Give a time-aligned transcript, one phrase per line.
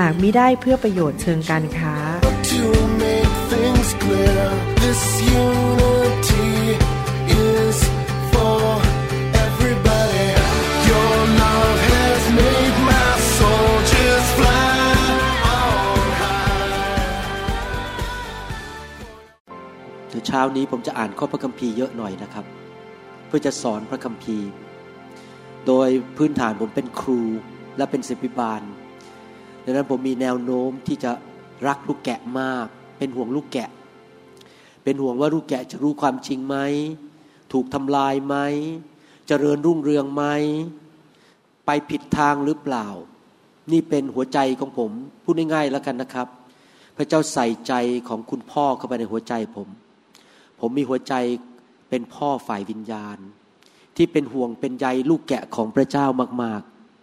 [0.00, 1.94] หากมิได้เพื่อประโยชน์เชิงการค้า
[2.52, 2.64] to
[3.02, 4.44] make things clear.
[4.82, 5.02] This
[5.44, 6.50] unity
[7.48, 7.76] is
[8.32, 8.60] for
[9.46, 10.28] everybody.
[10.90, 14.80] Your love has made my soul just fly
[15.58, 16.70] on high.
[20.10, 22.44] เดี๋ยวเช้านี้ผมจะอ่านข้อพระคัมภีร์เยอะหน่อยนะครับ
[23.26, 24.48] เพื่อจะสอนพระคัมภีร์
[25.66, 27.20] โดยพื้นฐานผมเป็นครู
[27.76, 28.62] และเป็นศิษย์บาล
[29.66, 31.10] ดังนั้นผมมีแนวโน้มที่จะ
[31.66, 32.66] รักลูกแกะมาก
[32.98, 33.68] เป็นห่วงลูกแกะ
[34.84, 36.56] เป็นห่วงว่าลูกแกะจะรู้ความจริงไหม
[37.52, 38.36] ถูกทำลายไหม
[39.26, 40.24] เจริญรุ่งเรืองไหม
[41.66, 42.86] ไปผิดทางหรือเปล่า
[43.72, 44.90] นี่เป็นหัวใจของผม
[45.22, 46.28] พูดง่ายๆแล้วกันนะครับ
[46.96, 47.72] พระเจ้าใส่ใจ
[48.08, 49.68] ของคุณพ่อเข้าไปในหัวใจผม
[50.60, 51.14] ผมมีหัวใจ
[51.88, 53.18] เป็นพ่อฝ่ายวิญญาณ
[53.96, 56.06] ที่เป็นห่วงเป็นใยลูกแกะของพระเจ้า
[56.42, 56.62] มาก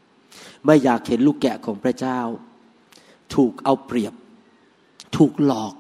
[0.10, 2.20] ๆ ไม่อยากเห็นลูกแกะของพระเจ้า
[3.36, 4.14] ถูกเอาเปรียบ
[5.18, 5.74] ถูกหลอก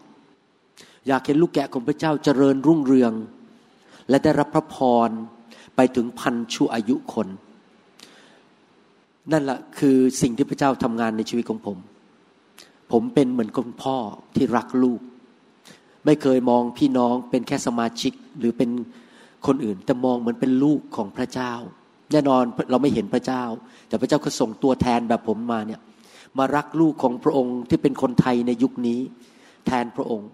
[1.08, 3.14] อยากเห็นลูกแกะของพระเจ้าเจริญรุ่งเรือง
[4.10, 4.76] และได้รับพระพ
[5.08, 5.10] ร
[5.76, 7.28] ไปถึงพันชั่วอายุคน
[9.32, 11.78] นั่นแหละคือสิ่งที่พระเจ้าทำงานในชีวิตของผม
[12.92, 13.98] ผมเป็นเหมือนคุณพ่อ
[14.36, 15.02] ที่รักลูก
[16.06, 18.70] ไม่เคยมองพี่น้องเป็นแค่สมาชิกหรือเป็น
[19.48, 21.54] คนอื่นแต่มองเหมือนเป็นลูกของพระเจ้า
[22.12, 23.44] แน่นอนเราไม่เห็นพระเจ้า
[23.88, 25.82] แต่พระเจ้าก็ส่งตัวแทนแบบผมมาเนี่ย
[26.38, 29.00] มารักลูกของพระองค์ที่เป็นคนไทยในยุคนี้
[29.66, 30.30] แทนพระองค์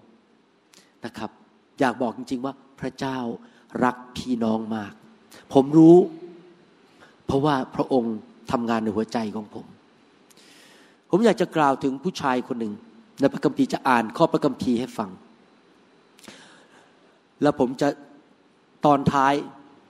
[1.05, 1.31] นะครับ
[1.79, 3.17] อยากบอกจริง ๆ ว่าพระเจ้า
[3.83, 4.93] รักพี่น้องมาก
[5.53, 5.97] ผมรู้
[7.25, 8.15] เพราะว่าพระองค์
[8.51, 9.65] ทำงานในหัวใจของผม
[11.09, 12.73] ผมอยากจะกล่าวถึงผู้ชายคนหนึ่ง
[13.19, 15.09] ในพระคัมภีร์จะอ่านข้อพระคัมภีร์ให้ฟัง
[17.41, 17.87] แล้วผมจะ
[18.85, 19.33] ตอนท้าย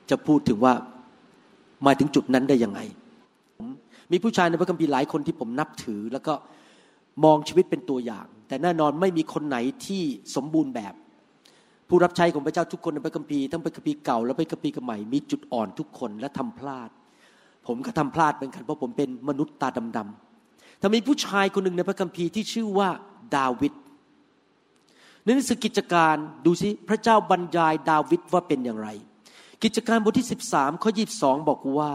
[0.09, 0.74] จะพูดถึงว่า
[1.86, 2.80] มาถึงจุดนั้นได้ยังไง
[4.12, 6.34] มีผู้ชายในพระคัมภีร์หลายคนที่ผมนับถือ แล้วก็
[7.24, 10.03] มองชีวิตเป็นตัวอย่าง แต่แน่นอนไม่มีคนไหนที่
[10.36, 10.94] สมบูรณ์แบบ
[11.90, 16.90] ผู้รับใช้ของพระเจ้าทุกคนในพระคัมภีร์ทั้งพระคัมภีร์เก่าและพระคัมภีร์ใหม่มีจุดอ่อนทุกคนและทำพลาด
[17.68, 22.90] ผมก็ทำพลาดเหมือนกันเพราะผมเป็นมนุษย์ตาดำๆแต่มีผู้ชายคนหนึ่งในพระคัมภีร์ที่ชื่อว่า
[23.36, 23.74] ดาวิด
[25.24, 26.16] ในหนังสือกิจการ
[26.46, 28.90] ดูสิพระเจ้าบรรยายดาวิดว่าเป็นอย่างไร
[29.64, 31.92] กิจการบทที่ 13ข้อ22 บอกว่า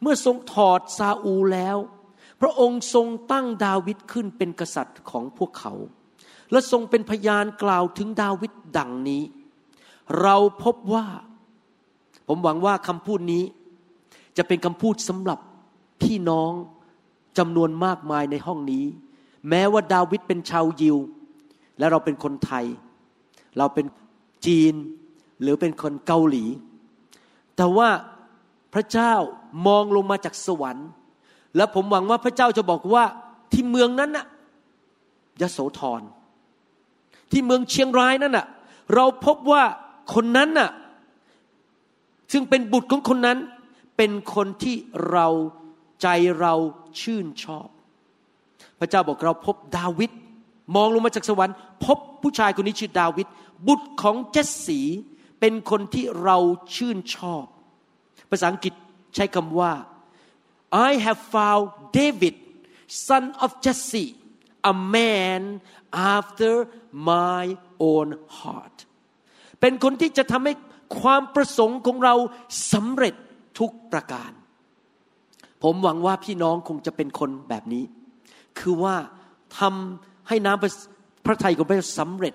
[0.00, 1.76] เมื่อทรงถอดซาอูแล้ว
[2.40, 5.72] พระองค์ทรงตั้งดาวิดขึ้นเป็นกษัตริย์ของพวกเขา
[6.50, 9.22] และทรงเป็นพยานกล่าวถึงดาวิดดังนี้
[10.20, 11.06] เราพบว่า
[12.28, 13.44] ผมหวังว่าคำพูดนี้
[14.36, 15.38] จะเป็นคำพูดสำหรับ
[16.02, 16.52] พี่น้อง
[17.38, 18.84] จำนวนมากมายในห้องนี้
[19.48, 20.96] แม้ว่าดาวิดเป็นชาวยิว
[21.78, 22.66] และเราเป็นคนไทย
[23.58, 23.86] เราเป็น
[24.46, 24.74] จีน
[25.42, 26.44] หรือเป็นคนเกาหลี
[27.56, 27.88] แต่ว่า
[28.76, 29.14] พระเจ้า
[29.66, 30.88] มองลงมาจากสวรรค์
[31.56, 33.04] และผมหวังว่าพระเจ้าจะบอกว่า
[33.52, 34.26] ที่เมืองนั้นน่ะ
[35.40, 36.02] ยโสธร
[37.30, 38.46] ที่เมืองเชียงรายนั่นน่ะ
[38.94, 39.62] เราพบว่า
[40.14, 40.70] คนนั้นน่ะ
[42.32, 43.38] ซึ่งเป็นบุตรของคนนั้น
[43.96, 44.76] เป็นคนที่
[45.10, 45.28] เรา
[46.02, 46.06] ใจ
[46.40, 46.54] เรา
[47.00, 47.68] ชื่นชอบ
[48.78, 50.10] พระเจ้าบอกเราพบดาวิด
[50.76, 53.26] มองลงมาจากสวรรค์ พบผู้ชายคนนี้ชื่อดาวิด
[53.66, 54.80] บุตรของเจสสี
[55.40, 56.36] เป็นคนที่เรา
[56.74, 57.44] ชื่นชอบ
[58.30, 58.74] ภาษาอังกฤษ
[59.14, 59.72] ใช้คำว่า
[60.88, 61.64] I have found
[61.98, 62.34] David
[63.06, 64.06] son of Jesse
[64.72, 65.42] a man
[66.16, 66.52] after
[67.10, 67.44] my
[67.90, 68.76] own heart
[69.60, 70.54] เป็นคนที่จะทำให้
[71.00, 72.14] ความประสงค์ของเรา
[72.72, 73.14] สำเร็จ
[73.58, 74.30] ทุกประการ
[75.62, 77.84] ผมหวังว่าพี่น้องคงจะเป็นคนแบบนี้
[78.58, 78.96] คือว่า
[79.58, 82.34] ทำให้น้ำพระทัยของพระเจ้าสำเร็จ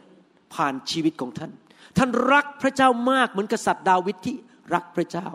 [0.54, 1.52] ผ่านชีวิตของท่าน
[1.98, 4.36] ท่านรักพระเจ้ามากเหมือนกษัตริย์ดาวิดที่
[4.74, 5.28] รักพระเจ้า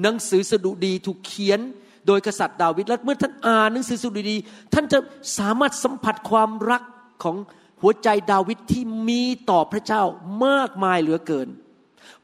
[0.00, 1.60] หนังสือสดุดีถูกเขียน
[2.06, 4.36] โดยกษัตริย์ดาวิดและเมื่อท่านอ่านหนังสือสดุดี
[4.74, 4.98] ท่านจะ
[5.38, 6.82] สามารถสัมผัสความรัก
[7.22, 7.36] ของ
[7.80, 10.02] หัวใจดาวิดที่มีต่อพระเจ้า
[10.44, 11.48] มากมายเหลือเกิน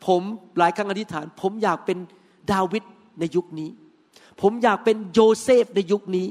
[0.06, 0.22] ผม
[0.58, 1.98] หลายครั้งอธิษฐาน ผมอยากเป็น
[2.52, 2.82] ดาวิด
[3.20, 3.70] ในยุคนี้
[4.42, 6.26] ผมอยากเป็นโยเซฟในยุคนี้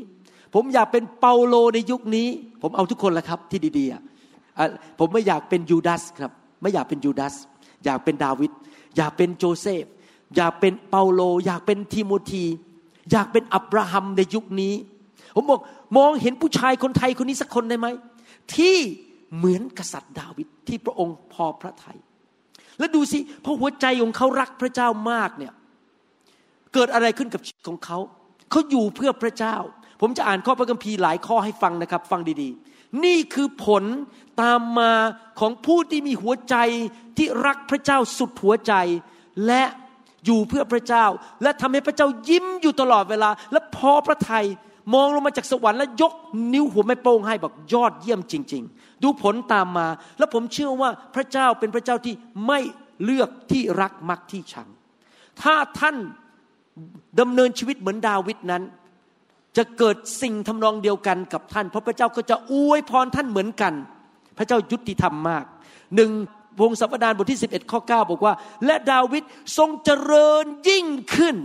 [0.55, 2.27] ผมอยากเป็นเปาโลในยุคนี้
[2.61, 6.31] ผมเอาทุกคนละครับที่ดีๆผมไม่อยากเป็นยูดาสครับ
[6.61, 7.35] ไม่อยากเป็นยูดาส
[7.85, 8.51] อยากเป็นดาวิด
[8.97, 9.85] อยากเป็นโจเซฟ
[10.35, 12.45] อยากเป็นเปาโล อยากเป็นทิโมธี
[13.11, 14.73] อยากเป็นอับราฮัมในยุคนี้
[15.35, 15.61] ผมบอก
[15.97, 17.87] มองเห็นผู้ชายคนไทยคนนี้สักคนได้ไหม
[18.55, 18.75] ที่
[19.35, 21.97] เหมือนกษัตริย์ดาวิดที่พระองค์พอพระทยัย
[22.79, 25.53] แล้วดูสิพอหัวใจของเขารักพระเจ้ามากเนี่ย
[26.73, 27.97] เกิดอะไรขึ้นกับชีวิตของเขา
[28.51, 29.55] เขาอยู่เพื่อพระเจ้า
[30.01, 33.83] ผมจะอ่านข้อพระคัมภีร์หลายข้อให้ฟังนะครับ ฟังดีๆ นี่คือผล
[34.41, 34.91] ตามมา
[35.39, 36.55] ของผู้ที่มีหัวใจ
[37.17, 38.73] ที่รักพระเจ้าสุดหัวใจ
[39.47, 39.63] และ
[40.25, 41.05] อยู่เพื่อพระเจ้า
[41.43, 44.45] และทำให้พระเจ้ายิ้มอยู่ตลอดเวลา และพอพระทยัย
[44.93, 46.13] มองลงมาจากสวรรค์และยก
[46.53, 49.87] นิ้วหัวแม่โป้งให้บอกยอดเยี่ยมจริง ๆ ดูผลตามมา
[50.17, 52.13] แล้วผมเชื่อว่าพระเจ้าเป็นพระเจ้าที่
[52.47, 52.59] ไม่
[53.03, 54.67] เลือกที่รักมักที่ชัง
[55.41, 55.95] ถ้าท่าน
[57.19, 58.63] ดำเนินชีวิตเหมือนดาวิดนั้น
[59.57, 63.73] จะเกิดสิ่งทำนองเดียวกันกับท่าน เพราะพระเจ้าก็จะอวยพรท่านเหมือนกัน
[64.37, 65.45] พระเจ้ายุติธรรมมาก
[65.95, 66.11] หนึ่ง
[66.57, 68.33] พงศาวดารบทที่ 11 ข้อ 9 บอกว่า
[68.65, 69.23] และดาวิด
[69.57, 71.35] ทรงเจริญยิ่งขึ้น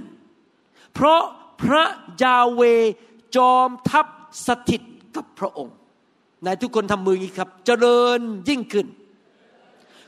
[0.95, 1.23] เพราะ
[1.63, 1.85] พระ
[2.23, 2.63] ยาเว
[3.37, 4.07] จอมทัพ
[4.47, 4.83] สถิต
[5.17, 5.75] กับพระองค์
[6.45, 8.87] นายทุกคนทำมืออย่างนี้ครับ เจริญยิ่งขึ้น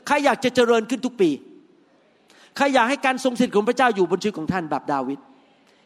[0.07, 1.29] ใครอยากจะเจริญขึ้นทุกปี
[2.55, 5.19] ใครอยากให้การทรงสถิตของพระเจ้าอยู่บนชีวิตของท่านแบบดาวิด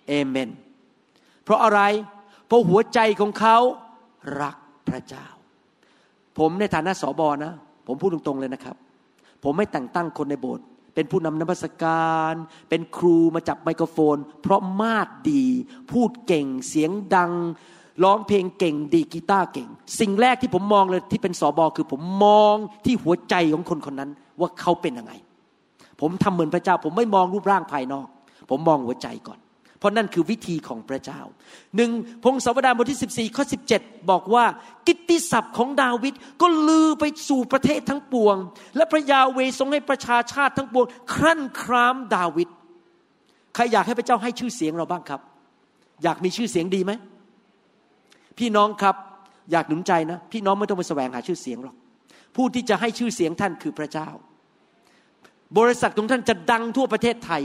[0.08, 0.50] เอเมน
[1.44, 1.82] เพราะอะไร
[2.48, 3.58] เพราะหัวใจของเขา
[4.42, 4.58] รัก
[4.90, 5.26] พระเจ้า
[6.38, 7.54] ผมในฐานะสอบอนะ
[7.88, 8.76] ผมพูดตรงๆเลยนะครับ
[9.44, 10.66] ผมไม่แต่งตั้งคนในโบสถ์
[10.96, 12.34] เป็นผู้นำนมัสการ
[12.70, 15.44] เป็นครูมาจับไมโครโฟน เพราะมาดดี
[15.92, 17.32] พูดเก่งเสียงดัง
[18.04, 19.70] ร้องเพลงเก่งดีกีตาร์เก่ง
[20.00, 22.56] สิ่งแรกที่ผมมองเลยที่เป็นสอบอคือผมมอง
[22.86, 25.14] ที่หัวใจของคนคนนั้นว่าเขาเป็นยังไง
[26.02, 28.08] ผมทำเหมือนพระเจ้า ผมไม่มองรูปร่างภายนอก
[28.50, 29.40] ผมมองหัวใจก่อน
[29.80, 31.22] เพราะนั่นคือวิธีของพระเจ้า
[31.76, 31.92] หนึ่ง
[32.24, 33.44] พงศาวดารบทที่ 14 ข้อ
[33.76, 34.46] 17 บอกว่า
[34.88, 38.36] กิตติศัพท์ของดาวิดก็ลือไปสู่ประเทศทั้งปวง
[38.76, 42.50] และพระยาเวทรงให้ประชาชาติทั้งปวง ครั่นครามดาวิด
[43.56, 45.22] ใครอยากให้พระเจ้าให้ชื่อเสียงเราบ้างครับ
[46.04, 46.92] อยากมีชื่อเสียงดีไหม
[48.40, 48.96] พี่น้องครับ
[49.52, 51.76] อยากหนุนใจนะ พี่น้องไม่ต้องไปแสวงหาชื่อเสียงหรอก
[52.36, 54.10] ผู้ที่จะให้ชื่อเสียงท่านคือพระเจ้า
[55.58, 57.42] บริษัทของท่านจะดังทั่วประเทศไทย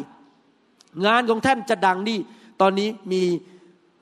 [1.07, 2.19] งานของท่านจะดังนี่
[2.61, 3.23] ตอนนี้มี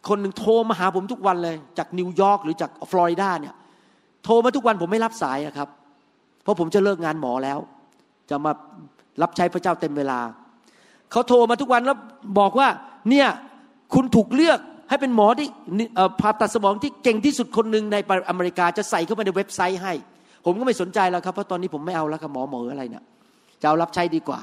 [0.08, 3.54] คนหนึ่งโทรมาหาผมทุกวันเลย จากนิวยอร์กหรือจากฟลอริดาเนี่ย
[4.24, 5.68] โทรมาทุกวันผมไม่รับสายอะครับ
[6.42, 7.58] เพราะผมจะเลิกงานหมอแล้ว
[8.30, 8.52] จะมา
[9.22, 10.20] รับใช้พระเจ้าเต็มเวลา
[11.10, 11.96] เขาโทรมาทุกวันแล้ว
[12.38, 12.68] บอกว่า
[13.10, 13.28] เนี่ย
[13.94, 14.58] คุณถูกเลือก
[14.88, 15.48] ให้เป็นหมอที่
[16.20, 17.96] ผ่าตัดสมองที่เก่งที่สุดคนหนึ่งใน
[18.28, 19.92] อเมริกาจะใส่เข้าไปในเว็บไซต์ให้
[20.44, 23.04] ผมก็ไม่สนใจแล้วครับเพราะตอนนี้ผมไม่เอาแล้วครับหมอหมออะไรเนี่ย
[23.60, 24.40] จะเอารับใช้ดีกว่า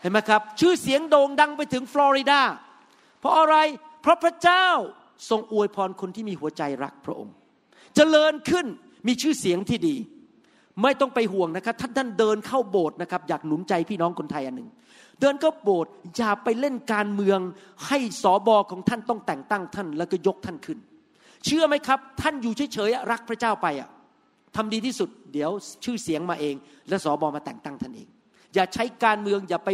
[0.00, 2.40] เห็นไหมครับ ชื่อเสียงโด่งดังไปถึงฟลอริดา
[3.20, 3.56] เพราะอะไร
[4.02, 4.66] เพราะพระเจ้า
[5.30, 7.34] ทรงอวยพรคนที่มีหัวใจรักพระองค์
[7.96, 8.66] เจริญขึ้น
[9.06, 9.96] มีชื่อเสียงที่ดี
[10.82, 14.68] ไม่ต้องไปห่วงนะครับท่านท่านเดินเข้าโบสถ์นะครับอยากหนุนใจพี่น้องคนไทยอันหนึ่ง
[15.20, 17.40] เดินเข้าโบสถ์อย่าไปเล่นการเมือง
[17.86, 20.78] ให้สอบอของท่านต้องแต่งตั้งท่านแล้วก็ยกท่านขึ้น
[21.44, 23.88] เชื่อไหมครับ ท่านอยู่เฉยๆรักพระเจ้าไปอะ
[24.56, 25.50] ทำดีที่สุด เดี๋ยว
[25.84, 26.54] ชื่อเสียงมาเอง
[26.88, 28.08] และสอบอมาแต่งตั้งท่านเอง
[28.54, 29.68] อย่าใช้การเมืองอย่าไป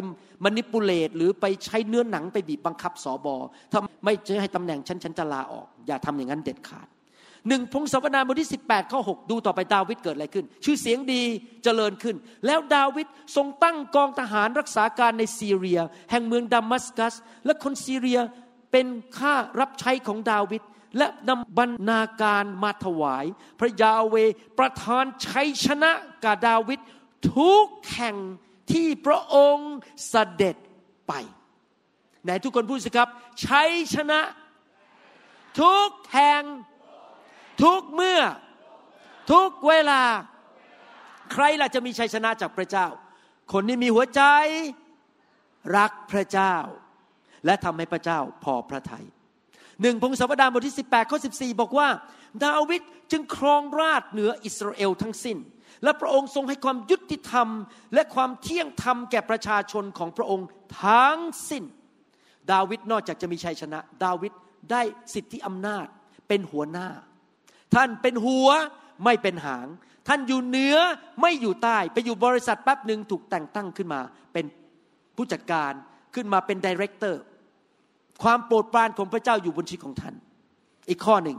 [0.44, 3.36] มานิปูเลตหรือไปใช้เนื้อหนังไปบีบบังคับสอบอ
[3.72, 6.88] ถ้าไม่จะให้ตำแหน่งฉันฉันจะลาออก อย่าทำอย่างนั้นเด็ดขาด
[7.48, 11.22] หนึ่งพงศาวดารบทที่ 18 ข้อ 6 ดูต่อไปดาวิดเกิดอะไรขึ้น ชื่อเสียงดี
[11.64, 13.06] เจริญขึ้น แล้วดาวิด
[13.36, 15.80] ทรงตั้งกองทหารรักษาการในซีเรีย
[16.10, 17.14] แห่งเมืองดามัสกัส
[17.44, 18.20] และคนซีเรีย
[18.72, 18.86] เป็น
[19.18, 20.62] ข้ารับใช้ของดาวิด
[20.98, 23.24] และนำบรรณาการมาถวาย
[23.60, 24.14] พระยาเว
[24.58, 25.92] ประทานชัยชนะ
[26.24, 26.80] กับดาวิด
[27.34, 28.16] ทุกแห่ง
[28.72, 29.72] ที่พระองค์
[30.08, 30.56] เสด็จ
[31.08, 31.12] ไป
[32.24, 33.08] ไหนทุกคนพูดสิครับ
[33.46, 34.20] ชัยชนะ
[35.60, 36.42] ทุกแห่ง
[37.62, 38.20] ทุกเมื่อ
[39.32, 40.02] ทุกเวลา
[41.32, 42.86] ใครล่ะจะมีชัยชนะจากพระเจ้า
[43.52, 44.22] คนที่มีหัวใจ
[45.76, 46.56] รักพระเจ้า
[47.44, 49.06] และทำให้พระเจ้าพอพระทยัย
[49.82, 51.88] หนึ่งพงศาวดารบทที่ 18 ข้อ 14 บอกว่า
[52.44, 52.82] ดาวิด
[53.12, 55.36] จึงครองราชเหนืออิสราเอลทั้งสิ้น
[55.82, 57.48] และพระองค์ทรงให้ความยุติธรรม
[57.94, 60.46] และความเที่ยงธรรมแก่ประชาชนของพระองค์
[60.84, 61.18] ทั้ง
[61.50, 61.64] สิ้น
[62.52, 64.32] ดาวิดนอกจากจะมีชัยชนะ ดาวิด
[64.70, 64.82] ได้
[65.14, 65.86] สิทธิอำนาจ
[66.28, 66.88] เป็นหัวหน้า
[67.74, 68.48] ท่านเป็นหัว
[69.04, 69.66] ไม่เป็นหาง
[70.08, 70.76] ท่านอยู่เหนือ
[71.20, 74.00] ไม่อยู่ใต้ ไปอยู่บริษัทแป๊บหนึ่งถูกแต่งตั้งขึ้นมา
[74.32, 74.44] เป็น
[75.16, 75.72] ผู้จัดการ
[76.14, 77.22] ขึ้นมาเป็น director
[78.22, 80.14] ความโปรดปรานของพระเจ้าอยู่บนชีวิตของท่าน
[80.88, 81.38] อีกข้อหนึ่ง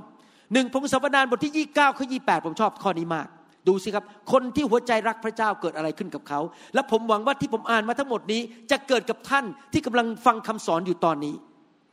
[0.53, 3.27] หนึ่งพงศาวดารบทที่ยี่เก้าข้อยี่แปดผมชอบข้อนี้มาก
[3.67, 6.39] ดูสิครับ คนที่หัวใจรักพระเจ้าเกิดอะไรขึ้นกับเขา
[6.73, 11.35] และผมหวังว่าที่ผมอ่านมาทั้งหมดนี้ จะเกิดกับท่านที่กำลังฟังคำสอนอยู่ตอนนี้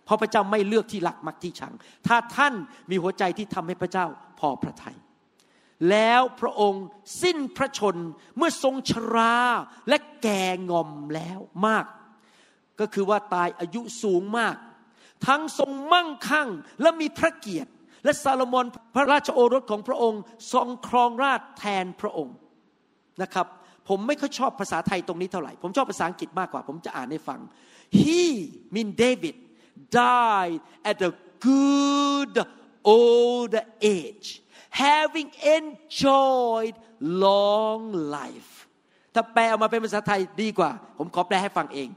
[0.04, 1.73] เพราะพระเจ้าไม่เลือกที่รักมักที่ชัง
[2.07, 2.54] ถ้าท่าน
[2.90, 4.07] มีหัวใจที่ทำให้พระเจ้า
[4.40, 4.97] พอพระทยัย
[5.90, 6.85] แล้วพระองค์
[7.23, 7.97] สิ้นพระชน
[8.37, 9.37] เมื่อทรงชรา
[9.88, 11.87] และแก่งอมแล้วมาก
[12.81, 14.57] ก็คือว่าตายอายุสูงมาก
[15.26, 16.49] ทั้งทรงมั่งคั่ง
[16.81, 17.71] และมีพระเกียรติ
[18.04, 22.37] และซาโลมอนพระราชโอรสของพระองค์ ทรงครองราชแทนพระองค์
[23.23, 23.46] นะครับ
[23.88, 27.40] ผมไม่ค่อยชอบภาษาไทยตรงนี้เท่าไหร่ ผมชอบภาษาอังกฤษมากกว่า ผมจะอ่านให้ฟัง
[28.00, 28.23] he
[28.75, 29.37] mean David
[30.00, 31.11] died at a
[31.49, 32.34] good
[32.96, 33.54] old
[33.96, 34.28] age
[34.84, 36.76] having enjoyed
[37.25, 37.82] long
[38.16, 38.52] life
[39.14, 41.88] ถ้าแปลออกมาเป็นภาษาไทยดีกว่า ผมขอแปลให้ฟังเอง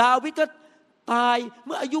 [0.00, 0.46] ดาวิดก็
[1.12, 2.00] ตายเมื่ออายุ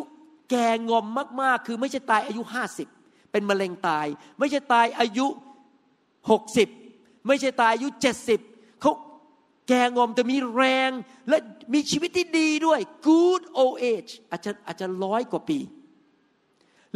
[0.50, 1.06] แก่งอม
[1.40, 2.88] มาก ๆ คือไม่ใช่ตายอายุห้าสิบ
[3.36, 4.06] เป็นมะเร็งตาย
[4.38, 5.26] ไม่ใช่ตายอายุ
[6.30, 6.68] หกสิบ
[7.26, 8.40] ไม่ใช่ตายอายุเจ็ดสิบ
[8.80, 8.92] เขา
[9.68, 10.90] แก่งอมแต่มีแรง
[11.28, 11.36] และ
[11.74, 15.58] มีชีวิตที่ดีด้วย good old age อาจจะอาจจะร้อยกว่าปี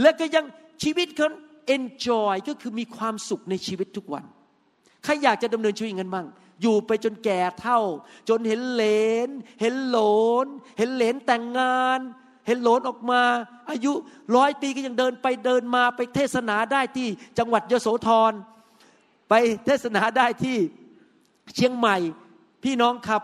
[0.00, 0.44] และก็ยัง
[0.82, 1.28] ชีวิตเขา
[1.76, 4.25] enjoy ก็คือมีความสุขในชีวิตทุกวัน
[5.04, 6.26] ใครอยากจะดำเนินชีวิตอย่างนั้นบ้าง
[6.62, 7.80] อยู่ไปจนแก่เท่า
[8.28, 8.85] จนเห็นเหล
[9.26, 9.28] น
[9.61, 9.99] เห็นโหล
[10.44, 10.47] น
[10.78, 12.00] เห็นเหลนแต่งงาน
[12.47, 13.23] เห็นหลนออกมา
[13.70, 13.92] อายุ
[14.37, 18.32] ร้อยปีก็ยังเดินไปเดินมาไปเทศนาได้ที่จังหวัดยโสธร
[19.28, 19.35] ไป
[19.66, 20.56] เทศนาได้ที่
[21.54, 21.97] เชียงใหม่
[22.64, 23.23] พี่น้องครับ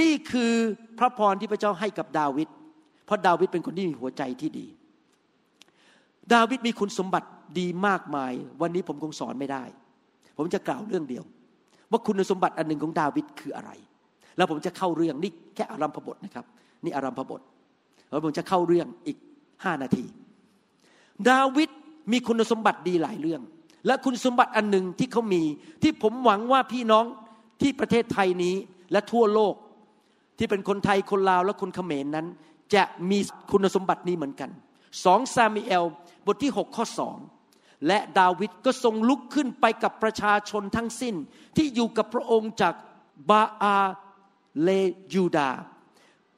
[0.00, 0.52] นี่คือ
[0.98, 2.48] พระพรที่พระเจ้าให้กับดาวิด
[3.06, 4.66] เพราะดาวิดเป็นคนที่มีหัวใจที่ดี
[6.34, 9.64] ดาวิดมีคุณสมบัติดีมากมาย วันนี้ผมคงสอนไม่ได้
[10.36, 11.24] ผมจะกล่าวเรื่องเดียว
[11.90, 13.70] ว่าคุณสมบัติอันหนึ่งของดาวิดคืออะไร
[14.36, 16.44] แล้วผมจะเข้าเรื่องนี่แค่อารัมพบทนะครับ
[16.84, 17.40] นี่อารัมพบท
[18.08, 19.18] แล้วผมจะเข้าเรื่องอีก
[19.64, 20.04] ห้านาที
[21.30, 21.70] ดาวิด
[22.12, 23.42] มีคุณสมบัติดีหลายเรื่อง
[23.86, 25.42] และคุณสมบัติอันหนึ่งที่เขามี
[25.82, 27.04] ที่ผมหวังว่าพี่น้อง
[27.60, 28.54] ที่ประเทศไทยนี้
[28.92, 29.54] และทั่วโลก
[30.38, 32.26] ที่เป็นคนไทยคนลาวและคนเขมรนนั้น
[32.74, 33.18] จะมี
[33.50, 34.50] คุณสมบัตินี้เหมือนกัน
[35.04, 35.84] สองซามูเอล
[36.26, 37.16] บทที่ 6 ข้อสอง
[37.86, 41.14] และดาวิดก็ทรงลุกขึ้นไปกับประชาชนทั้งสิ้น
[41.56, 42.74] ที่อยู่กับพระองค์จาก
[43.30, 43.78] บาอา
[44.62, 44.70] เล
[45.14, 45.50] ยูดา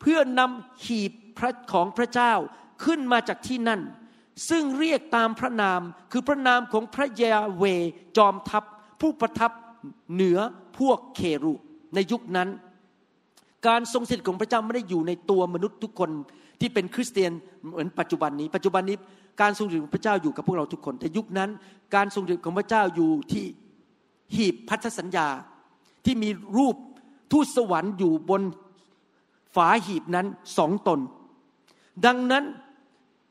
[0.00, 2.32] เพื่อนำหีบ พระของพระเจ้า
[2.84, 3.80] ขึ้นมาจากที่นั่น
[4.50, 5.80] ซึ่งเรียกตามพระนาม
[6.12, 7.64] คือพระนามของพระยาเว
[8.16, 8.64] จอมทัพ
[9.00, 9.52] ผู้ประทับ
[10.12, 10.38] เหนือ
[10.78, 11.54] พวกเครุ
[11.94, 12.48] ในยุคนั้น
[13.66, 16.10] การทรงสถิตของพระเจ้าไม่ได้อยู่ในตัวมนุษย์ทุกคน
[16.60, 17.32] ที่เป็นคริสเตียน
[17.64, 18.96] เหมือนปัจจุบันนี้ ปัจจุบันนี้
[19.40, 21.50] การทรงสถิตของพระเจ้าอยู่กับพวกเราทุกคน แต่ยุคนั้น
[21.94, 23.44] การทรงสถิตของพระเจ้าอยู่ที่
[24.36, 25.28] หีบพันธสัญญา
[26.04, 26.76] ที่มีรูป
[27.32, 28.42] ทูตสวรรค์อยู่บน
[29.54, 30.26] ฝาหีบนั้น
[30.58, 31.00] สองตน
[32.06, 32.44] ดังนั้น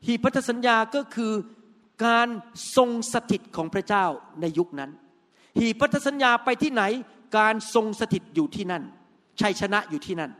[0.06, 1.32] หีพันธสัญญาก็คือ
[2.06, 2.28] การ
[2.76, 4.04] ทรงสถิตของพระเจ้า
[4.40, 4.90] ในยุคนั้น
[5.58, 6.82] หีพันธสัญญาไปที่ไหน
[7.38, 8.82] การทรงสถิตอยู่ที่นั่น
[9.40, 10.30] ชัยชนะอยู่ที่นั่น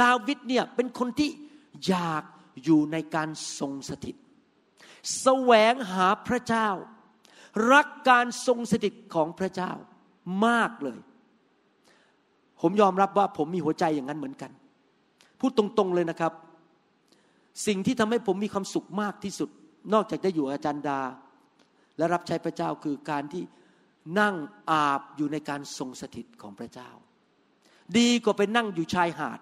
[0.00, 1.30] ดาวิดเนี่ยเป็นคนที่
[1.86, 2.24] อยาก
[2.64, 4.16] อยู่ในการทรงสถิต
[5.20, 6.68] แสวงหาพระเจ้า
[7.72, 9.72] รักการทรงสถิตของพระเจ้า
[10.46, 10.98] มากเลย
[12.60, 14.50] ผมยอมรับว่าผมมีหัวใจอย่างนั้นเหมือนกัน
[15.40, 16.32] พูดตรงๆเลยนะครับ
[17.66, 19.50] สิ่งที่ทำให้ผมมีความสุขมากที่สุด
[19.92, 21.00] นอกจากได้อยู่อาจารย์ดา
[21.98, 23.42] และรับใช้พระเจ้าคือการที่
[24.20, 24.34] นั่ง
[24.70, 26.90] อาบอยู่ในการทรงสถิตของพระเจ้า
[27.98, 29.40] ดีกว่าไปนั่งอยู่ชายหาด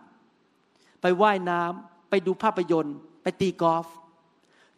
[1.02, 3.86] ไปไว่ายน้ำไปดูภาพยนตร์ ไปตีกอล์ฟ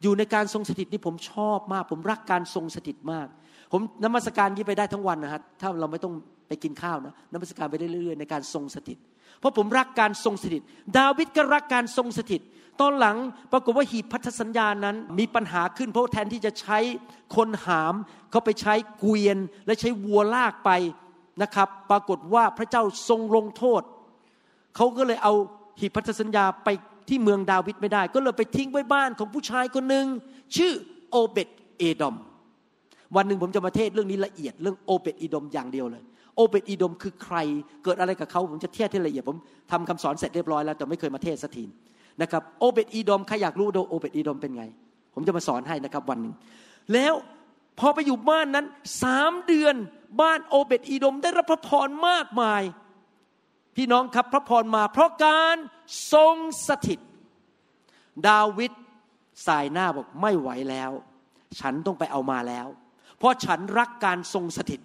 [0.03, 3.27] อยู่ในการทรงสถิตนี่ผมชอบมาก ผมรักการทรงสถิตมาก
[3.73, 6.15] ผมนมัสการยี่ไปได้ทั้งวันนะฮะถ้าเราไม่ต้อง
[6.49, 8.99] ไปกินข้าวนะนมัสการไปได้เรื่อยๆในการทรงสถิต
[9.41, 10.63] เพราะผมรักการทรงสถิต
[10.99, 12.43] ดาวิดก็รักการทรงสถิต
[12.81, 13.17] ตอนหลัง
[13.53, 16.79] ปรากฏว่าหีบพันธสัญญานั้น มีปัญหาขึ้นเพราะแทนที่จะใช้
[17.37, 17.95] คนหาม
[18.31, 20.71] เขาไปใช้เกวียนและใช้วัวลากไป
[21.43, 23.83] นะครับ ปรากฏว่าพระเจ้าทรงลงโทษ
[24.77, 25.35] เขาก็เลยเอา
[25.81, 26.69] หีบพันธสัญญาไป
[27.09, 30.07] ที่เมืองดาวิดไม่ได้ ก็เลยไปทิ้งไว้บ้านของผู้ชายคนหนึ่ง
[30.57, 30.73] ชื่อ
[31.11, 32.17] โอเบตเอดอม
[33.17, 36.03] วันหนึ่งผมจะมาเทศเรื่องนี้ละเอียดเรื่องโอเบตอีดอมอย่างเดียวเลย
[36.37, 37.37] โอเบตอีดอมคือใคร
[37.85, 39.37] เกิดอะไรกับเขาผมจะเทศที่ละเอียดผม
[39.71, 41.65] ทำคำสอนเสร็จเรียบร้อยแล้วแต่ไม่เคยมาเทศสักที
[42.23, 44.65] นะครับโอเบตอีดอมใครอยากรู้โอเบตอีดอมเป็นไง
[45.15, 46.35] ผมจะมาสอนให้นะครับวันหนึ่ง
[46.93, 47.15] แล้ว
[47.79, 48.67] พอไปอยู่บ้านนั้น
[49.03, 49.75] สามเดือน
[50.21, 52.63] บ้านโอเบตอีดอมได้รับพระพรมากมาย
[53.77, 55.57] พี่น้องครับพระพรมา เพราะการ
[56.13, 56.37] ทรง
[56.69, 57.01] สถิต
[58.29, 58.73] ดาวิด
[59.47, 60.91] สายหน้าบอกไม่ไหวแล้ว
[61.61, 62.67] ฉันต้องไปเอามาแล้ว
[63.19, 64.81] เพราะฉันรักการทรงสถิต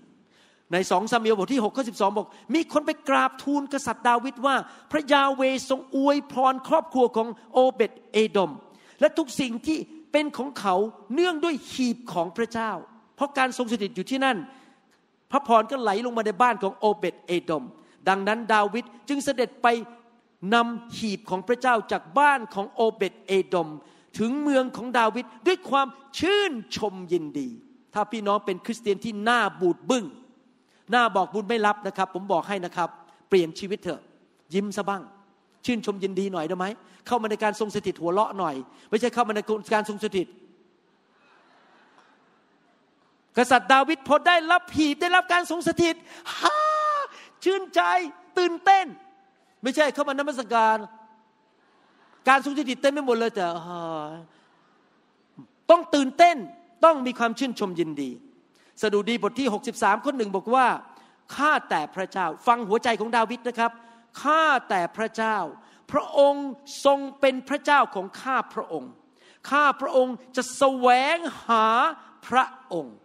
[0.72, 4.55] ในสองซามูเอลบทที่6ข้อสิบอก มีคนไปกราบทูลกษัตริย์ดาวิดว่า
[4.91, 8.51] พระยาเวทรงอวยพรครอบครัวของโอเบตเอดอม
[9.00, 9.77] และทุกสิ่งที่
[10.12, 10.75] เป็นของเขา
[11.13, 12.72] เนื่องด้วยหีบของพระเจ้า
[13.15, 14.38] เพราะการทรงสถิตอยู่ที่นั่น
[15.32, 17.63] พระพรก็ไหลลงมาในบ้านของโอเบตเอดอม
[18.10, 19.67] ดังนั้นดาวิดจึงเสด็จไป
[20.53, 23.70] นำหีบของพระเจ้าจากบ้านของโอเบตเอดอม
[24.20, 25.88] ถึงเมืองของดาวิดด้วยความ
[26.20, 27.50] ชื่นชมยินดี
[27.93, 30.05] ถ้าพี่น้องเป็นคริสเตียนที่หน้าบูดบึง้ง
[30.92, 32.90] หน้าบอกบุญไม่รับนะครับ ผมบอกให้นะครับ
[33.30, 34.02] เปลี่ยนชีวิตเถอะ
[34.54, 35.02] ยิ้มซะบ้าง
[35.66, 36.66] ชื่นชมยินดีหน่อยได้ไหม
[37.08, 38.56] เข้ามาในการทรงสถิตหัวเราะหน่อย
[38.90, 39.40] ไม่ใช่เข้ามาใน
[39.74, 40.28] การทรงสถิต
[43.38, 45.96] กษัตริย์ดาวิดพอได้รับหีบได้รับการทรงสถิต
[46.40, 46.56] ฮ่า
[47.44, 47.82] ชื่นใจ
[48.38, 48.86] ตื่นเต้น
[49.63, 50.78] ไม่ใช่เข้ามานมัสการ
[52.30, 53.46] การทรงสถิตเต้นไม่หมดเลยแต่
[55.70, 56.38] ต้องตื่นเต้น
[56.86, 58.10] ต้องมีความชื่นชมยินดี
[58.82, 60.68] สดุดีบทที่ 63 ข้อหนึ่งบอกว่า
[61.36, 63.72] ข้าแต่พระเจ้าฟังหัวใจของดาวิดนะครับ
[64.22, 65.38] ข้าแต่พระเจ้า
[65.92, 66.48] พระองค์
[66.86, 68.92] ทรงเป็นพระเจ้าของข้าพระองค์
[69.50, 71.68] ข้าพระองค์จะแสวงหา
[72.27, 72.96] พระองค์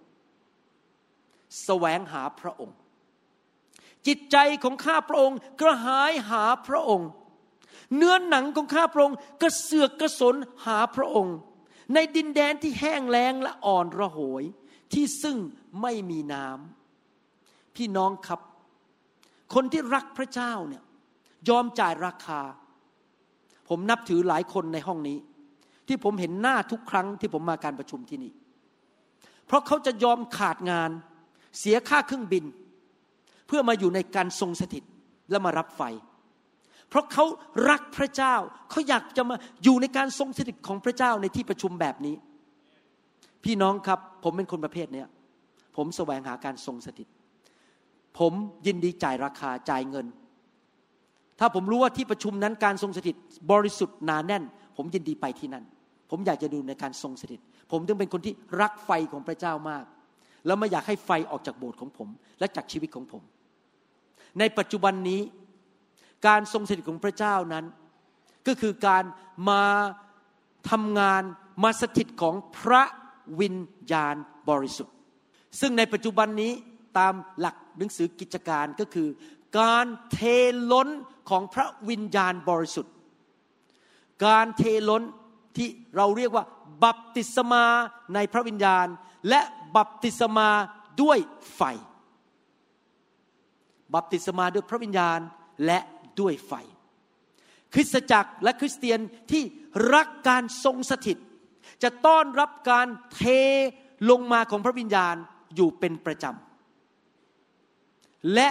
[1.64, 2.76] แสวงหาพระองค์
[4.06, 7.08] จิตใจของข้าพระองค์กระหายหาพระองค์
[7.96, 10.34] เนื้อหนังของข้าพระองค์กระเสือกกระสน
[10.66, 11.36] หาพระองค์
[11.94, 14.44] ในดินแดนที่แห้งแล้งและอ่อนระหย
[14.92, 15.38] ที่ซึ่ง
[15.82, 18.40] ไม่มีน้ำพี่น้องครับ
[19.54, 20.82] คนที่รักพระเจ้าเนี่ย
[21.48, 22.40] ยอมจ่ายราคา
[23.68, 25.18] ผมนับถือหลายคนในห้องนี้
[25.88, 28.32] ที่ผมเห็นหน้าทุกครั้งที่ผมมาการประชุมที่นี่
[29.46, 30.90] เพราะเขาจะยอมขาดงาน
[31.58, 32.44] เสียค่าเครื่องบิน
[33.46, 34.84] เพื่อมาอยู่ในการทรงสถิต
[35.30, 35.82] และมารับไฟ
[36.88, 37.24] เพราะเขา
[37.70, 38.34] รักพระเจ้า
[38.70, 42.14] เขาอยากจะมาอยู่ในการทรงสถิตของพระเจ้าในที่ประชุมแบบนี้
[43.44, 45.08] พี่น้องครับ ผมเป็นคนประเภทเนี้ย
[45.78, 47.08] ผมแสวงหาการทรงสถิต
[48.18, 48.32] ผม
[48.66, 50.06] ยินดีจ่ายราคาจ่ายเงิน
[51.38, 53.16] ถ้าผมรู้ว่าที่ประชุมนั้นการทรงสถิต
[53.52, 54.44] บริสุทธิ์หนาแน่น
[54.76, 55.64] ผมยินดีไปที่นั่น
[56.10, 59.84] ผมอยากจะดูในการทรงสถิต ผมจึงเป็นคนที่รักไฟของพระเจ้ามาก
[60.46, 62.08] แล้วไม่อยากให้ไฟออกจากโบสถ์ของผม
[62.38, 63.22] และจากชีวิตของผม
[64.38, 65.20] ในปัจจุบันนี้
[66.26, 67.64] การทรงสถิตของพระเจ้านั้น
[68.46, 69.04] ก็คือการ
[69.48, 69.64] มา
[70.70, 71.22] ทำงาน
[71.62, 72.82] มาสถิตของพระ
[73.40, 73.56] วิญ
[73.92, 74.16] ญาณ
[74.50, 74.97] บริสุทธิ์
[75.60, 76.52] ซึ่งในปัจจุบันนี้
[76.98, 79.08] ตามหลักหนังสือกิจการก็คือ
[79.60, 80.18] การเท
[80.72, 80.88] ล้น
[81.30, 82.94] ของพระวิญญาณบริสุทธิ์
[84.26, 85.02] การเทล้น
[85.56, 86.44] ที่เราเรียกว่า
[86.84, 87.64] บัพติศมา
[88.14, 88.86] ในพระวิญญาณ
[89.28, 89.40] และ
[89.76, 90.48] บัพติศมา
[91.02, 91.18] ด้วย
[91.54, 91.62] ไฟ
[93.94, 95.20] บัพติศมาด้วยพระวิญญาณ
[95.66, 95.78] และ
[96.20, 96.52] ด้วยไฟ
[97.74, 99.00] คริสตจักรและคริสเตียน
[99.32, 99.42] ที่
[99.94, 101.18] รักการทรงสถิต
[101.82, 103.22] จะต้อนรับการเท
[104.10, 105.16] ลงมาของพระวิญญาณ
[105.54, 108.48] อยู่เป็นประจำ และ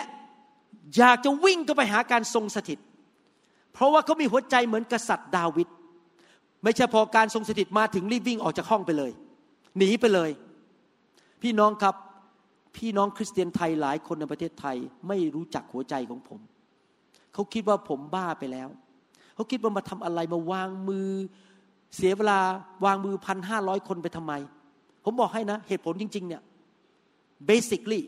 [0.98, 2.80] อยากจะวิ่งก็ไปหาการทรงสถิต
[3.74, 5.68] เพราะว่าเขามีหัวใจเหมือนกษัตริย์ดาวิด
[6.64, 9.12] ไม่ใช่พอการทรงสถิตมาถึงรีบวิ่งออกจากห้องไปเลย
[9.78, 10.32] หนีไปเลย
[11.42, 11.96] พี่น้องครับ
[12.78, 16.40] พี่น้องคริสเตียนไทยหลายคนในประเทศไทยไม่รู้จักหัวใจของผม
[17.34, 18.70] เขาคิดว่าผมบ้าไปแล้ว
[19.36, 21.10] เขาคิดว่ามาทำอะไรมาวางมือ
[21.96, 22.40] เสียเวลา
[22.86, 24.34] วางมือพันห้าร้อยคนไปทำไม
[25.04, 26.42] ผมบอกให้นะ เหตุผลจริง ๆ เนี่ย
[27.50, 28.02] basically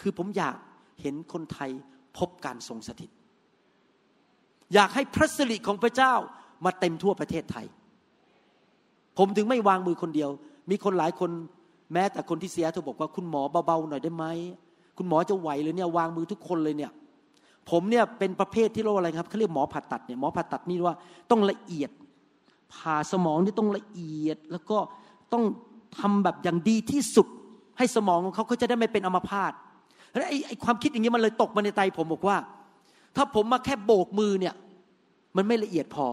[0.00, 0.56] คือผมอยาก
[1.00, 1.70] เห็นคนไทย
[2.18, 3.10] พบการทรงสถิต
[4.74, 6.14] อยากให้พระสิริของพระเจ้า
[6.64, 7.66] มาเต็มทั่วประเทศไทย
[9.18, 10.30] ผมถึงไม่วางมือคนเดียว
[10.70, 11.30] มีคนหลายคน
[11.92, 14.24] แม้แต่คนที่เสียเธอบอกว่าคุณหมอเบาๆหน่อยได้ไหม
[14.96, 16.92] คุณหมอจะไหวเลยเนี่ยวางมือทุกคนเลยเนี่ย
[17.70, 20.96] ผมเนี่ยเป็นประเภทที่เรียกอะไรครับเขาเรียกหมอผ่าตัดเนี่ยหมอผ่าตัดนี่ว่า
[21.30, 21.90] ต้องละเอียด
[22.74, 24.78] ผ่าสมองนี่ต้องละเอียดแล้วก็
[25.32, 25.44] ต้อง
[25.98, 27.26] ทำแบบอย่างดีที่สุด
[27.78, 29.52] ให้สมองของเขาเขาจะได้ไม่เป็นอัมพาต
[30.12, 32.36] แล้วไอ้ความคิดอย่างนี้มันเลยตกมาในใจผมบอกว่า
[33.16, 34.54] ถ้าผมมาแค่โบกมือเนี่ย
[35.36, 36.06] มันไม่ละเอียดพอ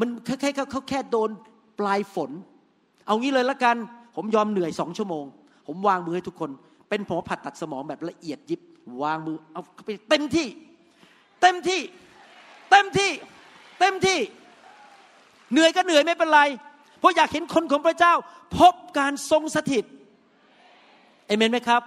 [0.00, 0.08] มัน
[0.40, 1.30] แค่เขาแค่โดน
[1.78, 2.30] ปลายฝน
[3.06, 3.76] เอางี้เลยละกัน
[4.16, 5.24] ผมยอมเหนื่อยสองชั่วโมง
[5.66, 6.50] ผมวางมือให้ทุกคน
[6.88, 8.60] เป็นหมอผัดตัดสมองแบบละเอียดยิบ
[9.02, 10.48] วางมือเอาไปเต็มที่
[11.42, 11.80] เต็มที่
[12.70, 13.10] เต็มที่
[13.80, 14.18] เต็มที่
[15.52, 16.40] เหนื่อยก็เหนื่อยไม่เป็นไร
[16.98, 18.14] เพราะอยากเห็นคนของพระเจ้า
[18.58, 19.84] พบการทรงสถิต
[21.26, 21.82] เอเมนไหมครับ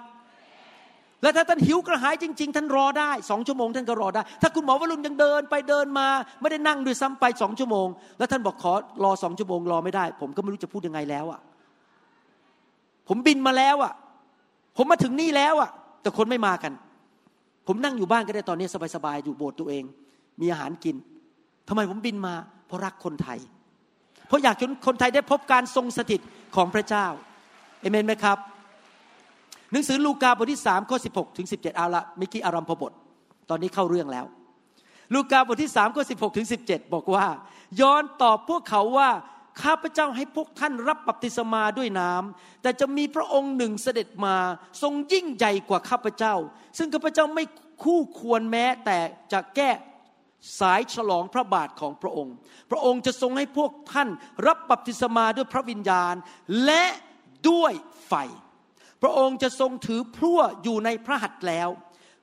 [1.22, 6.08] และถ้าท่านหิวกระหายจริง ๆ ท่านรอได้สองชั่วโมงท่านก็รอได้ ถ้าคุณหมอวรุณยังเดินไปเดินมา
[6.42, 8.74] ไม่ได้นั่งด้วยซ้ำไปสองชั่วโมง แล้วท่านบอกขอ
[9.04, 11.40] รอสองชั่วโมงรอไม่ได้ ผมก็ไม่รู้จะพูดยังไงแล้วอะ
[13.08, 13.94] ผมบินมาแล้วอะ
[14.78, 15.70] ผมมาถึงนี่แล้วอะ
[16.02, 16.74] แต่คนไม่มากัน
[17.68, 19.84] ผมนั่งอยู่บ้านก็ได้ตอนนี้สบายๆอยู่โบสถ์ตัวเอง
[20.42, 20.96] มีอาหารกิน
[21.68, 22.34] ทำไมผมบินมา
[22.68, 23.40] เพราะรักคนไทย
[24.28, 26.22] เพราะอยากให้คนไทยได้พบการทรงสถิต
[26.56, 27.06] ของพระเจ้า
[27.82, 28.38] เอเมนไหมครับ
[29.72, 32.92] หนังสือลูกาบทที่สามข้อสิบหกถึงสิบเจ็ดเอาละมิกี้อารัมพบท
[33.50, 34.26] ตอนนี้เข้าเรื่องแล้ว
[35.14, 37.26] ลูกาบทที่สามข้อสิบหกถึงสิบเจ็ดบอกว่า
[37.82, 39.10] ย้อนตอบพวกเขาว่า
[39.64, 44.36] ข้าพเจ้าให้พวกท่านรับบัพติศมาด้วยน้ำแต่จะมีพระองค์หนึ่งเสด็จมา
[44.82, 46.36] ทรงยิ่งใหญ่กว่าข้าพเจ้า
[46.78, 47.44] ซึ่งข้าพเจ้าไม่
[47.84, 49.00] คู่ควรแม้แต่
[49.34, 49.72] จะแก้
[50.60, 52.36] สายฉลองพระบาทของพระองค์
[52.72, 54.10] พระองค์จะทรงให้พวกท่าน
[54.48, 56.16] รับบัพติศมาด้วยพระวิญญาณ
[56.66, 56.86] และ
[57.50, 57.74] ด้วย
[58.08, 58.14] ไฟ
[59.02, 61.70] พระองค์จะทรงถือพลั่วอยู่ในพระหัตถ์แล้ว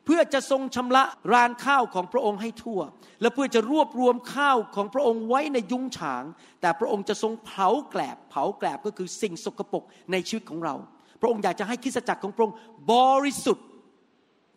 [0.05, 2.81] เพื่อจะทรงชำระรานข้าวของพระองค์ให้ทั่ว
[3.21, 6.25] และเพื่อจะรวบรวมข้าวของพระองค์ไว้ในยุ้งฉาง
[6.61, 10.75] แต่พระองค์จะทรงเผาแกลบ เผาแกลบก็คือสิ่งสกปรกในชีวิตของเรา
[11.21, 12.57] พระองค์อยากจะให้คริสตจักรของพระองค์
[12.93, 13.67] บริสุทธิ์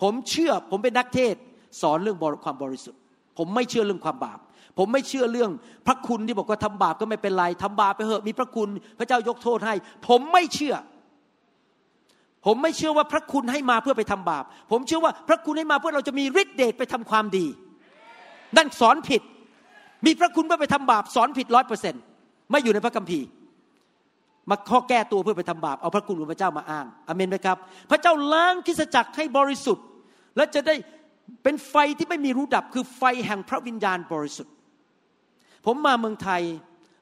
[0.01, 1.35] ผมเชื่อผมเป็นนักเทศ
[1.81, 2.99] สอนเรื่องความบริสุทธิ์
[3.37, 4.39] ผมไม่เชื่อเรื่องความบาป
[4.77, 5.51] ผมไม่เชื่อเรื่อง
[5.87, 9.75] พระคุณที่บอกว่าทำบาปก็ไม่เป็นไรทำบาปไปเหอะมีพระคุณ พระเจ้ายกโทษให้
[10.07, 10.75] ผมไม่เชื่อ
[12.45, 17.45] ผมไม่เชื่อว่าพระคุณให้มาเพื่อไปทำบาป ผมเชื่อว่าพระคุณให้มาเพื่อเราจะมีฤทธิเดชไปทำความดี
[18.57, 19.21] นั่นสอนผิด
[20.05, 22.01] มีพระคุณเพื่อไปทำบาป สอนผิดร้อยเปอร์เซ็นต์
[22.51, 23.27] ไม่อยู่ในพระคัมภีร์
[24.49, 27.57] มาข้อแก้ตัวเพื่อไปทำบาป เอาพระคุณของพระเจ้ามาอ้างอเมนไหมครับ
[27.91, 29.85] พระเจ้าล้างคิสจักรให้บริสุทธิ์
[30.37, 30.75] และจะได้
[31.43, 34.53] เป็นไฟที่ไม่มีรู้ดับ คือไฟแห่งพระวิญญาณบริสุทธิ์
[35.65, 36.41] ผมมาเมืองไทย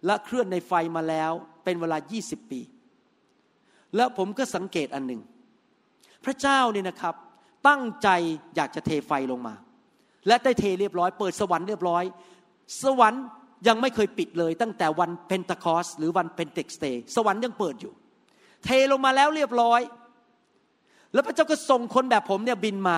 [0.05, 1.31] และเคลื่อนในไฟมาแล้ว
[1.63, 2.61] เป็นเวลา 20 ปี
[3.95, 5.21] แล้วผมก็สังเกตอันหนึ่ง
[6.25, 7.15] พระเจ้าเนี่ยนะครับ
[7.67, 8.07] ตั้งใจ
[8.55, 9.53] อยากจะเทไฟลงมา
[10.27, 12.03] และได้เทเรียบร้อย เปิดสวรรค์เรียบร้อย
[12.83, 13.23] สวรรค์
[13.67, 17.93] ยังไม่เคยปิดเลย ตั้งแต่วันเพนทคอสหรือวัน Pentecost Day สวรรค์ยังเปิดอยู่
[18.65, 19.81] เทลงมาแล้วเรียบร้อย
[21.13, 22.97] แล้วพระเจ้าก็ส่งคนแบบผมเนี่ยบินมา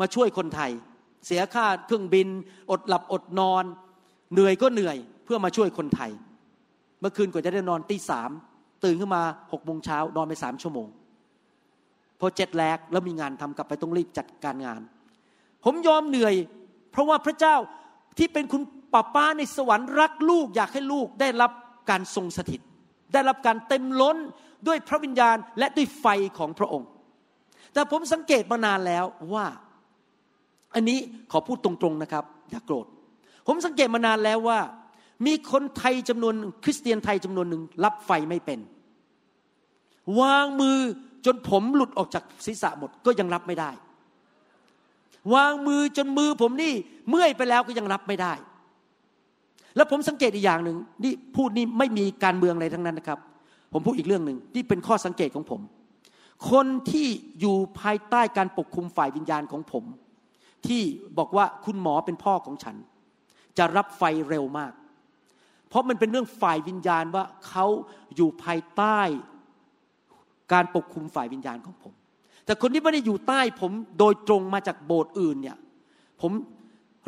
[0.00, 0.70] มาช่วยคนไทย
[1.26, 2.28] เสียค่าเครื่องบิน
[2.70, 3.64] อดหลับอดนอน
[4.32, 6.10] เหนื่อยก็เหนื่อยเพื่อมาช่วยคนไทย
[7.00, 8.30] เมื่อคืนกว่าจะได้นอนตีสาม
[8.86, 9.22] ตื่นขึ้นมา
[9.52, 10.88] หกโมงเช้านอนไปสามชั่วโมง
[12.20, 14.80] พอ jet lag แล้วมีงานทำกลับไปต้องรีบจัดการงาน
[15.64, 16.34] ผมยอมเหนื่อย
[16.90, 17.56] เพราะว่าพระเจ้า
[18.18, 21.52] ที่เป็นคุณป้าป้าในสวรรค์รักลูก อยากให้ลูกได้รับ
[21.90, 22.60] การทรงสถิต
[23.12, 24.16] ได้รับการเต็มล้น
[24.66, 26.06] ด้วยพระวิญญาณและด้วยไฟ
[26.38, 26.88] ของพระองค์
[27.72, 29.46] แต่ผมสังเกตมานานแล้วว่า
[30.74, 30.98] อันนี้
[31.32, 32.86] ขอพูดตรงๆนะครับ อย่ากโกรธ
[33.46, 34.60] ผมสังเกตมานานแล้วว่า
[35.26, 38.58] มีคนไทยจำนวนคริสเตียนไทยจำนวนหนึ่งรับไฟไม่เป็น
[40.20, 40.78] วางมือ
[41.26, 43.70] จนผมหลุดออกจากศีรษะหมดก็ยังรับไม่ได้
[45.34, 46.72] วางมือจนมือผมนี่
[47.08, 48.32] เมื่อยไปแล้วก็ยังรับไม่ได้
[49.76, 53.18] แล้วผมสังเกตอีกอย่างหนึ่งนี่พูดนี่ไม่มีการเมืองอะไรทั้งนั้นนะครับ
[53.72, 55.60] ผมพูดอีกเรื่องหนึ่งที่เป็นข้อสังเกตของผม
[56.50, 57.08] คนที่
[57.40, 59.84] อยู่ภายใต้การปกคุมฝ่ายวิญญาณของผม
[60.66, 60.82] ที่
[61.18, 62.76] บอกว่าคุณหมอเป็นพ่อของฉัน
[63.58, 64.72] จะรับไฟเร็วมาก
[65.68, 67.66] เพราะมันเป็นเรื่องฝ่ายวิญญาณว่าเขา
[68.16, 69.00] อยู่ภายใต้
[70.52, 71.92] การปกคุมฝ่ายวิญญาณของผม
[72.44, 75.56] แต่คนที่ไม่ได้อยู่ใต้ผมโดยตรงมาจากโบสถ์อื่นเนี่ย
[76.22, 76.32] ผม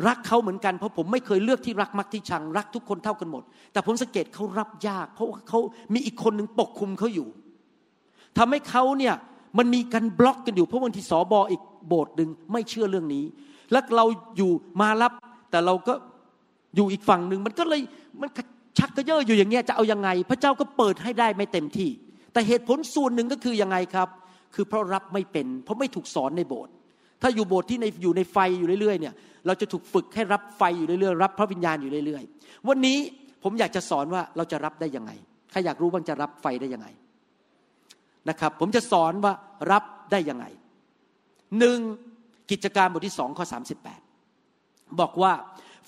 [0.07, 5.59] รักเขาเหมือนกันเพราะผมไม่เคยเลือกที่รักมักที่ชัง รักทุกคนเท่ากันหมด แต่ผมสังเกตเขารับยาก เพราะว่าเขา
[5.93, 7.27] มีอีกคนหนึ่งปกคุมเขาอยู่
[8.37, 9.15] ทำให้เขาเนี่ย
[9.57, 13.25] มันมีการบล็อกกันอยู่เพราะบางทีสอบออีกโบสถ์หนึ่งไม่เชื่อเรื่องนี้
[13.71, 14.05] แล้วเรา
[14.37, 15.11] อยู่มารับ
[15.51, 15.93] แต่เราก็
[16.75, 17.81] อยู่อีกฝั่งหนึ่งมันก็เลย
[18.21, 18.29] มัน
[18.77, 21.89] ชักกระเยาะอยู่อย่างเงี้ยจะเอายังไง พระเจ้าก็เปิดให้ได้ไม่เต็มที่
[22.33, 24.09] แต่เหตุผลส่วนหนึ่งก็คือยังไงครับ
[24.55, 26.73] คือเพราะรับไม่เป็น เพราะไม่ถูกสอนในโบสถ์
[27.21, 29.13] ถ้าอยู่โบสถ์ที่ในอยู่ในไฟอยู่เรื่อยๆเนี่ย
[29.45, 32.97] เราจะถูกฝึกให้รับไฟอยู่เรื่อยๆรับพระวิญญาณอยู่เรื่อยๆ วันนี้
[33.43, 35.11] ผมอยากจะสอนว่าเราจะรับได้ยังไง
[35.51, 36.87] ใครอยากรู้บ้างจะรับไฟได้ยังไง
[38.29, 39.33] นะครับ ผมจะสอนว่า
[39.71, 40.45] รับได้ยังไง
[41.59, 41.79] หนึ่ง
[42.51, 43.59] กิจการบทที่สองข้อสา
[44.99, 45.33] บอกว่า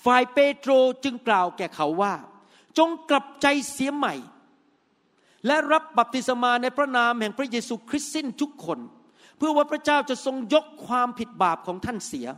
[0.04, 0.72] ฝ่ายเปโตร
[1.04, 2.14] จึงกล่าวแก่เขาว่า
[2.78, 4.14] จงกลับใจเสียใหม่
[5.46, 8.78] และรับบัพติศมาในพระนามแห่งพระเยซูคริสต์สิ้นทุกคน
[9.36, 12.28] เพื่อว่าพระเจ้าจะทรงยกความผิดบาปของท่านเสีย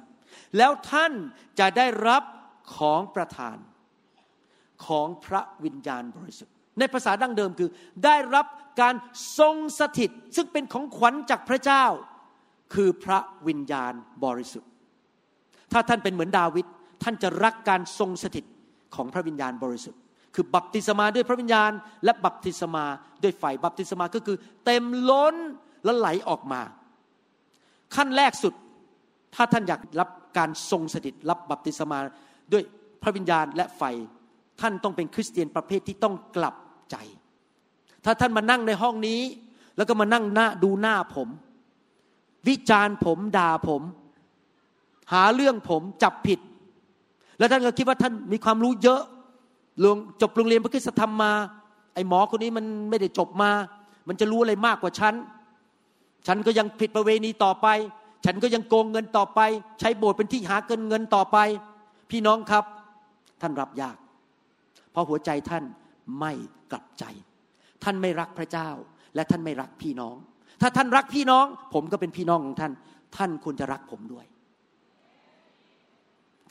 [0.56, 1.12] แล้วท่าน
[1.58, 2.22] จะได้รับ
[2.76, 3.56] ของประทาน
[4.86, 7.70] ของพระวิญญาณบริสุทธิ์ ในภาษาดั้งเดิมคือ
[8.04, 8.46] ได้รับ
[8.80, 8.94] การ
[9.38, 11.84] ทรงสถิต ซึ่งเป็นของขวัญจากพระเจ้า
[12.74, 13.92] คือพระวิญญาณ
[14.24, 14.70] บริสุทธิ์
[15.72, 16.66] ถ้าท่านเป็นเหมือนดาวิด
[17.02, 18.44] ท่านจะรักการทรงสถิต
[18.94, 20.00] ของพระวิญญาณบริสุทธิ์
[20.34, 21.70] คือบัพติศมาด้วยพระวิญญาณ
[22.04, 22.84] และบัพติศมา
[23.22, 25.34] ด้วยไฟบัพติศมาก็คือเต็มล้น
[25.84, 26.60] และไหลออกมา
[27.94, 28.54] ขั้นแรกสุด
[29.34, 31.98] ถ้าท่านอยากรับการทรงสถิตรับบัพติศมา
[32.52, 32.62] ด้วย
[33.02, 33.82] พระวิญญาณและไฟ
[34.60, 36.56] ท่านต้องเป็นคริสเตียนประเภทที่ต้องกลับ
[36.90, 36.96] ใจ
[38.04, 39.20] ถ้าท่านมานั่งในห้องนี้
[39.76, 41.28] แล้วก็มานั่งหน้าดูหน้าผม
[42.48, 43.82] วิจารณ์ผมด่าผม
[45.12, 46.40] หาเรื่องผมจับผิด
[47.38, 49.02] แล้วท่านก็คิดว่าท่านมีความรู้เยอะ
[50.22, 51.32] จบโรงเรียนพระคุณธรรมมา
[51.94, 53.50] ไอ้หมอคนนี้มันไม่ได้จบมา
[54.08, 55.14] มันจะรู้อะไรมากกว่าฉัน
[56.26, 57.66] ฉันก็ยังผิดประเวณีต่อไป
[58.24, 59.40] ฉันก็ยังโกงเงินต่อไป
[59.80, 61.38] ใช้โบสถ์เป็นที่หาเงินเงินต่อไป
[62.10, 62.64] พี่น้องครับ
[63.40, 63.96] ท่านรับยาก
[64.90, 65.64] เพราะหัวใจท่าน
[66.20, 66.32] ไม่
[66.70, 67.04] กลับใจ
[67.84, 68.68] ท่านไม่รักพระเจ้า
[69.14, 70.16] และท่านไม่รักพี่น้อง
[70.60, 72.72] ถ้าท่านรักพี่น้อง ผมก็เป็นพี่น้องของท่าน
[73.16, 74.26] ท่านควรจะรักผมด้วย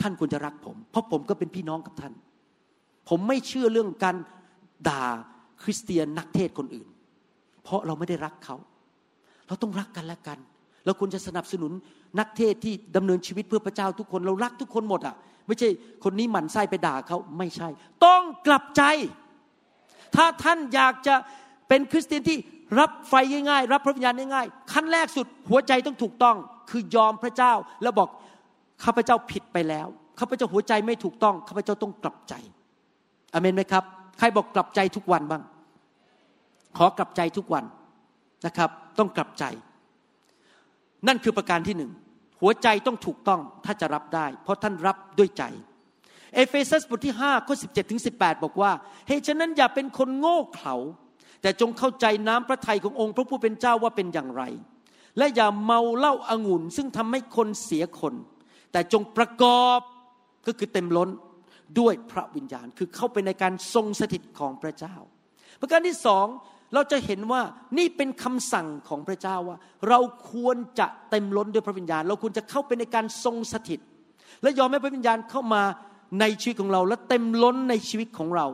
[0.01, 2.13] ท่านควรจะรักผม เพราะผมก็เป็นพี่น้องกับท่าน
[3.09, 4.15] ผมไม่เชื่อเรื่องการ
[4.89, 5.03] ด่า
[5.63, 6.87] คริสเตียนนักเทศคนอื่น
[7.63, 8.55] เพราะเราไม่ได้รักเขา
[9.47, 10.37] เราต้องรักกันและกัน
[10.85, 11.71] เราควรจะสนับสนุน
[12.19, 15.15] นักเทศที่ดำเนินชีวิตเพื่อพระเจ้าทุกคน เรารักทุกคนหมดอะ
[15.47, 15.69] ไม่ใช่
[16.03, 17.67] คนนี้หมั่นไส้ไปด่าเขาไม่ใช่
[18.05, 18.83] ต้องกลับใจ
[20.15, 21.15] ถ้าท่านอยากจะ
[21.67, 22.37] เป็นคริสเตียนที่
[22.79, 23.13] รับไฟ
[23.49, 26.37] ง่ายๆ รับพระวิญญาณง่ายๆขั้นแรกสุดหัวใจต้องถูกต้อง
[26.69, 28.09] คือยอมพระเจ้าแล้วบอก
[28.83, 29.87] ข้าพเจ้าผิดไปแล้ว
[30.19, 32.33] ข้าพเจ้าหัวใจไม่ถูกต้องข้าพเจ้าต้องกลับใจ
[33.33, 33.83] อเมนไหมครับ
[34.19, 35.43] ใครบอกกลับใจทุกวันบ้าง
[36.77, 37.65] ขอกลับใจทุกวัน
[38.45, 38.69] นะครับ
[38.99, 39.45] ต้องกลับใจ
[41.07, 41.91] นั่นคือประการที่หนึ่ง
[42.41, 45.43] หัวใจต้องถูกต้องถ้าจะรับได้ เพราะท่านรับด้วยใจ
[46.35, 48.71] เอเฟซัสบทที่5ข้อ17ถึง18 บอกว่า
[49.07, 50.75] เหตุฉะนั้นอย่าเป็นคนโง่เขลา
[51.41, 54.43] แต่จงเข้าใจน้ำพระทัยขององค์พระผู้เป็นเจ้าว่าเป็นอย่างไร
[55.17, 58.13] และอย่าเมาเหล้าอางุ่นซึ่งทำให้คนเสียคน
[58.71, 59.79] แต่จงประกอบ
[60.47, 61.09] ก็คือเต็มล้น
[61.79, 64.95] ด้วยพระวิญญาณ คือเข้าไปในการทรงสถิตของพระเจ้า
[65.62, 66.25] ประการที่สอง
[66.73, 67.41] เราจะเห็นว่า
[67.77, 69.57] นี่เป็นคำสั่งของพระเจ้าว่า
[69.89, 69.99] เรา
[70.31, 73.79] ควรจะเต็มล้นด้วยพระวิญญาณ เราควรจะเข้าไปในการทรงสถิต
[74.41, 75.63] และยอมให้พระวิญญาณเข้ามา
[76.19, 78.47] ในชีวิตของเรา และเต็มล้นในชีวิตของเรา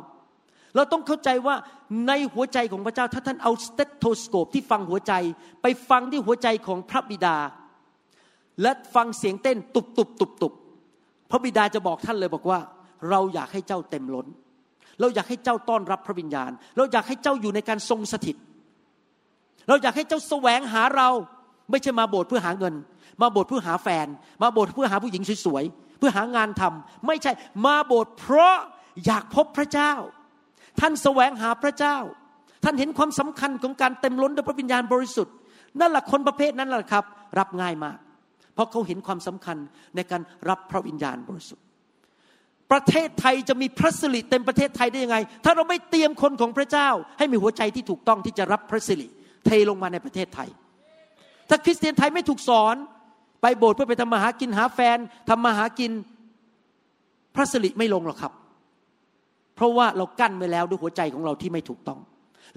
[0.76, 1.56] เราต้องเข้าใจว่า
[2.08, 5.14] ในหัวใจของพระเจ้า ถ้าท่านเอา stethoscope ที่ฟังหัวใจ
[5.62, 7.38] ไปฟังที่หัวใจของพระบิดา
[8.62, 10.54] และฟังเสียงเต้นตุบตุบตุบตุบ
[11.32, 12.60] พระบิดาจะบอกท่านเลยบอกว่า
[13.10, 14.28] เราอยากให้เจ้าเต็มล้น
[15.00, 18.36] เราอยากให้เจ้าต้อนรับพระวิญญาณ เราอยากให้เจ้าอยู่ในการทรงสถิต
[19.68, 21.10] เราอยากให้เจ้าแสวงหาเรา
[21.72, 22.76] ไม่ใช่มาโบสถ์เพื่อหาเงิน
[23.22, 24.08] มาโบสถ์เพื่อหาแฟน
[24.42, 27.32] มาโบสถ์เพื่อหาผู้หญิงสวยๆเพื่อหางานทำไม่ใช่
[27.66, 28.56] มาโบสถ์เพราะ
[29.06, 29.94] อยากพบพระเจ้า
[30.80, 31.98] ท่านแสวงหาพระเจ้า
[32.64, 35.34] ท่านเห็นความสำคัญของการเต็มล้นด้วยพระวิญญาณบริสุทธิ์
[35.80, 37.06] นั่นแหละคนประเภทนั้นแหละครับ
[37.40, 37.98] รับง่ายมาก
[38.54, 39.58] เพราะเขาเห็นความสำคัญ
[39.96, 41.64] ในการรับพระวิญญาณบริสุทธิ์
[42.72, 49.08] ประเทศไทยจะมีพระสิริเต็มประเทศไทยได้ยังไง ถ้าเราไม่เตรียมคนของพระเจ้า ให้มีหัวใจที่ถูกต้องที่จะรับพระสิริ
[49.46, 50.50] เทลงมาในประเทศไทย
[51.50, 52.76] ถ้าคริสเตียนไทยไม่ถูกสอน
[53.42, 54.98] ไปโบสถ์เพื่อไปทำมาหากินหาแฟน
[55.30, 55.92] ทำมาหากิน
[57.36, 58.34] พระสิริไม่ลงหรอกครับ
[59.56, 62.00] เพราะว่าเรากั้นไว้แล้วด้วยหัวใจของเราที่ไม่ถูกต้อง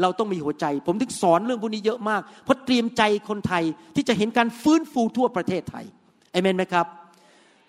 [0.02, 5.84] เราต้องมีหัวใจ ผมถึงสอนเรื่องพวกนี้เยอะมากเพราะเตรียมใจคนไทยที่จะเห็นการฟื้นฟูทั่วประเทศไทย
[6.32, 6.86] เอเมนไหมครับ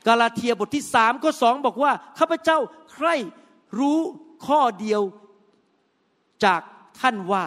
[0.08, 2.58] กาลาเทียบทที่สามข้อสองบอกว่าข้าพเจ้า
[2.94, 3.08] ใคร
[3.80, 4.00] รู้
[4.48, 5.02] ข้อเดียว
[6.46, 6.62] จาก
[7.00, 7.44] ท่านว่า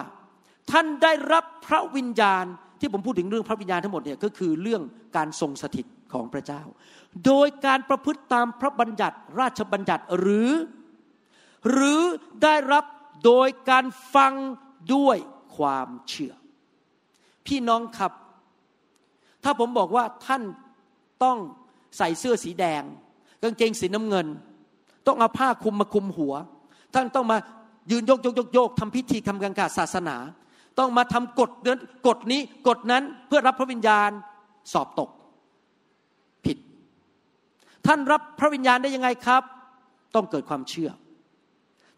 [0.71, 2.45] ท่านได้รับพระวิญญาณ
[2.79, 4.81] ที่ผมพูดถึงเรื่องพระวิญญาณทั้งหมดเนี่ยก็คือเรื่อง
[5.15, 6.61] การทรงสถิตของพระเจ้า
[7.25, 10.51] โดยการประพฤติตามพระบัญญัติราชบัญญัติหรือ
[11.71, 12.01] หรือ
[12.43, 12.85] ได้รับ
[13.25, 14.33] โดยการฟัง
[14.95, 15.17] ด้วย
[15.57, 16.33] ความเชื่อ
[17.47, 18.11] พี่น้องครับ
[19.43, 20.43] ถ้าผมบอกว่าท่าน
[21.23, 21.37] ต้อง
[21.97, 22.83] ใส่เสื้อสีแดง
[23.43, 24.27] กางเกงสีน้ำเงิน
[25.07, 26.33] ต้องเอาผ้าคลุมมาคลุมหัว
[26.93, 27.37] ท่านต้องมา
[27.91, 30.17] ยืนโยกโยกโยกยกทำพิธีทำการกาศาสนา
[30.79, 34.09] ต้องมาทำกฎนั้นกฎนี้กฎนั้นเพื่อรับพระวิญญาณ
[34.73, 35.09] สอบตก
[36.45, 36.57] ผิด
[37.87, 39.43] ท่านรับพระวิญญาณได้ยังไงครับ
[40.15, 40.89] ต้องเกิดความเชื่อ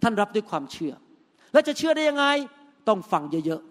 [0.04, 0.93] ท่านรับด้วยความเชื่อ
[1.54, 2.25] และจะเชื่อได้ยังไง
[2.88, 3.62] ต้องฟังเยอะ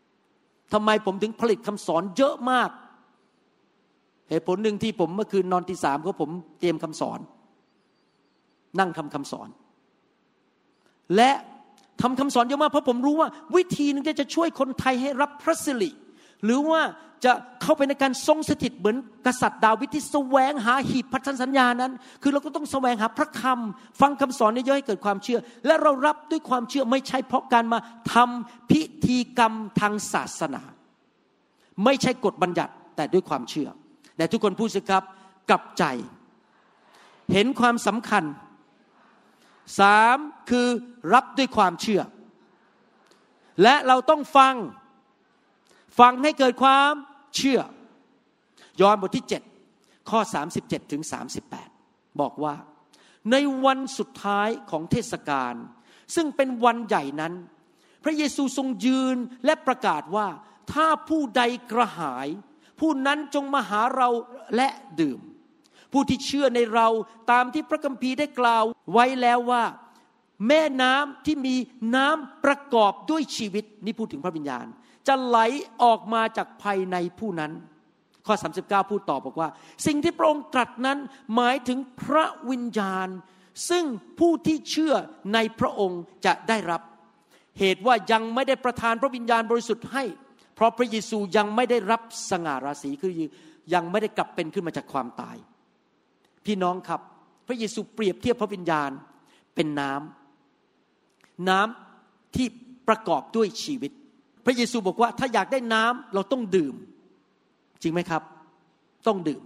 [0.00, 2.70] ๆทำไมผมถึงผลิตคำสอนเยอะมาก
[4.30, 7.18] เหตุผลหนึ่งที่ผมเมื่อคืนนอนที่สามก็ผมเตรียมคำสอน
[8.78, 9.48] นั่งทำคำสอน
[11.16, 11.30] และ
[12.02, 15.90] ทำคำสอนเยอะมากเพราะผมรู้ว่า วิธีนึงจะช่วยคนไทยให้รับพระสิริ
[16.44, 16.80] หรือว่า
[17.24, 27.78] จะเข้าไปในการทรงสถิตเหมือนกษัตริย์ดาวิดที่แสวงหาหีบพันธสัญญานั้น คือเราก็ต้องแสวงหาพระคำฟังคำสอนเยอะให้เกิดความเชื่อ และเรารับด้วยความเชื่อไม่ใช่เพราะการมา
[28.14, 30.62] ทำพิธีกรรมทางศาสนา
[31.84, 33.68] ไม่ใช่กฎบัญญัติแต่ด้วยความเชื่อ
[34.16, 35.04] แต่ทุกคนพูดสิครับ
[35.50, 35.84] กลับใจ
[37.32, 38.24] เห็นความสำคัญ
[39.80, 40.16] สาม
[40.50, 40.66] คือ
[41.14, 42.02] รับด้วยความเชื่อ
[43.62, 44.54] และเราต้องฟัง
[45.98, 46.92] ฟังให้เกิดความ
[47.36, 47.60] เชื่อ
[48.80, 49.26] ยอห์นบทที่
[49.66, 50.20] 7 ข้อ
[50.56, 51.02] 37 ถึง
[51.62, 52.54] 38 บอกว่า
[53.30, 55.54] ในวันสุดท้ายของเทศกาล
[56.14, 57.34] ซึ่งเป็นวันใหญ่นั้น
[58.04, 60.28] พระเยซูทรงยืนและประกาศว่า
[60.72, 62.28] ถ้าผู้ใดกระหาย
[62.80, 64.08] ผู้นั้นจงมาหาเรา
[64.56, 64.68] และ
[65.00, 65.20] ดื่ม
[65.92, 66.88] ผู้ที่เชื่อในเรา
[67.30, 69.64] ตามที่พระคัมภีร์ได้กล่าวไว้แล้วว่า
[70.48, 71.56] แม่น้ำที่มี
[71.94, 74.66] น้ำประกอบด้วยชีวิตนี่พูดถึงพระวิญญาณ
[75.06, 75.38] จะไหล
[75.82, 77.52] ออกมาจากภายในผู้นั้น
[78.26, 79.48] ข้อ 39 พูดต่อบอกว่า
[79.86, 80.98] สิ่งที่พระองค์ตรัสนั้น
[81.34, 83.08] หมายถึงพระวิญญาณ
[83.70, 83.84] ซึ่ง
[84.18, 84.94] ผู้ที่เชื่อ
[85.34, 86.82] ในพระองค์จะได้รับ
[87.58, 90.04] เหตุว่ายังไม่ได้ประทานพระวิญญาณบริสุทธิ์ให้
[90.56, 93.12] เพราะพระเยซูยังไม่ได้รับสง่าราศีคือ
[93.74, 95.36] ยังไม่ได้กลับเป็นขึ้นมาจากความตาย
[96.46, 97.00] พี่น้องครับ
[97.46, 98.90] พระเยซูเปรียบเทียบพระวิญญาณ
[99.54, 102.46] เป็นน้ำน้ำที่
[102.88, 103.92] ประกอบด้วยชีวิต
[104.44, 106.74] พระเยซูบอกว่าถ้าอยากได้น้ำเราต้องดื่ม
[107.82, 108.22] จริงไหมครับ
[109.06, 109.42] ต้องดื่ม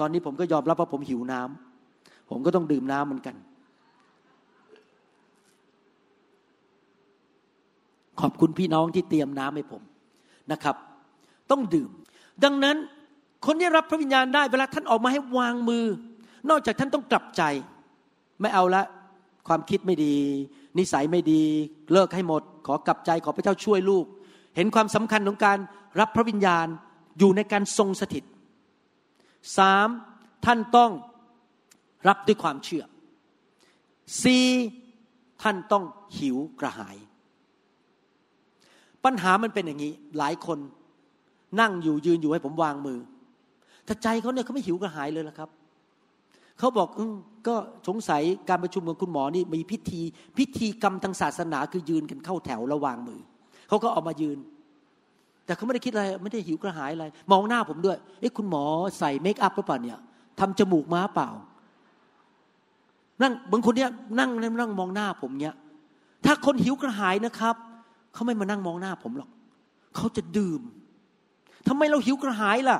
[0.00, 3.36] ตอนนี้ผมก็ยอมรับว่าผมหิวน้ำผมก็ต้องดื่มน้ำเหมือนกัน
[8.20, 9.82] ขอบคุณพี่น้องที่เตรียมน้ำให้ผม
[10.52, 10.76] นะครับ
[11.50, 11.90] ต้องดื่ม
[12.44, 12.76] ดังนั้น
[13.46, 15.86] คนที่รับพระวิญญาณได้เวลาท่านออกมาให้วางมือ
[16.50, 17.42] นอกจากท่านต้องกลับใจ
[18.40, 18.82] ไม่เอาละ
[19.48, 20.16] ความคิดไม่ดี
[20.78, 21.42] นิสัยไม่ดี
[21.92, 24.04] เลิกให้หมด ขอกลับใจขอพระเจ้าช่วยลูก
[24.56, 25.58] เห็นความสำคัญของการ
[26.00, 26.66] รับพระวิญญาณ
[27.18, 28.24] อยู่ในการทรงสถิต
[29.58, 29.88] สาม
[30.46, 30.90] ท่านต้อง
[32.08, 32.84] รับด้วยความเชื่อ
[34.22, 34.46] สี่
[35.42, 35.84] ท่านต้อง
[36.18, 36.96] หิวกระหาย
[39.04, 40.58] ปัญหามันเป็นอย่างนี้ หลายคน
[41.60, 42.98] นั่งอยู่ยืนอยู่ให้ผมวางมือ
[43.84, 45.50] แต่ใจเขาเนี่ยเขาไม่หิวกระหายเลยละครับ
[46.58, 47.00] เขาบอกอ
[47.48, 47.54] ก็
[47.88, 50.00] สงสัยการประชุมของคุณหมอนี่มีพิธี
[50.38, 53.20] พิธีกรรมทางศาสนาคือยืนกันเข้าแถวระวางมือ
[53.68, 54.38] เขาก็ออกมายืน
[55.44, 58.64] แต่เขาไม่ได้คิดอะไรไม่ได้หิวกระหายอะไร มองหน้าผมด้วยเอ้คุณหมอ
[58.98, 59.98] ใส่เมคอัพหรือเปล่าเนี่ย
[60.40, 61.28] ทำจมูกม้าเปล่า
[63.22, 64.30] นั่งบางคนเนี่ยนั่ง
[64.60, 65.54] นั่งมองหน้าผมเนี่ย
[66.24, 67.56] ถ้าคนหิวกระหายนะครับ
[68.12, 69.30] เขาไม่มานั่งมองหน้าผมหรอก
[69.96, 70.62] เขาจะดื่ม
[71.68, 72.78] ทำไมเราหิวกระหายล่ะ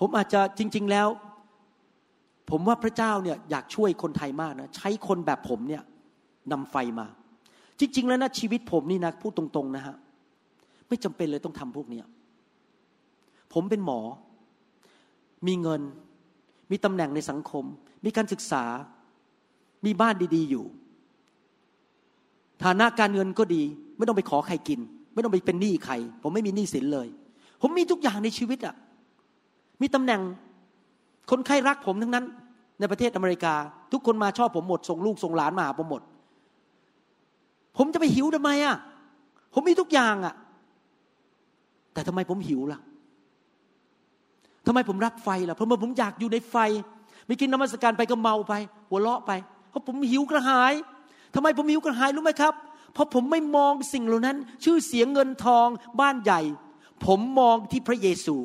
[0.00, 1.08] ผมอาจจะจริง ๆแล้ว
[2.50, 5.82] ผมว่าพระเจ้าเนี่ยอยากช่วยคนไทยมากนะใช้คนแบบผมเนี่ย
[6.52, 7.06] นำไฟมา
[7.80, 9.96] จริง ๆ แล้วนะชีวิตผมนี่นะพูดตรง ๆ นะฮะ
[10.88, 12.00] ไม่จำเป็นเลยต้องทำพวกนี้
[13.52, 14.00] ผมเป็นหมอ
[15.46, 15.82] มีเงิน
[16.70, 17.64] มีตำแหน่งในสังคม
[18.04, 18.64] มีการศึกษา
[19.86, 20.66] มีบ้านดี ๆ อยู่
[22.64, 23.62] ฐานะการเงินก็ดี
[23.96, 24.80] ไม่ต้องไปขอใครกิน
[25.14, 27.08] ไม่ต้องไปเป็นหนี้ใคร ผมไม่มีหนี้สินเลย
[27.62, 28.74] ผมมีทุกอย่างในชีวิตอะ
[29.82, 30.20] มีตำแหน่ง
[31.30, 32.24] คนไข้รักผมทั้งนั้น
[32.80, 33.54] ในประเทศอเมริกา
[33.92, 36.02] ทุกคนมาชอบผมหมดส่งลูกส่งหลานมาหาผมหมด
[37.78, 38.76] ผมจะไปหิวทำไมอะ
[39.54, 40.34] ผมมีทุกอย่างอะ
[41.92, 42.80] แต่ทำไมผมหิวล่ะ
[44.66, 46.56] ทำไมผมรักไฟล่ะ เพราะว่าผมอยากอยู่ในไฟ
[47.26, 48.54] ไม่กินน้ำมันสการไปก็เมาไป
[48.88, 49.32] หัวเราะไป
[49.70, 50.72] เพราะผมหิวกระหาย
[51.34, 52.54] ทำไมผมหิวกระหายรู้ไหมครับ
[52.94, 55.68] เพราะผมไม่มองสิ่งเหล่านั้น ชื่อเสียงเงินทอง
[56.00, 56.40] บ้านใหญ่
[57.06, 58.36] ผมมองที่พระเยซู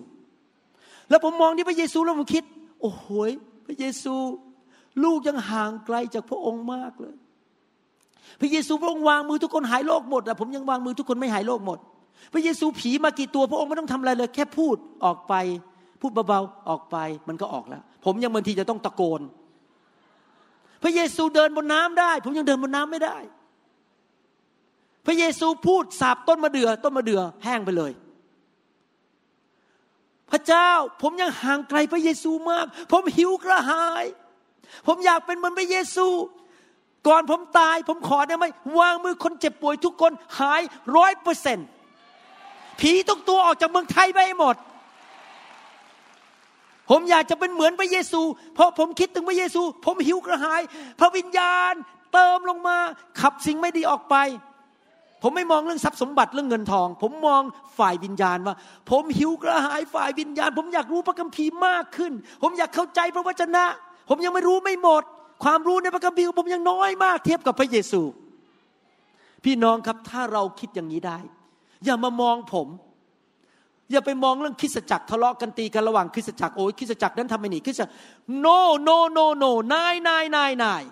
[1.09, 2.43] แล้วผมมองที่พระเยซูแล้วผมคิด
[2.81, 3.05] โอ้โห
[3.65, 4.15] พระเยซู
[5.03, 7.15] ลูกยังห่างไกลจากพระองค์มากเลย
[8.41, 11.79] พระเยซูพระองค์วางมือทุกคนหายโรคหมดอะผมยังวางมือทุกคนไม่หายโรคหมด
[12.33, 15.33] พระเยซูผีมากี่ตัวพระองค์ไม่ต้องทำอะไรเลย แค่พูดออกไป
[16.01, 19.21] พูดเบาๆออกไปมันก็ออกแล้ว ผมยังบางทีจะต้องตะโกน
[20.83, 23.17] พระเยซูเดินบนน้ำได้ ผมยังเดินบนน้ำไม่ได้
[25.05, 27.91] พระเยซูพูดสาบต้นมะเดื่อต้นมะเดื่อแห้งไปเลย
[30.31, 30.69] พระเจ้า
[31.01, 34.05] ผมยังห่างไกลพระเยซูมาก ผมหิวกระหาย
[34.87, 36.07] ผมอยากเป็นเหมือนพระเยซู
[37.07, 38.45] ก่อนผมตายผมขอได้ไหม
[38.79, 40.61] วางมือคนเจ็บป่วยทุกคนหาย
[40.95, 41.67] ร้อยเปอร์เซ็นต์
[42.79, 44.55] ผีทุกตัวออกจากเมืองไทยไปหมด
[46.89, 48.21] ผมอยากจะเป็นเหมือนพระเยซู
[48.55, 50.61] เพราะผมคิดถึงพระเยซู ผมหิวกระหาย
[50.99, 51.73] พระวิญญาณ
[52.13, 52.77] เติมลงมา
[53.21, 54.15] ขับสิ่งไม่ดีออกไป
[55.21, 57.41] ผมไม่มองเรื่องทรัพย์สมบัติเรื่องเงินทอง ผมมอง
[57.77, 58.55] ฝ่ายวิญญาณว่า
[58.89, 63.65] ผมหิวกระหายฝ่ายวิญญาณ ผมอยากรู้พระคัมภีร์มากขึ้น ผมอยากเข้าใจพระวจนะ
[64.09, 65.03] ผมยังไม่รู้ไม่หมด
[65.43, 68.01] ความรู้ในพระคัมภีร์ผมยังน้อยมากเทียบกับพระเยซู
[69.43, 71.17] พี่น้องครับถ้าเราคิดอย่างนี้ได้
[71.85, 72.67] อย่ามามองผม
[73.91, 77.91] อย่าไปมองเรื่องคริสจักรทะเลาะกันตีกันระหว่างคริสจักรโอ้ยคริสจักรนั้นทำไม่หนีคริสจักร
[78.45, 80.83] no no no no นายนายนายนาย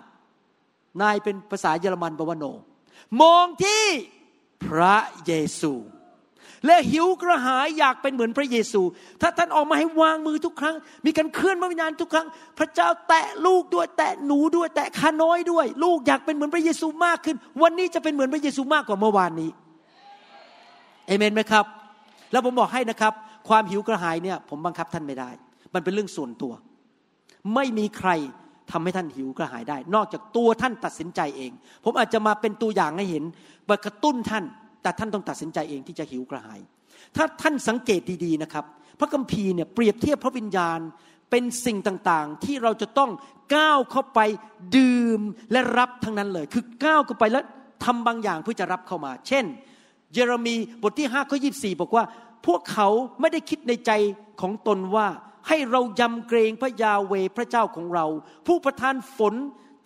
[1.02, 2.52] นายเป็นภาษาเยอรมันแปลว่า no
[3.22, 3.84] มองที่
[4.64, 5.72] พระเยซู
[6.66, 8.82] และหิวกระหายอยากเป็นเหมือนพระเยซู
[9.20, 10.76] ถ้าท่านออกมาให้วางมือทุกครั้ง
[11.06, 12.26] มีการเคลื่อนพระวิญญาณทุกครั้ง
[12.58, 19.50] พระเจ้าแตะลูกด้วย แตะหนูด้วย แตะข้าน้อยด้วย ลูกอยากเป็นเหมือนพระเยซูมากขึ้น วันนี้จะเป็นเหมือนพระเยซูมากกว่าเมื่อวานนี้
[21.06, 21.66] เอเมนไหมครับ
[22.32, 23.12] แล้วผมบอกให้นะครับ
[23.48, 25.30] ความหิวกระหายเนี่ย ผมบังคับท่านไม่ได้
[25.74, 26.52] มันเป็นเรื่องส่วนตัว
[27.54, 28.10] ไม่มีใคร
[28.70, 31.52] ทำให้ท่านหิวกระหายได้ นอกจากตัวท่านตัดสินใจเอง
[31.84, 33.24] ผมอาจจะมาเป็นตัวอย่างให้เห็น
[33.84, 34.44] กระตุ้นท่าน
[34.82, 36.60] แต่ท่านต้องตัดสินใจเองที่จะหิวกระหาย
[37.16, 38.64] ถ้าท่านสังเกตดีๆนะครับ
[38.98, 40.80] พระคัมภีร์เนี่ยเปรียบเทียบพระวิญญาณ
[41.30, 43.10] เป็นสิ่งต่างๆ ที่เราจะต้อง
[43.54, 44.20] ก้าวเข้าไป
[44.76, 45.20] ดื่ม
[45.52, 47.44] และรับทั้งนั้นเลย คือก้าวเข้าไปแล้ว
[47.84, 49.44] ทำบางอย่างเพื่อจะรับเข้ามา เช่น
[50.12, 52.04] เยเรมีบทที่5ข้อยีบอกว่า
[52.46, 52.88] พวกเขา
[53.20, 53.92] ไม่ได้คิดในใจ
[54.40, 55.08] ของตนว่า
[55.48, 58.06] ให้เรายำเกรงพระยาเวพระเจ้าของเรา
[58.46, 59.34] ผู้ประทานฝน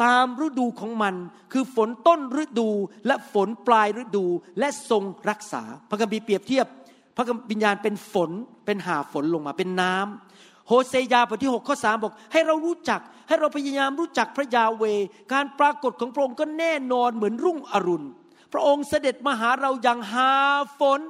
[0.04, 1.14] ตามฤดูของมัน
[1.52, 2.68] คือฝนต้นฤดู
[3.06, 4.26] และฝนปลายฤดู
[4.58, 6.66] และทรงรักษา พระคัมภีร์เปรียบเทียบ
[7.16, 8.30] พระวิญญาณเป็นฝน
[8.66, 14.84] เป็นหาฝนลงมาเป็นน้ำโฮเซยาบทที่6ข้อ3บอก ให้เรารู้จัก ให้เราพยายามรู้จักพระยาเว
[15.32, 18.06] การปรากฏของพระองค์ก็แน่นอนเหมือนรุ่งอรุณ
[18.56, 20.30] ระองค์เสด็จมาหาเราอย่างหา
[20.80, 21.00] ฝน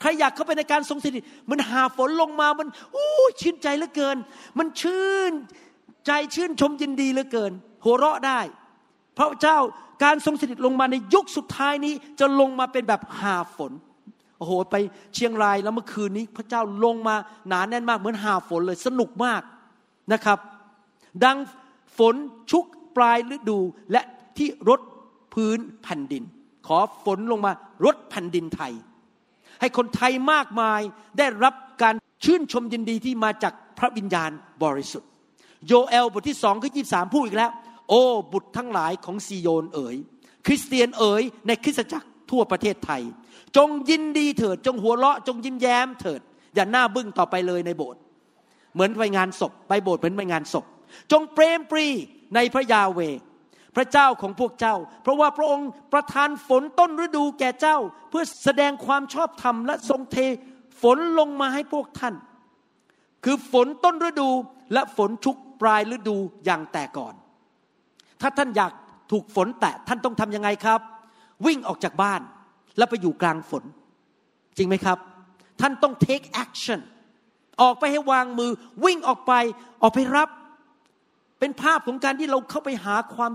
[0.00, 4.16] ใครอยากเข้าไปในการทรงสถิตมันหาฝนลงมามันอู้ชื่นใจเหลือเกิน
[4.58, 5.32] มันชื่น
[6.06, 7.52] ใจชื่นชมยินดีเหลือเกิน
[7.84, 8.40] หัวเราะได้
[9.16, 9.58] พระเจ้า
[10.04, 13.72] การทรงสถิตลงมาในยุคสุดท้ายนี้จะลงมาเป็นแบบหาฝน
[14.38, 14.76] โอ้โหไป
[15.14, 17.16] เชียงรายแล้วเมื่อคืนนี้ พระเจ้าลงมา
[17.48, 19.42] หนาแน่นมากเหมือนหาฝนเลยสนุกมาก
[20.12, 20.38] นะครับ
[21.24, 21.38] ดัง
[21.98, 22.14] ฝน
[22.50, 22.64] ชุก
[22.96, 23.58] ปลายฤดู
[23.92, 24.02] และ
[24.36, 24.80] ที่รด
[25.34, 26.22] พื้นแผ่นดิน
[26.66, 27.52] ขอฝนลงมา
[27.84, 28.72] รดแผ่นดินไทย
[29.60, 30.80] ให้คนไทยมากมาย
[31.18, 31.94] ได้รับการ
[32.24, 34.30] ชื่นชมยินดีที่มาจากพระวิญญาณ
[34.62, 35.10] บริสุทธิ์
[35.66, 37.50] โยเอลบทที่สองข้อยีสามพูดอีกแล้ว
[37.88, 38.02] โอ้
[38.32, 39.96] บุตรทั้งหลายของซีโยนเอ๋ย
[40.46, 43.02] คริสเตียนเอ๋ยในคริสตจักรทั่วประเทศไทย
[43.56, 46.20] จงยินดีเถิด จงหัวเราะจงยิ้มแย้มเถิด
[46.54, 48.00] อย่าหน้าบึ้งต่อไปเลยในโบสถ์
[48.74, 50.64] เหมือนไปงานศพไปโบสถ์เหมือนไปงานศพ
[51.12, 51.86] จงเปรมปรี
[52.34, 53.00] ในพระยาเว
[53.76, 57.76] พระเจ้าของพวกเจ้า เพราะว่าพระองค์ประทานฝนต้นฤดูแก่เจ้า
[58.10, 60.16] เพื่อแสดงความชอบธรรมและทรงเท
[60.82, 62.14] ฝนลงมาให้พวกท่าน
[63.24, 64.30] คือฝนต้นฤดู
[64.72, 67.14] และฝนชุกปลายฤดูอย่างแต่ก่อน
[68.20, 68.72] ถ้าท่านอยาก
[69.12, 70.80] ถูกฝนแตะท่านต้องทำยังไงครับ
[71.46, 72.20] วิ่งออกจากบ้าน
[72.78, 73.64] แล้วไปอยู่กลางฝน
[74.56, 74.98] จริงไหมครับ
[75.60, 76.80] ท่านต้อง take action
[77.62, 78.50] ออกไปให้วางมือ
[78.84, 79.32] วิ่งออกไป
[79.82, 80.28] ออกไปรับ
[81.38, 83.32] เป็นภาพของการที่เราเข้าไปหาความ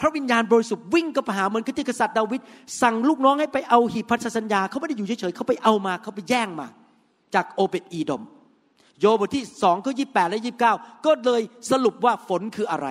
[0.00, 2.40] พระวิญญาณบริสุทธิ์วิ่งก็ไปหาเหมือนที่กษัตริย์ดาวิด
[2.82, 6.66] สั่งลูกน้องให้ไปเอาหีบพันธสัญญาเขาไม่ได้อยู่เฉยๆเขาไปเอามาเขาไปแย่งมา
[7.34, 8.22] จากโอเบตอีดม
[9.00, 10.72] โยบทที่สองข้อยี่แปดและยี่บเก้า
[11.06, 12.88] ก็เลยสรุปว่าฝนคืออะไร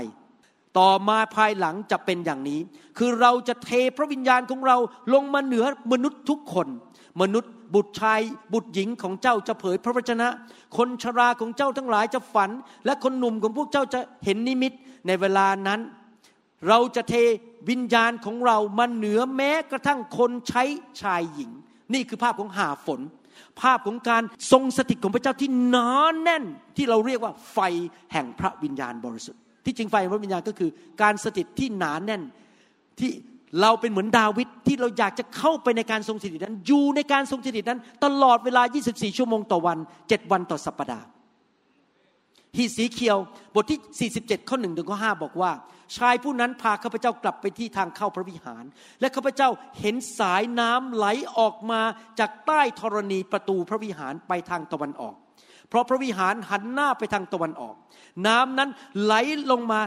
[0.77, 2.59] ต่อมาภายหลังจะเป็นอย่างนี้
[2.97, 4.77] คือเราจะเทพระวิญญาณของเรา
[5.13, 6.67] ลงมาเหนือมนุษย์ทุกคน
[7.21, 8.21] มนุษย์บุตรชาย
[8.53, 10.27] บุตรหญิงของเจ้าจะเผยพระวจนะ
[10.77, 12.49] คนชราของเจ้าทั้งหลายจะฝัน
[12.85, 14.73] และคนหนุ่มของพวกเจ้าจะเห็นนิมิต
[15.07, 15.79] ในเวลานั้น
[16.69, 17.13] เราจะเท
[17.69, 20.63] วิญญาณของเรามาเหนือแม้กระทั่งคนใช้
[21.01, 21.51] ชายหญิง
[21.93, 23.01] นี่คือภาพของหาฝน
[23.61, 26.43] ภาพของการทรงสถิตของพระเจ้าที่หนานแน่น
[26.77, 27.59] ที่เราเรียกว่าไฟ
[28.13, 30.69] แห่งพระวิญญาณบริสุทธิ์ ที่จริงไฟแห่งพระวิญญาณก็คือ
[31.01, 32.21] การสถิตที่หนานแน่น
[32.99, 33.11] ที่
[33.61, 41.05] เราเป็นเหมือนดาวิดที่เราอยากจะเข้าไปในการทรงสถิตนั้น อยู่ในการทรงสถิตนั้น ตลอดเวลา 24 ชั่วโมงต่อวัน 7 วันต่อสัปปดาห์
[42.57, 43.17] ฮีสีเคียว
[43.55, 45.51] บทที่ 47 ข้อ1ถึงข้อ5บอกว่า
[45.97, 48.63] ชายผู้นั้นพาข้าพเจ้ากลับไปที่ทางเข้าพระวิหาร
[48.99, 49.49] และข้าพเจ้า
[49.79, 51.05] เห็นสายน้ำไหล
[51.37, 51.81] ออกมา
[52.19, 55.15] จากใต้ธรณีประตูพระวิหารไปทางตะวันออก
[55.69, 57.75] เพราะพระวิหารหันหน้าไปทางตะวันออก
[58.27, 58.69] น้ำนั้น
[59.03, 59.13] ไหล
[59.51, 59.81] ลงมา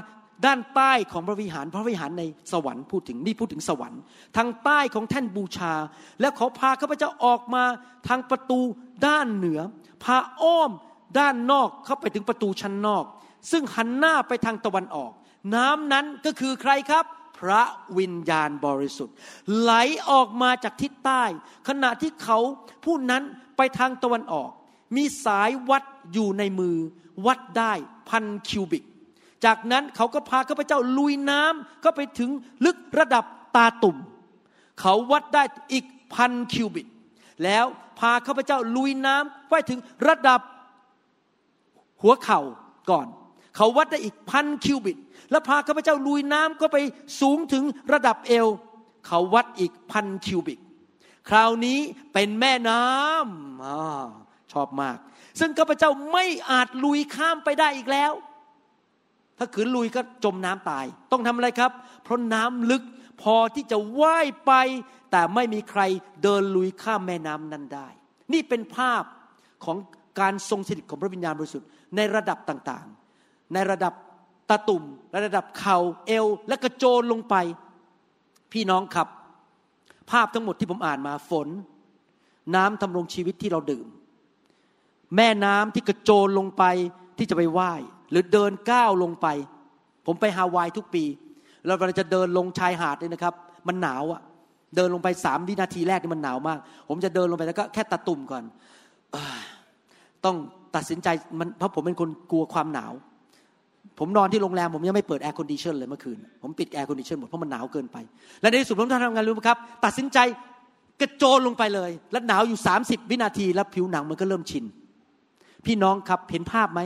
[0.46, 4.00] ด้านใต้ของพระวิหาร พระวิหารในสวรรค์พูดถึงนี่พูดถึงสวรรค์
[4.36, 5.74] ทางใต้ของแท่นบูชา
[6.20, 7.64] และขอพาข้าพเจ้าออกมา
[8.08, 8.60] ทางประตู
[9.06, 9.60] ด้านเหนือ
[10.04, 10.70] พาอ้อม
[11.18, 13.04] ด้านนอกเข้าไปถึงประตูชั้นนอก
[13.50, 15.12] ซึ่งหันหน้าไปทางตะวันออก
[15.54, 17.04] น้ำนั้นก็คือใครครับ
[17.38, 17.62] พระ
[17.98, 19.14] วิญญาณบริสุทธิ์
[19.58, 19.72] ไหล
[20.10, 21.24] ออกมาจากทิศใต้
[21.68, 22.38] ขณะที่เขา
[22.84, 23.22] ผู้นั้น
[23.56, 24.50] ไปทางตะวันออก
[24.96, 25.82] มีสายวัด
[26.12, 26.76] อยู่ในมือ
[27.26, 27.72] วัดได้
[28.08, 28.84] พันคิวบิก
[29.44, 32.30] จากนั้นเขาก็พาข้าพเจ้าลุยน้ำก็ไปถึง
[32.64, 33.24] ลึกระดับ
[33.56, 33.96] ตาตุ่ม
[34.80, 35.42] เขาวัดได้
[35.72, 35.84] อีก
[36.14, 36.86] พันคิวบิก
[37.44, 37.64] แล้ว
[37.98, 40.40] พาข้าพเจ้าลุยน้ำไปถึงระดับ
[42.02, 42.40] หัวเข่า
[42.90, 43.06] ก่อน
[43.56, 44.98] เขาวัดได้อีกพันคิวบิต
[45.30, 46.76] แล้วพาข้าพเจ้าลุยน้ำก็ไป
[47.20, 48.46] สูงถึงระดับเอว
[49.06, 50.58] เขาวัดอีกพันคิวบิต
[51.28, 51.78] คราวนี้
[52.12, 53.66] เป็นแม่น้ำอ
[54.52, 54.96] ชอบมาก
[55.40, 58.12] ซึ่งข้าพเจ้าไม่อาจลุยข้ามไปได้อีกแล้ว
[59.38, 61.72] ถ้าขืนลุยก็จมน้ำตาย ต้องทำอะไรครับ
[62.02, 62.82] เพราะน้ำลึก
[63.22, 64.52] พอที่จะว่ายไป
[65.10, 65.82] แต่ไม่มีใคร
[66.22, 67.88] เดินลุยข้ามแม่น้ำนั้นได้
[68.32, 69.02] นี่เป็นภาพ
[69.64, 69.76] ของ
[70.20, 73.94] การทรงสถิตของพระวิญญาณบริสุทธิ์ ในระดับต่างๆ ในระดับ
[74.50, 74.84] ตะตุ่ม
[75.14, 77.34] ระดับเข่าเอว และกระโจนลงไป
[78.52, 79.08] พี่น้องครับ
[80.10, 81.48] ภาพทั้งหมดที่ผมอ่านมาฝน
[82.54, 83.86] น้ำทำรงชีวิตที่เราดื่ม
[85.16, 86.64] แม่น้ำที่กระโจนลงไป
[87.18, 87.72] ที่จะไปไหว้
[88.10, 89.26] หรือเดินก้าวลงไป
[90.06, 91.04] ผมไปฮาวายทุกปี
[91.66, 93.34] เราเวลาจะเดินลงชายหาดเลยนะครับ
[93.68, 94.20] มันหนาวอะ
[94.76, 98.44] เดินลงไปสามวินาทีแรกนี่มันหนาวมาก ผมจะเดินลงไปแล้วก็แค่ตะตุ่มก่อน
[100.24, 100.36] ต้อง
[100.76, 101.08] ตัดสินใจ
[101.38, 102.92] มันเพราะผมเป็นคนกลัวความหนาว
[103.98, 107.96] ผมนอนที่โรงแรมผมยังไม่เปิด air condition เลยเมื่อคืน ผมปิด air condition หมดเพราะมันหนาวเกินไป
[108.40, 110.18] และในที่สุดผมทำไงรู้ไหมครับ ตัดสินใจ
[111.00, 114.64] กระโจนลงไปเลย แล้วหนาวอยู่ 30 วินาที แล้วผิวหนังมันก็เริ่มชิน
[115.66, 116.80] พี่น้องครับเห็นภาพไหม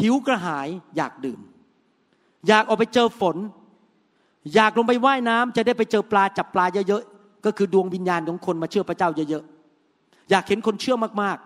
[0.00, 1.40] หิวกระหายอยากดื่ม
[2.48, 3.36] อยากออกไปเจอฝน
[4.54, 11.45] อยากลงไปว่ายน้ำจะได้ไปเจอปลาจับปลาเยอะๆก็คือดวงวิญญาณของคนมาเชื่อพระเจ้าเยอะๆอยากเห็นคนเชื่อมากๆ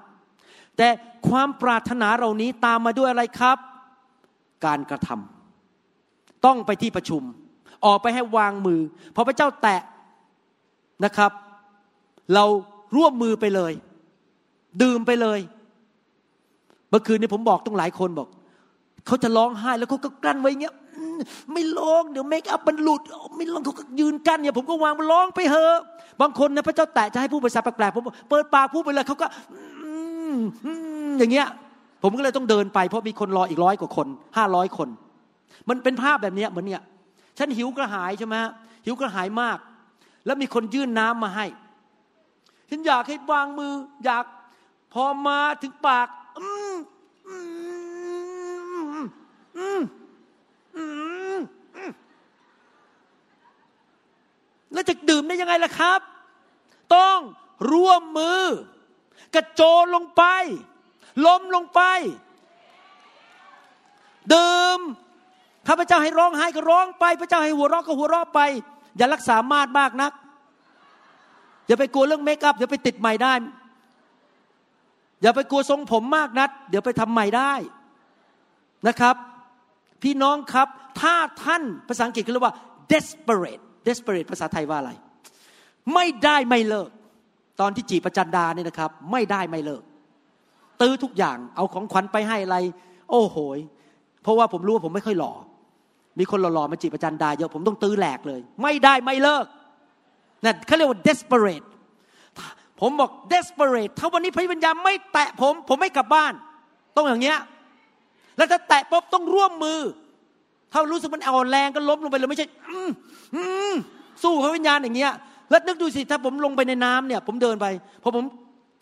[0.77, 0.89] แต่
[1.29, 3.59] ความปรารถนาเหล่านี้ตามมาด้วยอะไรครับ
[4.67, 7.23] การกระทำต้องไปที่ประชุม
[7.85, 8.81] ออกไปให้วางมือ
[9.15, 9.81] พอพระเจ้าแตะ
[11.05, 11.33] นะครับ
[12.35, 12.45] เรา
[12.97, 13.73] ร่วมมือไปเลย
[14.83, 15.41] ดื่มไปเลย
[16.91, 18.29] เมื่อคืนนี้ผมบอกต้องหลายคนบอก
[19.07, 20.75] เขาจะร้องไห้แล้วเขาก็กลั้นไว้เงี้ย
[21.53, 23.03] ไม่ร้องเดี๋ยวเมคอัพมันหลุด
[23.37, 25.77] ไม่ร้องเขาก็ยืนกั้นเนี่ยผมก็วางมันร้องไปเถอะ
[26.21, 29.27] บางคนนะพระเจ้าแตะจะให้พูดภาษาแปลกๆผมเปิดปากพูดไปเลยเขาก็
[31.19, 31.49] อย่างเงี้ย
[32.03, 34.07] ผมก็เลยต้องเดินไปเพราะมีคนรออีกร้อยกว่าคน
[34.37, 34.89] ห้าร้อยคน
[35.69, 36.83] มันเป็นภาพแบบเนี้ยเหมือนเนี่ย
[37.39, 38.53] ฉันหิวกระหายใช่ไหมฮะ
[38.85, 39.59] หิวกระหายมาก
[40.27, 41.47] แล้วมีคนยื่นน้ำมาให้
[42.71, 43.73] ฉันอยากให้วางมือ
[44.05, 44.25] อยาก
[44.93, 46.07] พอมาถึงปาก
[46.39, 46.75] อืม
[47.29, 47.37] อื
[49.05, 49.09] ม
[49.59, 49.83] อืม
[50.77, 50.85] อื
[51.39, 51.41] ม
[51.77, 51.91] อืม
[54.73, 56.01] แล้วจะดื่มได้ยังไงล่ะครับ
[56.95, 57.19] ต้อง
[57.73, 58.43] ร่วมมือ
[59.35, 60.23] กระโจนลงไป
[61.27, 61.81] ล้มลงไป
[64.35, 64.81] ดื่ม
[65.67, 68.41] ถ้าพระเจ้าให้ร้องไห้ก็ร้องไปพระเจ้าให้หัวเราะก็หัวเราะไป
[68.97, 70.13] อย่ารักษามาดมากนัก
[71.67, 73.33] อย่าไปกลัวเรื่องเมคอัพเดี๋ยวไปติดใหม่ได้
[75.23, 77.53] อย่าไปกลัวทรงผมมากนัดเดี๋ยวไปทำใหม่ได้
[78.89, 79.17] นะครับ
[80.03, 80.69] พี่น้องครับ
[81.01, 81.15] ถ้า
[81.45, 82.55] ท่านภาษาอังกฤษเขาเรียกว่า
[82.93, 84.93] desperate desperate ภาษาไทยว่าอะไร
[85.95, 86.91] ไม่ได้ไม่เลิก
[87.61, 89.83] ตอนที่จีบประจันดาเนี่ยนะครับ ไม่ได้ไม่เลิก
[90.81, 92.57] ตื้อทุกอย่างเอาของขวัญไปให้อะไร
[93.11, 93.59] โอ้โหย
[94.23, 95.33] เพราะว่าผมรู้ว่าผมไม่ค่อยหล่อ
[96.19, 99.47] มีคนหล่อๆมาจีบประจันดาเยอะผมต้องตื้อแหลกเลย ไม่ได้ไม่เลิก
[100.45, 101.67] นั่นเขาเรียกว่า desperate
[102.81, 106.33] ผมบอก desperate ถ้าวันนี้พระวิญญาณไม่แตะผม ผมไม่กลับบ้าน
[106.97, 107.39] ต้องอย่างเงี้ย
[108.37, 109.81] แล้วถ้าแตะปุ๊บต้องร่วมมือ
[110.73, 112.91] ถ้ารู้สึกมันอ่อนแรงก็ล้มลงไปเลยไม่ใช่ อืม
[113.35, 113.75] อืม
[114.23, 115.13] สู้พระวิญญาณอย่างเงี้ย
[115.51, 117.67] แล้วนึกดูสิถ้าผมลงไปในน้ำเนี่ย ผมเดินไป
[118.03, 118.25] พอผม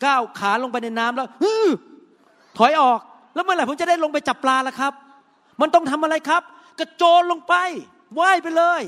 [0.05, 1.53] ก้าวขาลงไปในน้ำแล้วฮึ
[2.57, 2.99] ถอยออก
[3.33, 4.93] แล้วเมื่อไหร่ผมจะได้ลงไปจับปลาล่ะครับ
[5.61, 6.43] มันต้องทำอะไรครับ
[6.79, 7.53] กระโจนลงไป
[8.19, 8.81] ว่ายไปเลย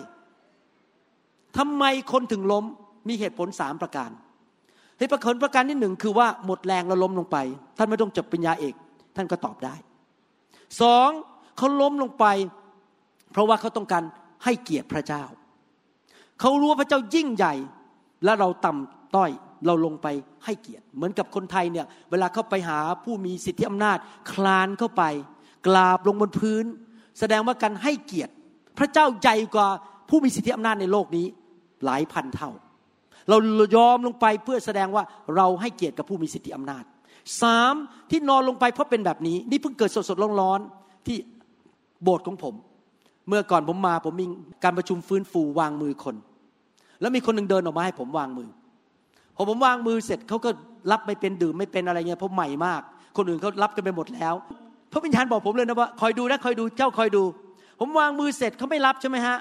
[1.57, 2.65] ทำไมคนถึงล้ม
[3.07, 4.09] มีเหตุผลสามประการ
[4.97, 7.37] เหตุผลประการที่หนึ่งคือว่าหมดแรงแล้วล้มลงไป
[7.77, 8.73] ท่านไม่ต้องจบปริญญาเอก
[9.15, 9.75] ท่านก็ตอบได้
[10.81, 11.09] สอง
[11.57, 12.25] เขาล้มลงไป
[13.31, 14.03] เพราะว่าเขาต้องการ
[14.43, 15.23] ให้เกียรติพระเจ้า
[16.41, 17.53] เขารู้ว่าพระเจ้ายิ่งใหญ่
[18.23, 19.31] และเราต่ำต้อย
[19.65, 20.07] เราลงไป
[20.45, 23.97] ให้เกียรติ เหมือนกับคนไทยเนี่ยเวลาเข้าไปหาผู้มีสิทธิอำนาจ
[24.31, 25.03] คลานเข้าไป
[25.67, 26.65] กราบลงบนพื้น
[27.19, 28.33] แสดงว่าการให้เกียรติ
[28.77, 29.67] พระเจ้าใหญ่กว่า
[30.09, 31.27] ผู้มีสิทธิอำนาจในโลกนี้
[31.85, 32.51] หลายพันเท่า
[33.29, 33.37] เรา
[33.75, 35.03] ยอมลงไปเพื่อแสดงว่า
[35.35, 36.83] เราให้เกียรติกับผู้มีสิทธิอำนาจ
[37.41, 37.73] สาม
[38.09, 41.17] ที่นอนลงไปเพราะเป็นแบบนี้ นี่เพิ่งเกิดสดๆร้อนๆที่
[42.03, 42.55] โบสถ์ของผม
[43.27, 44.25] เมื่อก่อนผมมาผมมี
[44.63, 46.15] การประชุมฟื้นฟูวางมือคน
[47.01, 48.49] แล้วมีคนหนึ่งเดินออกมาให้ผมวางมือ
[49.35, 50.49] พอผมวางมือเสร็จเขาก็
[50.91, 52.81] รับไม่เป็นดื่มไม่เป็นอะไรเงี้ยเพราะใหม่มาก
[53.17, 54.33] คนอื่นเขารับกันไปหมดแล้ว
[54.91, 57.23] พระวิญญาณบอกผมเลยนะว่าคอยดูนะคอยดูเจ้าคอยดู
[57.79, 59.37] ผมวางมือเสร็จเขาไม่รับใช่ไหมฮะ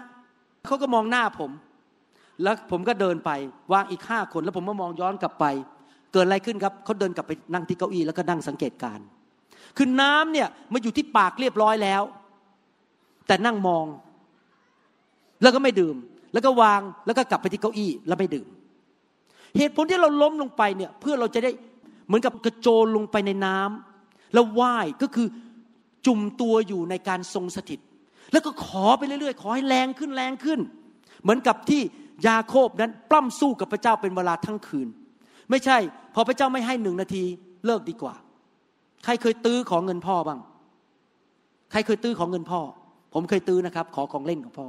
[0.67, 1.51] เขาก็มองหน้าผม
[2.43, 3.31] แล้วผมก็เดินไป
[3.73, 5.45] วางอีกห้าคนแล้วผมก็มองย้อนกลับไป
[6.13, 8.99] เกิดอะไรขึ้นครับเขาเดินกลับไปนั่งที่เก้าอี้แล้วก็นั่งสังเกตการ
[9.77, 12.03] คือน้ำเนี่ยมาอยู่ที่ปากเรียบร้อยแล้ว
[13.27, 13.87] แต่นั่งมอง
[15.43, 15.97] แล้วก็ไม่ดื่ม
[16.33, 18.49] แล้วก็วางแล้วก็กลับไปที่เก้าอี้แล้วไม่ดื่ม
[19.57, 21.51] เหตุผลที่เราล้มลงไปเนี่ยเพื่อเราจะได้
[22.07, 25.29] เหมือนกับกระโจนลงไปในน้ำแล้วว่ายก็คือ
[26.07, 27.81] จุ่มตัวอยู่ในการทรงสถิต
[28.33, 30.61] แล้วก็ขอไปเรื่อยๆ ขอให้แรงขึ้นแรงขึ้น
[31.23, 31.83] เหมือนกับที่
[32.27, 34.89] ยาโคบนั้นปล้ำสู้กับพระเจ้าเป็นเวลาทั้งคืน
[35.51, 35.79] ไม่ใช่
[36.15, 37.25] พอพระเจ้าไม่ให้หนึ่งนาที
[37.67, 38.15] เลิกดีกว่า
[39.05, 40.41] ใครเคยตื้อของเงินพ่อบ้าง
[41.71, 42.61] ใครเคยตื้อของเงินพ่อ
[43.15, 44.67] ผมเคยตื้อนะครับ ขอของเล่นของพ่อ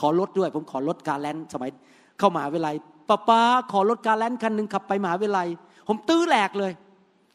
[0.00, 1.70] ขอรถด้วย ผมขอรถการแลนสมัย
[2.18, 2.74] เข้ามหาวิทยาลัย
[3.08, 3.40] ป้าป้า
[3.72, 5.48] ขอรถการแลนคันหนึ่งขับไปมหาวิทยาลัย
[5.88, 6.72] ผมตื้อแหลกเลย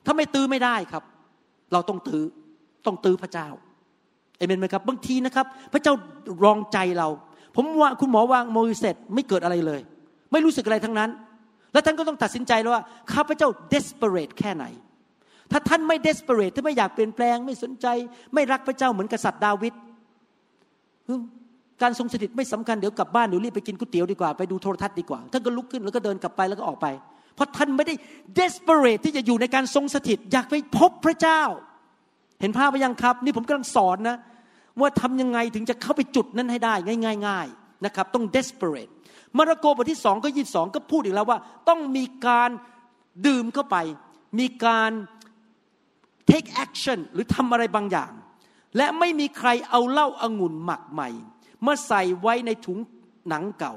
[0.05, 1.03] ถ้าไม่ตื้อไม่ได้ครับ
[1.73, 2.25] เราต้องตื้อ
[2.85, 3.47] ต้องตื้อพระเจ้า
[4.37, 5.93] เอเมนไหมครับ บางทีนะครับ พระเจ้า
[6.43, 7.07] รองใจเรา
[7.55, 9.81] ผมว่าคุณหมอวางมือเสร็จไม่เกิดอะไรเลย
[10.31, 11.09] ไม่รู้สึกอะไรทั้งนั้น
[11.73, 12.83] แล้วท่านก็ต้องตัดสินใจแล้วว่า
[13.13, 14.65] ข้าพระเจ้า desperate แค่ไหน
[15.51, 17.87] ถ้าท่านไม่ desperate ถ้าไม่อยากเปลี่ยนแปลง ไม่สนใจ
[18.33, 19.73] ไม่รักพระเจ้าเหมือนกษัตริย์ดาวิด
[21.81, 26.87] การทรงสถิตไม่สำคัญเดี๋ยวกลับบ้านเดี๋ยวรีบไปกินก๋วยเตี๋ยวดีกว่าไปดูโทรทัศน์ดีกว่าท่านก็ลุกขึ้นแล้วก็เดินกลับไปแล้วก็ออกไป
[27.35, 27.95] เพราะท่านไม่ได้
[28.39, 31.41] desperate ที่จะอยู่ในการทรงสถิตอยากไปพบพระเจ้า
[32.41, 34.17] เห็นภาพไปยังครับ นี่ผมกำลังสอนนะ
[34.79, 36.73] ว่าทำยังไงถึงจะเข้าไปจุดนั้นให้ได้
[37.27, 38.91] ง่าย ๆนะครับ ต้อง desperate
[39.37, 42.49] มาระโกบทที่สองก็ยีสองก็พูดอีกแล้วว่า ต้องมีการ
[43.27, 43.77] ดื่มเข้าไป
[44.39, 44.91] มีการ
[46.29, 48.11] take action หรือทำอะไรบางอย่าง
[48.77, 51.09] และไม่มีใครเอาเหล้าอางุ่นหมักใหม่
[51.65, 52.79] มาใส่ไว้ในถุง
[53.29, 53.75] หนังเก่า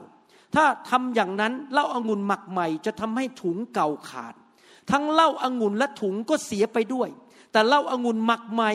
[0.55, 4.35] ถ้าทำอย่างนั้นเหล้าอางุ่นหมักใหม่จะทำให้ถุงเก่าขาด
[4.91, 7.09] ทั้งเหล้าอางุ่นและถุงก็เสียไปด้วย
[7.53, 8.71] แต่เหล้าอางุ่นหมักใหม่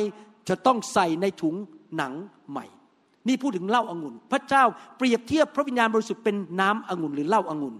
[0.49, 1.55] จะต้องใส่ในถุง
[1.97, 2.13] หนัง
[2.51, 2.65] ใหม่
[3.27, 4.63] นี่พูดถึงเหล้าอางุ่น พระเจ้า
[4.97, 7.75] เปรียบเทียบพระวิญญาณบริสุทธิ์เป็นน้ำองุ่นหรือเหล้าอางุ่น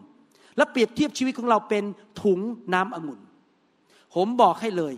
[0.57, 1.83] และเปรียบเทียบชีวิตของเราเป็น
[2.23, 2.39] ถุง
[2.73, 3.19] น้ำองุ่น
[4.15, 4.93] ผมบอกให้เลย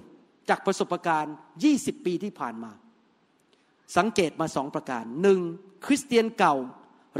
[0.50, 1.36] จากประสบการณ์
[1.70, 2.72] 20 ปีที่ผ่านมา
[3.98, 5.40] สังเกตมาสองประการหนึ่ง
[5.86, 6.56] คริสเตียนเก่า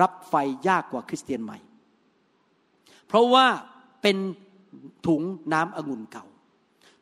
[0.02, 0.34] รับไฟ
[0.68, 1.58] ยากกว่าคริสเตียนใหม่
[3.08, 3.46] เพราะว่า
[4.02, 4.18] เป็น
[5.08, 5.22] ถุง
[5.54, 6.26] น้ำองุ่นเก่า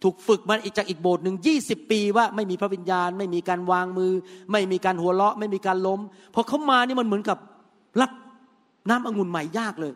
[0.04, 4.14] ถูกฝึกมาอีกจากอีกโบสถ์หนึ่งยี่สิบปีว่าไม่มีพระวิญญาณ ไม่มีการวางมือ
[4.52, 6.00] ไม่มีการหัวเราะ ไม่มีการล้ม
[6.34, 7.38] พอเขามานี่มันเหมือนกับ
[8.02, 8.12] รับ
[8.90, 9.94] น้ำองุ่นใหม่ยากเลย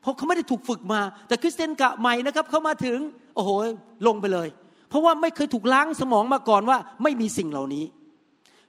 [0.00, 2.98] เพราะเขาไม่ได้ถูกฝึกมา แต่คริสเตียนกะใหม่นะครับเขามาถึง
[3.34, 3.50] โอ้โห
[4.06, 4.48] ลงไปเลย
[4.88, 7.84] เพราะว่าไม่เคยถูกล้างสมองมาก่อนว่า ไม่มีสิ่งเหล่านี้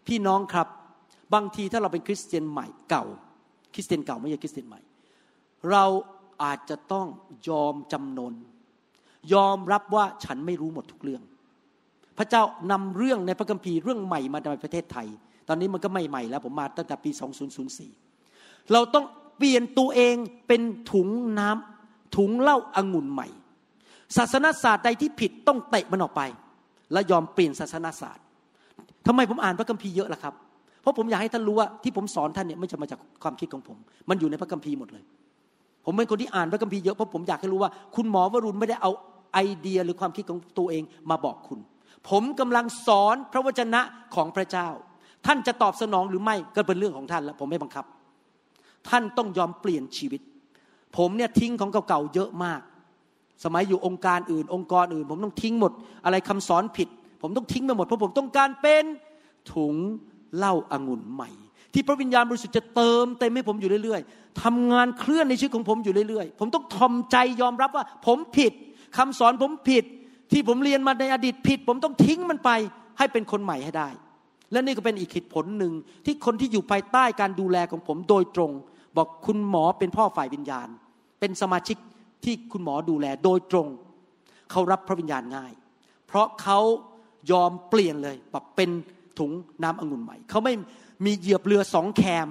[0.08, 0.68] พี่น้องครับ
[1.34, 3.06] บางทีถ้าเราเป็นคริสเตียนใหม่เก่า
[3.74, 4.82] คริสเตียนเก่าไม่ใช่คริสเตียนใหม่
[5.72, 5.86] เรา
[6.44, 7.08] อาจจะต้อง
[7.50, 8.34] ยอมจำนน
[9.34, 11.24] ยอมรับว่าฉันไม่รู้หมดทุกเรื่อง
[12.18, 15.08] พระเจ้านำเรื่องในพระคัมภีร์เรื่องใหม่มาในประเทศไทย
[15.48, 17.12] ตอนนี้มันก็ไม่ใหม่แล้วผมมาตั้งแต่ปี
[17.92, 19.06] 2004 เราต้อง
[19.38, 20.16] เปลี่ยนตัวเอง
[20.48, 20.62] เป็น
[20.92, 21.10] ถุง
[21.40, 23.28] น้ำถุงเหล้าอางุ่นใหม่
[24.18, 26.22] ศาสนาศาสตร์ใดที่ผิดต้องเตะมันออกไป
[26.94, 28.24] และยอมเปลี่ยนศาสนาศาสตร์
[29.08, 30.34] ทำไมผมอ่านพระคัมภีร์เยอะล่ะครับ
[30.84, 33.78] เพราะผมอยากให้ท่านรู้ว่าที่ผมสอนท่านเนี่ยไม่ใช่มาจากความคิดของผม
[34.10, 35.04] มันอยู่ในพระคัมภีร์หมดเลย
[35.86, 38.92] ผมเป็นคนที่อ่านพระคัมภีร์เยอะเพราะผมอยากให้รู้ว่า คุณหมอวรุณไม่ได้เอา
[39.34, 41.60] ไอเดียหรือความคิดของตัวเองมาบอกคุณ
[42.10, 43.82] ผมกำลังสอนพระวจนะ
[44.16, 44.68] ของพระเจ้า
[45.26, 47.86] ท่านจะตอบสนองหรือไม่ก็เป็นเรื่องของท่านแล้วผมไม่บังคับ
[48.90, 50.22] ท่านต้องยอมเปลี่ยนชีวิต
[50.98, 52.62] ผมเนี่ยทิ้งของเก่าๆเยอะมาก
[53.44, 55.72] สมัยอยู่องค์การอื่น องค์กรอื่น ผมต้องทิ้งหมด
[56.06, 56.90] อะไรคำสอนผิด
[57.22, 58.84] ผมต้องทิ้งไปหมดเพราะผมต้องการเป็น
[59.54, 59.76] ถุง
[60.38, 61.30] เหล้าอางุ่นใหม่
[61.74, 68.54] ที่พระวิญญาณบริสุทธิ์จะเติมเต็มให้ผมอยู่เรื่อยๆทำงานเคลื่อนในชีวิตของผมอยู่เรื่อยๆ ผมต้องทอมใจยอมรับว่า ผมผิด
[68.98, 69.86] คำสอนผมผิด
[70.32, 72.50] ที่ผมเรียนมาในอดีตผิด ผมต้องทิ้งมันไป
[72.98, 73.90] ให้เป็นคนใหม่ให้ได้
[74.52, 75.74] และนี่ก็เป็นอีกเหตุผลหนึ่ง
[76.06, 78.52] ที่คนที่อยู่ภายใต้การดูแลของผมโดยตรง
[78.98, 80.68] บอกคุณหมอเป็นพ่อฝ่ายวิญญาณ
[81.20, 81.78] เป็นสมาชิก
[82.24, 83.68] ที่คุณหมอดูแลโดยตรง
[84.52, 85.52] เขารับพระวิญญาณง่าย
[86.08, 86.60] เพราะเขา
[87.32, 88.70] ยอมเปลี่ยนเลยแบบเป็น
[89.20, 89.32] ถุง
[89.64, 90.54] น้ำองุ่นใหม่เขาไม่
[91.06, 92.28] มีเหยียบเรือสองแคม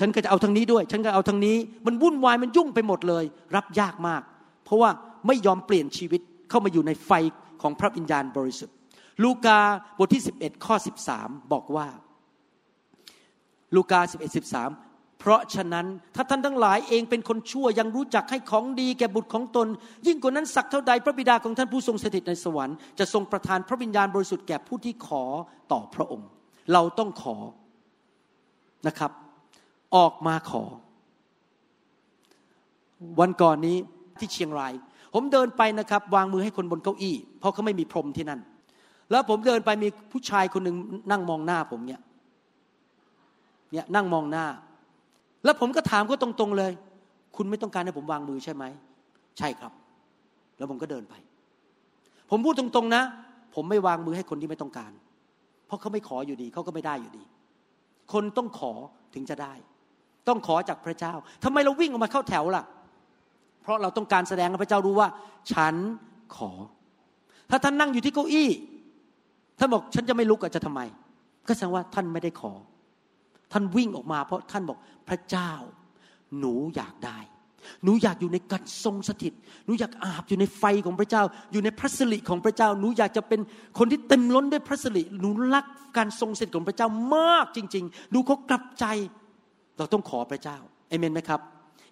[0.00, 3.24] ฉันก็จะเอาทางนี้ด้วย ฉันก็เอาทางนี้ มันวุ่นวายมันยุ่งไปหมดเลย
[3.56, 4.22] รับยากมาก
[4.64, 4.90] เพราะว่า
[5.26, 7.10] ไม่ยอมเปลี่ยนชีวิตเข้ามาอยู่ในไฟ
[7.62, 8.76] ของพระวิญญาณบริสุทธิ์
[9.24, 9.58] ลูกา
[9.98, 10.74] บทที่ 11 ข้อ
[11.14, 11.86] 13 บอกว่า
[13.74, 14.93] ลูกา 11 13
[15.26, 19.68] เพราะฉะนั้นถ้าท่านทั้งหลายเองเป็นคนชั่วยังรู้จักให้ของดีแก่บุตรของตน
[20.06, 25.22] ยิ่งกว่านั้นสักเท่าใดพระบิดาของท่านผู้ทรงสถิตในสวรรค์จะทรงประทานพระวิญญาณบริสุทธิ์แก่ผู้ที่ขอ
[25.72, 26.28] ต่อพระองค์
[26.72, 27.36] เราต้องขอ
[28.86, 29.12] นะครับ
[29.96, 30.64] ออกมาขอ
[33.20, 33.76] วันก่อนนี้
[34.18, 34.72] ที่เชียงราย
[35.14, 38.40] ผมเดินไปนะครับ วางมือให้คนบนเก้าอี้ เพราะเขาไม่มีพรมที่นั่น
[39.10, 40.76] แล้วผมเดินไปมีผู้ชายคนหนึ่ง
[41.10, 42.00] นั่งมองหน้าผมเนี่ย
[43.72, 44.46] เนี่ยนั่งมองหน้า
[45.44, 46.72] แล้วผมก็ถามเขาตรงๆเลย
[47.36, 48.64] คุณไม่ต้องการให้ผมวางมือใช่ไหม
[49.38, 49.72] ใช่ครับ
[50.58, 51.14] แล้วผมก็เดินไป
[52.30, 53.02] ผมพูดตรงๆนะ
[53.54, 54.92] ผมไม่วางมือให้คนที่ไม่ต้องการ
[55.66, 57.24] เพราะเขาไม่ขออยู่ดี เขาก็ไม่ได้อยู่ดี
[58.12, 58.72] คนต้องขอ
[59.14, 59.52] ถึงจะได้
[60.28, 61.14] ต้องขอจากพระเจ้า
[61.44, 62.64] ทำไมเราวิ่งออกมาเข้าแถวล่ะ
[63.62, 65.08] เพราะเราต้องการแสดงให้พระเจ้ารู้ว่า
[65.52, 65.74] ฉัน
[66.36, 66.50] ขอ
[67.50, 68.48] ถ้าท่านนั่งอยู่ที่เก้าอี้
[69.58, 70.80] ท่านบอกฉันจะไม่ลุกอจะทำไม
[71.48, 72.52] ก็แสดงว่าท่านไม่ได้ขอ
[73.54, 74.78] ท่านวิ่งออกมา เพราะท่านบอก
[75.08, 75.52] พระเจ้า
[76.38, 77.18] หนูอยากได้
[77.84, 79.32] หนูอยากอยู่ในการทรงสถิต
[79.64, 83.40] หนูอยากอาบอยู่ในไฟของพระเจ้า อยู่ในพระสิริของพระเจ้า หนูอยากจะเป็น
[83.78, 88.84] คนที่เต็มล้นด้วยพระสิริ หนูรักการทรงสถิตของพระเจ้ามากจริง ๆ หนูเขากลับใจ
[89.78, 91.40] เราต้องขอพระเจ้าเอเมนไหมครับ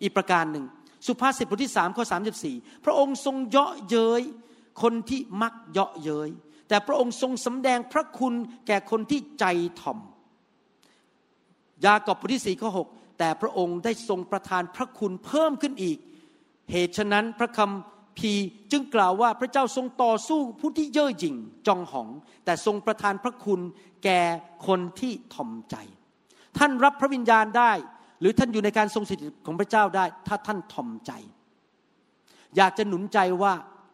[0.02, 0.64] อีกประการหนึ่ง
[1.06, 4.22] สุภาษิตบทที่สามข้อสามสิบสี่พระองค์ทรงเยาะเย้ย
[4.82, 6.30] คนที่มักเยาะเย้ย
[6.68, 8.34] แต่พระองค์ทรงสำแดงพระคุณ
[8.66, 9.44] แก่คนที่ใจ
[9.80, 9.98] ถ่อม
[11.86, 15.98] ยากอบบทที่สี่ข้อหกแต่พระองค์ได้ทรงประทานพระคุณเพิ่มขึ้นอีก
[16.70, 18.32] เหตุฉะนั้นพระคำพี
[18.72, 22.08] จึงกล่าวว่าพระเจ้าทรงต่อสู้ผู้ที่เย่อหยิ่งจองหอง
[22.44, 23.60] แต่ทรงประทานพระคุณ
[24.04, 24.20] แก่
[24.66, 25.76] คนที่ถ่อมใจ
[26.58, 27.72] ท่านรับพระวิญญาณได้
[28.20, 31.12] หรือท่านอยู่ในการทรงสถิตของพระเจ้าได้ ถ้าท่านถ่อมใจ
[32.56, 33.52] อยากจะหนุนใจว่า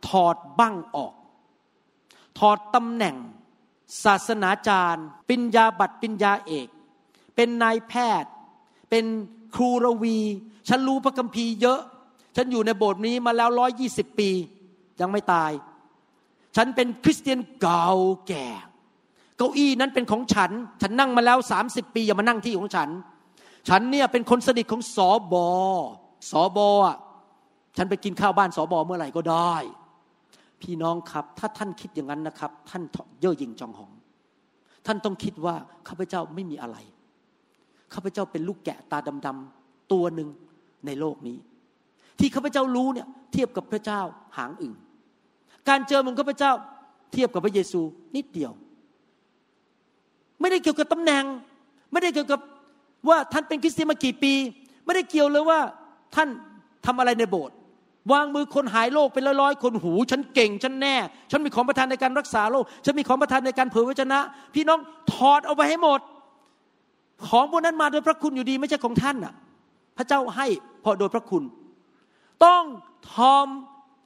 [0.08, 1.14] ถอดบั้งออก
[2.38, 3.16] ถอดตำแหน่ง
[4.04, 6.68] ศาสนาจารย์ ปิญญาบัตรปิญญาเอก
[7.40, 8.30] เป็นนายแพทย์
[8.90, 9.04] เป็น
[9.54, 10.18] ครูระวี
[10.68, 11.80] ฉันรู้พระคัมภีร์เยอะ
[12.36, 14.30] ฉันอยู่ในโบสถ์นี้มาแล้วร้อยยี่สิบปี
[15.00, 15.50] ยังไม่ตาย
[16.56, 17.88] ฉันเป็นคริสเตียนเก่า
[18.28, 18.46] แก่
[19.36, 20.50] เก้าอี้นั้นเป็นของฉัน
[20.82, 22.88] ฉันนั่งมาแล้วสามสิบปีอย่ามานั่งที่ของฉัน
[23.68, 25.48] ฉันเนี่ยเป็นคนสนิทของสอบอ
[26.30, 26.96] สอบอะ
[27.76, 29.54] ฉันไปกินข้าวบ้านสอบอเมื่อไหร่ก็ได้
[30.60, 32.82] พี่น้องครับ ถ้าท่านคิดอย่างนั้นนะครับ ท่าน
[33.20, 33.90] เย่อหยิ่งจองหอง
[34.86, 35.54] ท่านต้องคิดว่า
[35.88, 36.78] ข้าพเจ้าไม่มีอะไร
[37.94, 40.28] ข้าพเจ้าเป็นลูกแกะตาดำๆตัวหนึ่ง
[40.86, 41.36] ในโลกนี้
[42.18, 44.00] ที่ข้าพเจ้ารู้เนี่ยเทียบกับพระเจ้า
[44.36, 44.74] หางอึ่ง
[45.68, 46.52] การเจอของข้าพเจ้า
[47.12, 47.80] เทียบกับพระเยซู
[48.16, 48.52] นิดเดียว
[50.40, 51.24] ไม่ได้เกี่ยวกับตำแหน่ง
[51.92, 52.40] ไม่ได้เกี่ยวกับ
[53.08, 54.32] ว่าท่านเป็นคริสเตียนมากี่ปี
[54.84, 55.60] ไม่ได้เกี่ยวเลยว่า
[56.14, 56.28] ท่าน
[56.86, 57.54] ทำอะไรในโบสถ์
[58.12, 60.96] วางมือคนหายโรคเป็นร้อยๆคนหู ฉันเก่งฉันแน่
[61.30, 64.20] ฉันมีของประทานในการรักษาโรคฉันมีของประทานในการเผยพระชนะ
[64.54, 64.80] พี่น้อง
[65.12, 66.00] ถอดเอาไปให้หมด
[67.26, 69.34] ของพวกนั้นมาโดยพระคุณอยู่ดีไม่ใช่ของท่านน่ะ
[69.96, 70.46] พระเจ้าให้
[70.80, 71.42] เพราะโดยพระคุณ
[72.44, 72.62] ต้อง
[73.12, 73.48] ทอม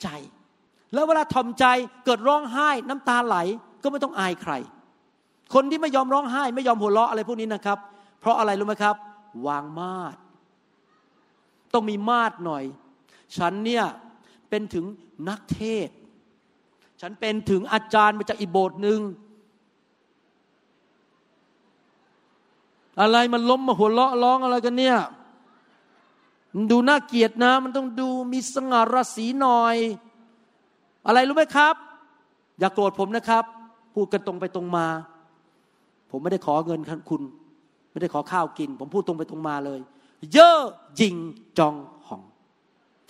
[0.03, 0.09] ใจ
[0.95, 1.65] แล้วเวลาทอมใจ
[2.05, 3.37] เกิดร้องไห้น้ำตาไหล
[3.83, 4.53] ก็ไม่ต้องอายใคร
[5.55, 7.79] คนที่ไม่ยอมร้องไห้ ไม่ยอมหัวเราะอะไรพวกนี้นะครับ
[8.21, 8.97] เพราะอะไรรู้ไหมครับ
[9.47, 10.17] วางมาด
[11.73, 12.65] ต้องมีมาดหน่อย
[13.37, 13.85] ฉันเนี่ย
[14.49, 14.85] เป็นถึง
[15.29, 15.89] นักเทศ
[17.01, 19.01] ฉันเป็นถึงอาจารย์มาจากอีโบสถ์หนึ่ง
[23.01, 24.97] อะไรมันล้มมาหัวเราะร้องอะไรกันเนี่ย
[26.55, 29.77] มันดูน่าเกียดนะ มันต้องดูมีสง่าราศีหน่อย
[31.07, 31.75] อะไรรู้ไหมครับ
[32.59, 33.45] อย่ากโกรธผมนะครับ
[33.95, 34.87] พูดกันตรงไปตรงมา
[36.11, 36.81] ผมไม่ได้ขอเงิน
[37.11, 37.23] คุณ
[37.91, 39.81] ไม่ได้ขอข้าวกิน ผมพูดตรงไปตรงมาเลย
[40.33, 40.59] เย่อ
[40.97, 41.17] หยิง
[41.59, 41.75] จอง
[42.09, 42.23] หอง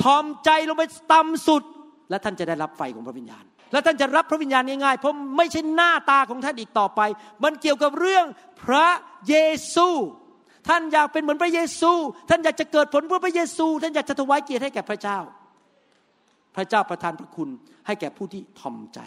[0.03, 1.63] ทอมใจลงไปต่ำสุด
[2.11, 7.01] และท่านจะได้รับไฟของพระวิญญาณ และท่านจะรับพระวิญญาณง่ายๆ เพราะไม่ใช่หน้าตาของท่านอีกต่อไป
[7.45, 8.27] มันเกี่ยวกับเรื่อง
[8.63, 8.89] พระ
[9.29, 9.35] เย
[9.75, 9.89] ซู
[10.69, 11.93] ท่านอยากเป็นเหมือนพระเยซู
[12.29, 15.19] ท่านอยากจะเกิดผลเพื่อพระเยซู ท่านอยากจะถวายเกียรติให้แก่พระเจ้า
[16.57, 17.49] พระเจ้าประทานพระคุณ
[17.87, 18.99] ให้แก่ผู้ที่ทอมใจ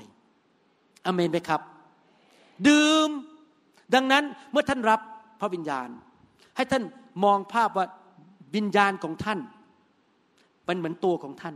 [1.05, 1.61] อเมนไหมครับ
[2.68, 3.09] ดื่ม
[3.93, 4.99] ดังนั้นเมื่อท่านรับ
[5.39, 5.89] พระวิญญาณ
[6.55, 6.84] ให้ท่าน
[7.24, 7.86] มองภาพว่า
[8.55, 9.39] วิญญาณของท่าน
[10.66, 11.55] เป็นเหมือนตัวของท่าน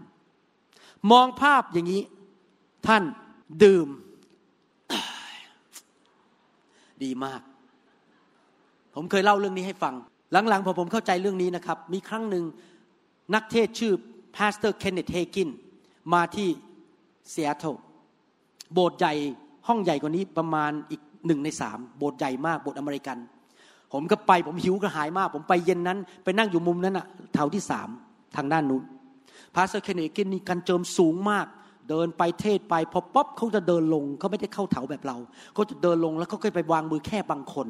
[1.12, 2.02] มองภาพอย่างนี้
[2.88, 3.04] ท่าน
[3.64, 3.88] ดื่ม
[7.04, 7.42] ดีมาก
[8.96, 9.94] ผมเคยเล่าเรื่องนี้ให้ฟัง
[10.32, 12.44] หลังๆพอผมเข้าใจเรื่องนี้นะครับ มีครั้งหนึ่ง
[13.36, 13.94] นักเทศชื่อ
[14.36, 15.50] pastor Kenneth Hagin
[16.14, 16.50] มาที่
[17.30, 17.70] เซียโตร
[18.74, 19.14] โบสถ์ใหญ่
[19.68, 23.18] ห้องใหญ่กว่านี้ประมาณอีกหนึ่งในสามโบสถ์ใหญ่มากโบสถ์อเมริกัน
[23.94, 27.90] ผมก็ไปผมหิวกระหายมาก ผมไปเย็นนั้น ไปนั่งอยู่มุมนั้นอะแถวที่สาม
[28.36, 28.84] ทางด้านนู้น
[29.56, 31.48] pastor Kenneth Hagin นี่การเจิมสูงมาก
[31.90, 35.18] เดินไปเทศไปพอปุ๊บเขาจะเดินลงเขาไม่ได้เข้าแถวแบบเรา
[35.54, 37.68] เขาจะเดินลงแล้วเขาก็ไปวางมือแค่บางคน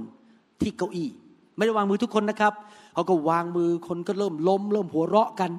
[0.62, 1.10] ที่เก้าอี้
[1.56, 2.54] ไม่ได้วางมือทุกคนนะครับ
[2.94, 5.52] เขาก็วางมือคนก็เริ่มล้ม เริ่มหัวเราะกัน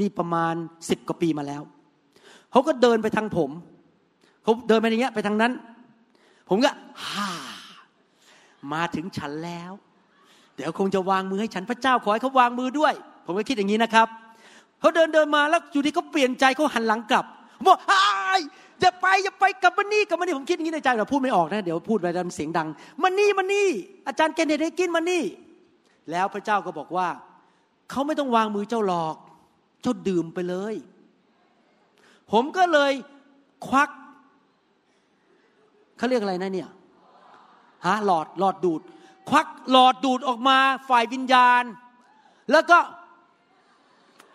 [0.00, 0.54] นี่ประมาณ
[0.90, 1.62] สิบกว่าปีมาแล้ว
[2.50, 3.50] เขาก็เดินไปทางผม
[4.42, 5.52] เขาเดินไปอย่างเงี้ยไปทางนั้น
[6.48, 6.70] ผมก็
[7.06, 7.28] ฮ่า
[8.72, 9.72] มาถึงฉันแล้ว
[10.54, 12.92] เดี๋ยวคงจะวางมือให้ฉันพระเจ้าขอให้เขาวางมือด้วย
[13.24, 14.08] ผมก็คิดอย่างนี้นะครับ
[14.80, 17.26] เขาเดินเดินมาแล้วอยู่ดีเขาเปลี่ยนใจเขาหันหลังกลับ
[17.60, 18.00] ผมบอกไอ้
[18.80, 22.68] อย่าไปอย่าไปกลับมานี่กลับมานี่ผมคิดอย่างนี้ในใจเราพูดไม่ออกนะเดี๋ยวพูดไปแล้วเสียงดัง
[23.02, 23.68] มานี่มานี่
[24.06, 25.22] อาจารย์เกนเนตให้กินมานี่
[26.10, 27.08] แล้วพระเจ้าก็บอกว่า
[27.90, 29.16] เขาไม่ต้องวางมือเจ้าหรอก
[29.82, 30.74] เจ้าดื่มไปเลย
[32.32, 32.92] ผมก็เลย
[33.66, 33.90] ควัก
[35.96, 36.70] เขาเรียกอะไรนะเนี่ย
[37.86, 38.80] ฮะหลอดหลอดดูด
[39.30, 40.58] ควักหลอดดูดออกมา
[40.88, 41.64] ฝ่ายวิญญาณ
[42.52, 42.78] แล้วก็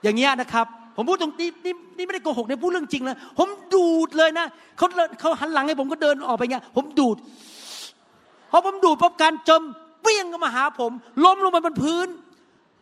[0.04, 4.46] อย่างเงี้ยนะครับ ผมพูดตรงนี้นี่นี่ไม่ได้โกหกเนี่ยพูดเรื่องจริงนะผมดูดเลยนะ
[4.78, 4.88] เขา
[5.20, 7.18] เขาหันหลังให้ผมก็เดินออกไปเงี้ย ผมดูด
[8.52, 9.62] พอผมดูดปั๊บการจม
[10.02, 10.92] เปี้ยงก็มาหาผม
[11.24, 12.08] ล้มลงไปบนพื้น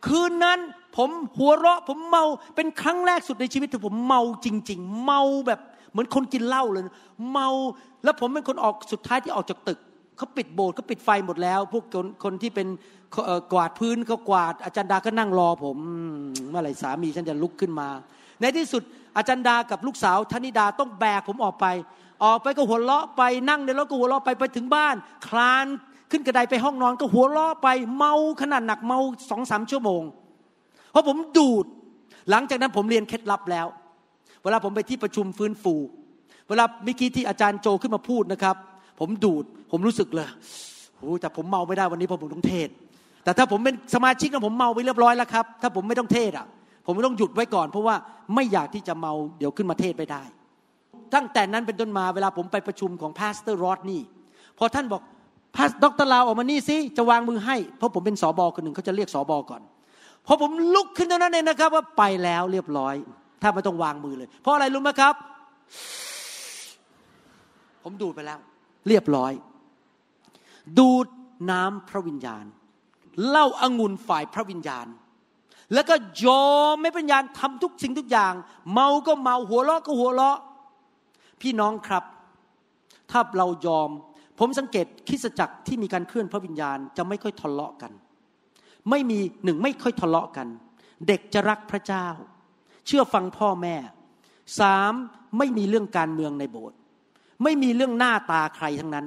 [0.06, 0.58] คืนนั้น
[0.96, 2.24] ผมหัวเราะ ผมเมา
[2.56, 5.60] เป็นครั้งแรกสุดในชีวิตที่ผมเมาจริง ๆ เมาแบบ
[5.90, 6.82] เหมือนคนกินเหล้าเลย
[7.32, 7.48] เมา
[8.04, 9.78] แล้วผมเป็นคนออกสุดท้ายที่ออกจากตึก
[10.16, 12.68] เขาปิดโบสถ์เขาปิดไฟหมดแล้ว พวกคนคนที่เป็น
[13.52, 15.78] กวาดพื้นเขากวาด อาจารย์ดาก็นั่งรอผม
[16.50, 17.88] เมื่อไหร่สามีฉันจะลุกขึ้นมา
[18.40, 18.82] ในที่สุด
[19.16, 21.66] อาจารย์ดากับลูกสาวธนิดาต้องแบกผมออกไป
[22.24, 24.94] ออกไปก็หัวเราะไปนั่งในรถก็หัวเราะไปไปถึงบ้าน
[25.28, 25.66] คลาน
[26.10, 28.98] ขึ้นกระไดไปห้องนอนก็หัวเราะไปเมาขนาดหนักเมา
[29.30, 30.02] สองสามชั่วโมง
[30.90, 31.64] เพราะผมดูด
[32.30, 33.66] หลังจากนั้นผมเรียนเคล็ดลับแล้ว
[34.42, 35.74] เวลาผมไปที่ประชุมฟื้นฟู
[36.48, 38.56] เวลาเมื่อกี้ที่อาจารย์โจขึ้นมาพูดนะครับ
[38.98, 40.28] ผมดูด ผมรู้สึกเลย
[40.98, 42.68] โอ้แต่ผมเมาไม่ได้วันนี้เพราะผมต้องเทศ
[43.24, 46.46] แต่ถ้าผมเป็นสมาชิกแล้วผมเมาไปเรียบร้อยแล้วครับ ถ้าผมไม่ต้องเทศอะ
[46.86, 47.96] ผมต้องหยุดไว้ก่อน เพราะว่า
[48.34, 50.22] ไม่อยากที่จะเมาเดี๋ยวขึ้นมาเทศไม่ได้
[51.14, 54.00] ตั้งแต่นั้นเป็นต้นมาเวลาผมไปประชุมของพาสเตอร์รอดนี่
[54.58, 55.02] พอท่านบอก
[55.56, 59.62] พาสดรลาวออกมานี่สิจะวางมือให้ เพราะผมเป็นสอบอคนหนึ่งเขาจะเรียกสอบอก่อน
[60.26, 62.94] พอผมลุกขึ้นเท่านั้นเองนะครับ ว่าไปแล้วเรียบร้อย
[63.42, 65.14] ถ้าไม่ต้องวางมือเลย เพราะอะไรรู้ไหมครับ
[67.82, 68.38] ผมดูไปแล้ว
[68.88, 69.32] เรียบร้อย
[70.78, 71.06] ดูด
[71.50, 72.44] น้ำพระวิญญาณ
[73.28, 74.86] เล่าอางุ่นฝ่ายพระวิญญาณ
[75.74, 78.34] แล้วก็ยอมไม่เป็นญาณทำทุกสิ่งทุกอย่าง
[78.72, 80.38] เมาก็เมาหัวเราะก็หัวเราะ
[81.40, 82.04] พี่น้องครับ
[83.10, 83.90] ถ้าเรายอม
[84.38, 87.92] ผมสังเกตคิสจักรที่มีการเคลื่อนพระวิญญาณจะไม่ค่อยทะเลาะกัน
[88.90, 90.48] ไม่มีหนึ่งไม่ค่อยทะเลาะกัน
[91.08, 92.06] เด็กจะรักพระเจ้า
[92.86, 93.76] เชื่อฟังพ่อแม่
[94.60, 94.92] สาม
[95.38, 96.78] ไม่มีเรื่องการเมืองในโบสถ์
[97.44, 99.06] ไม่มีเรื่องหน้าตาใครทั้งนั้น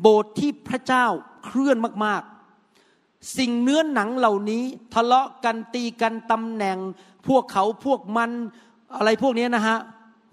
[0.00, 1.06] โบสถ์ที่พระเจ้า
[1.44, 4.62] เคลื่อนมากๆ สิ่งเนื้อหนังเหล่านี้
[4.94, 6.78] ทะเลาะกันตีกันตำแหน่ง
[7.28, 8.30] พวกเขาพวกมัน
[8.96, 9.78] อะไรพวกนี้นะฮะ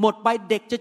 [0.01, 0.77] หมดไปเด็กจะ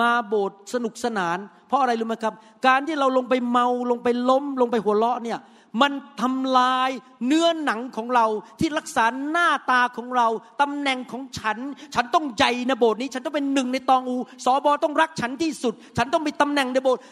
[0.00, 2.34] มาโบสถ์สนุกสนาน เพราะอะไรรู้ไหมครับ
[2.66, 5.38] การที่เราลงไปเมาลงไปล้มลงไปหัวเราะเนี่ย
[5.82, 6.90] มันทำลาย
[7.26, 8.26] เนื้อหนังของเรา
[8.60, 10.28] ที่รักษาหน้าตาของเรา
[10.60, 11.58] ตำแหน่งของฉัน
[11.94, 17.02] ฉันต้องใหญ่ในโบสถ์นี้ ฉันต้องเป็นหนึ่งในตองอูสอบอต้องรักฉันที่สุด ฉันต้องมีตำแหน่งในโบสถ์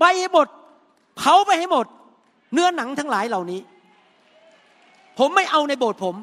[0.00, 0.46] ไปให้หมด
[1.16, 1.86] เผาไปให้หมด
[2.52, 3.60] เนื้อหนังทั้งหลายเหล่านี้
[5.18, 6.14] ผมไม่เอาในโบสถ์ผม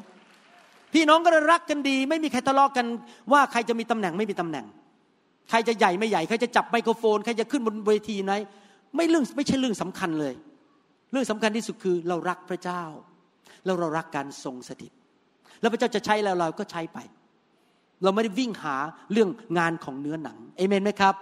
[0.92, 2.86] พี่น้องก็รักกันดี ไม่มีใครทะเลาะกัน
[3.32, 4.66] ว่าใครจะมีตำแหน่งไม่มีตำแหน่ง
[5.50, 8.32] ใครจะใหญ่ไม่ใหญ่ใครจะจับไมโครโฟนใครจะขึ้นบนเวทีไหน
[8.96, 10.34] ไม่เรื่องไม่ใช่เรื่องสำคัญเลย
[11.16, 12.82] รื่องสำคัญที่สุดคือเรารักพระเจ้า
[13.64, 14.92] แล้วเรารักการทรงสถิต
[15.60, 16.98] แล้วพระเจ้าจะใช้แล้วเราก็ใช้ไป
[18.02, 18.76] เราไม่ได้วิ่งหา
[19.12, 21.14] เรื่องงานของเนื้อหนังเอเมนไหมครับ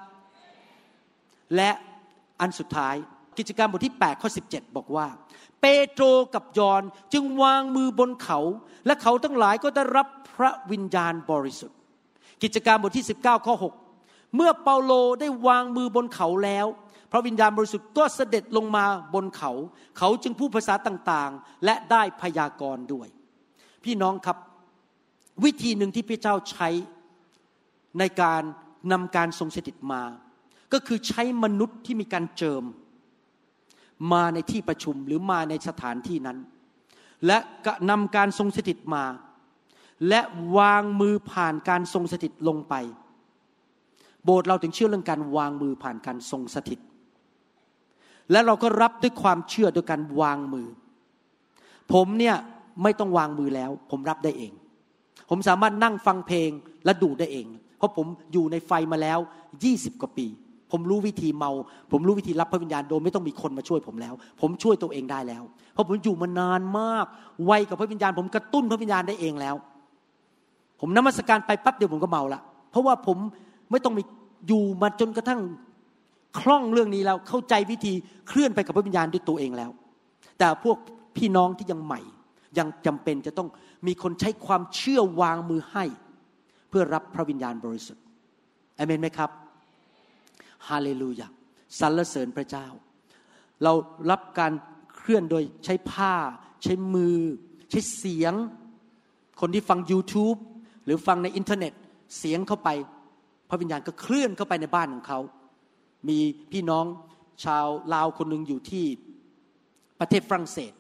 [1.57, 1.70] และ
[2.40, 2.95] อันสุดท้าย
[3.38, 5.07] กิจการบทที่ 8 ข้อ 17 บอกว่า
[5.61, 6.82] เปโตรกับยอน
[7.12, 8.38] จึงวางมือบนเขา
[8.86, 11.78] และเขาทั้งหลายก็ได้รับพระวิญญาณบริสุทธิ์
[12.42, 13.55] กิจการบทที่ 19 ข้อ
[13.97, 16.66] 6 เมื่อเปาโลได้วางมือบนเขาแล้ว
[17.15, 18.85] ระวิญญาณบริสุทธิ์ก็เสด็จลงมา
[19.15, 19.51] บนเขา
[19.99, 23.09] เขาจึงพูดภาษาต่างๆ และได้พยากรณ์ด้วย
[23.85, 24.37] พี่น้องครับ
[25.45, 26.69] วิธีหนึ่งที่พระเจ้าใช้
[27.99, 28.43] ในการ
[28.93, 30.03] นำการทรงสถิตมา
[30.73, 32.65] ก็คือใช้มนุษย์ที่มีการเจิม
[34.12, 36.39] มาในที่ประชุมหรือมาในสถานที่นั้น
[37.27, 37.39] และ
[37.91, 39.05] นำการทรงสถิตมา
[40.09, 40.21] และ
[40.59, 42.75] วางมือผ่านการทรงสถิตลงไป
[44.25, 46.81] โบสถ์เราถึงเชื่อเรื่องการวางมือผ่านการทรงสถิต
[48.31, 50.68] และเราก็รับด้วยความเชื่อโดยการวางมือ
[51.93, 52.37] ผมเนี่ย
[52.83, 54.53] ไม่ต้องวางมือแล้ว ผมรับได้เอง
[55.31, 56.51] ผมสามารถนั่งฟังเพลง
[56.85, 57.47] และดูได้เอง
[57.79, 59.18] เพราะผมอยู่ในไฟมาแล้ว
[59.64, 60.27] ยี่สิบกว่าปี
[60.72, 61.51] ผมรู้วิธีเมา
[61.93, 67.07] ผมรู้วิธีรับพระวิญญาณโดยไม่ต้องมีคนมาช่วยผมแล้ว ผมช่วยตัวเองได้แล้ว เพราะผมอยู่มานานมาก
[67.47, 69.55] ไวกับพระวิญญาณ ผมกระตุ้นพระวิญญาณได้เองแล้ว
[70.81, 73.18] ผมนมัสการไปปั๊บเดียวผมก็เมาละเพราะว่าผม
[73.70, 74.03] ไม่ต้องมี
[74.49, 75.41] อยู่มาจนกระทั่ง
[76.41, 77.93] คล่องเรื่องนี้แล้วเข้าใจวิธี
[78.28, 79.70] เคลื่อนไปกับพระวิญญาณด้วยตัวเองแล้ว
[80.39, 80.76] แต่พวก
[81.16, 82.01] พี่น้องที่ยังใหม่
[82.59, 83.49] ยังจำเป็นจะต้อง
[83.87, 85.85] มีคนใช้ความเชื่อวางมือให้
[86.68, 88.03] เพื่อรับพระวิญญาณบริสุทธิ์
[88.78, 89.30] อเมนไหมครับ
[90.68, 91.26] ฮาเลลูยา
[91.78, 92.66] สรรเสริญพระเจ้า
[93.62, 93.72] เรา
[94.11, 94.53] รับการ
[94.97, 96.14] เคลื่อนโดยใช้ผ้า
[96.62, 97.18] ใช้มือ
[97.70, 98.35] ใช้เสียง
[99.41, 100.39] คนที่ฟัง YouTube
[100.85, 101.72] หรือฟังในอินเทอร์เน็ต
[102.18, 102.68] เสียงเข้าไป
[103.49, 105.20] พระวิญญาณก็เคลื่อนเข้าไปในบ้านของเขา
[106.09, 106.19] มี
[106.53, 106.85] พี่น้อง
[107.45, 108.85] ชาวลาวคนหนึ่งอยู่ที่
[110.01, 110.73] ประเทศฝรั่งเศส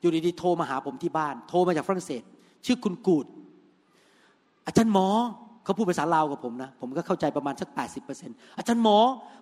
[0.00, 2.22] อยู่ดีๆโทรมาหาผมที่บ้าน โทรมาจากฝรั่งเศส
[2.66, 3.26] ชื่อคุณกูด
[4.66, 5.08] อาจารย์หมอ
[5.64, 8.96] เขาพูดภาษาลาวกับผมนะ ผมก็เข้าใจประมาณสักแปดสิบเปอร์เซ็นต์อาจารย์หมอ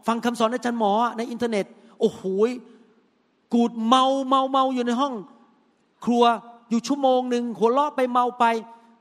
[0.06, 1.66] ฟังคำสอนอาจารย์หมอในอินเทอร์เน็ต
[2.00, 2.22] โอ้โห
[3.54, 5.14] กูดเมาเมาเมาอยู่ในห้อง
[6.04, 6.24] ครัว
[6.70, 8.44] อยู่ชั่วโมงหนึ่งหัวเราะไปเมาไป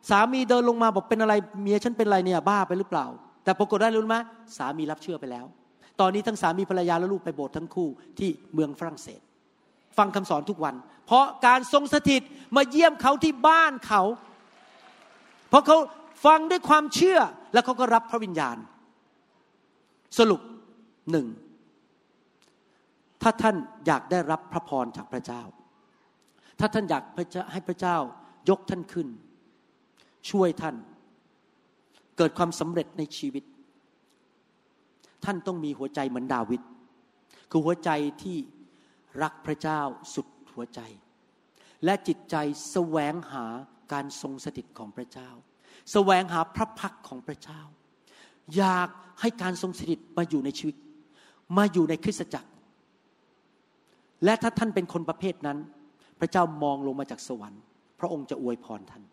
[0.10, 3.06] สามีเดินลงมาบอกเป็นอะไรเมียฉันเป็นอะไรเนี่ยบ้าไปหรือเปล่า
[3.44, 4.18] แต่ปรากฏได้รู้ไหม
[4.58, 5.46] สามีรับเชื่อไปแล้ว
[6.00, 7.90] ตอนนี้ทั้งสามีภรรยาและลูกไปโบสถ์ทั้งคู่
[8.20, 9.22] ที่เมืองฝรั่งเศส
[9.98, 10.76] ฟังคำสอนทุกวัน
[11.06, 12.22] เพราะการทรงสถิต
[12.56, 14.02] มาเยี่ยมเขาที่บ้านเขา
[15.50, 15.78] เพราะเขา
[16.26, 17.20] ฟังด้วยความเชื่อ
[17.54, 18.58] แล้วเขาก็รับพระวิญญาณ
[20.18, 20.42] สรุป
[21.12, 21.28] หนึ่ง
[23.22, 23.56] ถ้าท่าน
[23.88, 25.42] อยากได้รับพระพรจากพระเจ้า
[26.60, 27.04] ถ้าท่านอยาก
[27.52, 27.98] ให้พระเจ้า
[28.50, 29.08] ยกท่านขึ้น
[30.30, 30.76] ช่วยท่าน
[32.18, 33.44] เกิดความสำเร็จในชีวิต
[35.26, 36.62] ท่านต้องมีหัวใจเหมือนดาวิด
[37.52, 37.90] คือหัวใจ
[38.24, 38.38] ที่
[39.24, 39.82] รักพระเจ้า
[40.14, 40.82] สุดหัวใจ
[41.86, 42.36] และจิตใจ
[42.72, 43.46] แสวงหา
[43.94, 45.30] การทรงสถิตของพระเจ้า
[45.92, 47.62] แสวงหาพระพักของพระเจ้า
[48.58, 48.90] อยาก
[49.22, 50.76] ให้การทรงสถิตมาอยู่ในชีวิต
[51.58, 52.50] มาอยู่ในคริสตจักร
[54.24, 55.58] และถ้าท่านเป็นคนประเภทนั้น
[56.20, 57.62] พระเจ้ามองลงมาจากสวรรค์
[58.00, 59.04] พระองค์จะอวยพรท่าน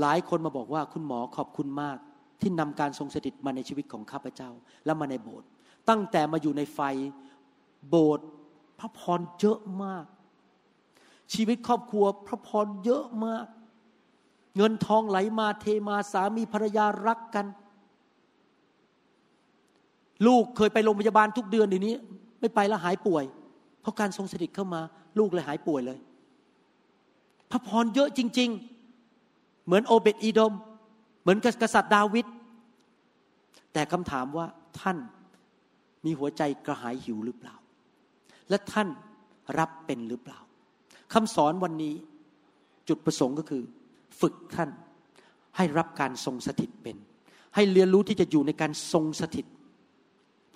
[0.00, 1.98] หลายคนมาบอกว่าคุณหมอขอบคุณมาก
[2.42, 4.50] ที่นำการทรงสถิตมาในชีวิตของข้าพเจ้า
[4.84, 5.48] และมาในโบสถ์
[5.88, 6.80] ตั้งแต่มาอยู่ในไฟ
[7.88, 8.26] โบสถ์
[8.78, 10.04] พระพรเยอะมาก
[11.34, 13.46] ชีวิตครอบครัวพระพรเยอะมาก
[14.56, 17.46] เงินทองไหลมาเทมาสามีภรรยารักกัน
[20.26, 21.94] ลูกเคยไปโรงพยาบาลทุกเดือนเดี๋ยวนี้
[22.40, 23.24] ไม่ไปแล้วหายป่วย
[23.80, 24.80] เพราะการทรงสถิตเข้ามา
[25.18, 25.98] ลูกเลยหายป่วยเลย
[27.50, 28.50] พระพรเยอะจริง
[29.06, 30.52] ๆ เหมือนโอเบตอีดม
[31.30, 32.26] มือนกับกษัตริย์ดาวิด
[33.72, 34.46] แต่คำถามว่า
[34.80, 34.98] ท่าน
[36.04, 37.54] มีหัวใจกระหายหิวหรือเปล่า
[38.48, 38.88] และท่าน
[39.58, 40.38] รับเป็นหรือเปล่า
[41.14, 41.94] คำสอนวันนี้
[42.88, 43.62] จุดประสงค์ก็คือ
[44.20, 44.70] ฝึกท่าน
[45.56, 46.96] ให้รับการทรงสถิตเป็น
[47.54, 49.46] ให้เรียนรู้ที่จะอยู่ในการทรงสถิต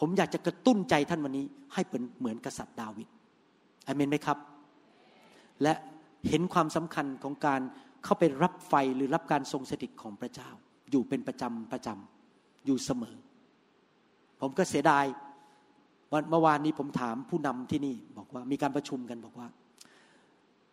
[0.01, 3.09] ผมอยากจะกระตุ้นใจท่านวันนี้ ให้เป็นเหมือนกษัตริย์ดาวิด
[3.87, 4.39] อเมนไหมครับ
[5.63, 5.73] และ
[6.29, 7.61] เห็นความสำคัญของการ
[8.05, 10.51] เข้าไปรับไฟหรือรับการทรงสถิตของพระเจ้า
[10.95, 13.17] อยู่เป็นประจำประจำอยู่เสมอ
[14.41, 15.05] ผมก็เสียดาย
[16.13, 19.49] วันเมื่อวานนี้ผมถามผู้นำที่นี่ บอกว่ามีการประชุมกันบอกว่า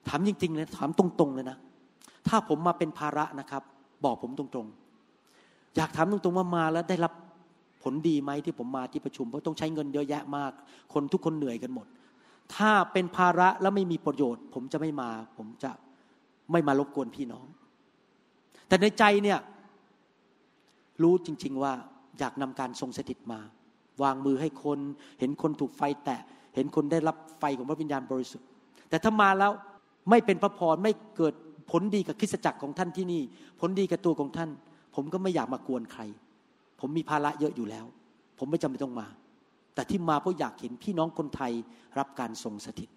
[0.08, 1.58] ถามจริงๆเลยถามตรงๆเลยนะ
[2.28, 3.64] ถ้าผมมาเป็นภาระนะครับ
[4.06, 7.14] บอกผมตรงๆ อยากถามตรงๆว่ามาแล้วได้รับ
[7.84, 10.52] ผลดีไหมที่ผมมาที่ประชุม เพราะต้องใช้เงินเยอะแยะมาก
[10.94, 11.88] คนทุกคนเหนื่อยกันหมด
[12.56, 15.72] ถ้าเป็นภาระแล้วไม่มีประโยชน์ ผมจะไม่มา ผมจะ
[16.52, 17.46] ไม่มารบกวนพี่น้อง
[18.68, 19.40] แต่ในใจเนี่ย
[21.02, 21.74] รู้จริง ๆ ว่า
[22.20, 23.40] อยากนำการทรงสถิตมา
[24.04, 24.80] วางมือให้คน
[25.20, 26.22] เห็นคนถูกไฟแตะ
[26.56, 28.48] เห็นคนได้รับไฟของพระวิญญาณบริสุทธิ์
[28.90, 29.52] แต่ถ้ามาแล้ว
[30.10, 31.34] ไม่เป็นพระพรไม่เกิด
[31.72, 33.22] ผลดีกับคริสตจักรของท่านที่นี่
[33.60, 34.50] ผลดีกับตัวของท่าน
[34.96, 36.02] ผมก็ไม่อยากมากวนใคร
[36.80, 37.86] ผมมีภาระเยอะอยู่แล้ว
[38.40, 39.08] ผมไม่จำเป็นต้องมา
[39.76, 41.52] แต่ที่มาเพราะอยากเห็นพี่น้องคนไทย
[42.00, 42.90] รับการทรงสถิต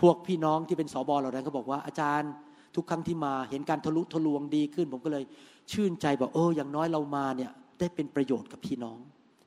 [0.00, 2.30] พวกพี่น้องที่เป็นสอบอเหล่านั้นก็บอกว่าอาจารย์
[2.76, 5.24] ทุกครั้งที่มาเห็นการทะลุทะลวงดีขึ้น ผมก็เลย
[5.72, 8.98] ชื่นใจบอกเอออย่างน้อยเรามาเนี่ยได้เป็นประโยชน์กับพี่น้อง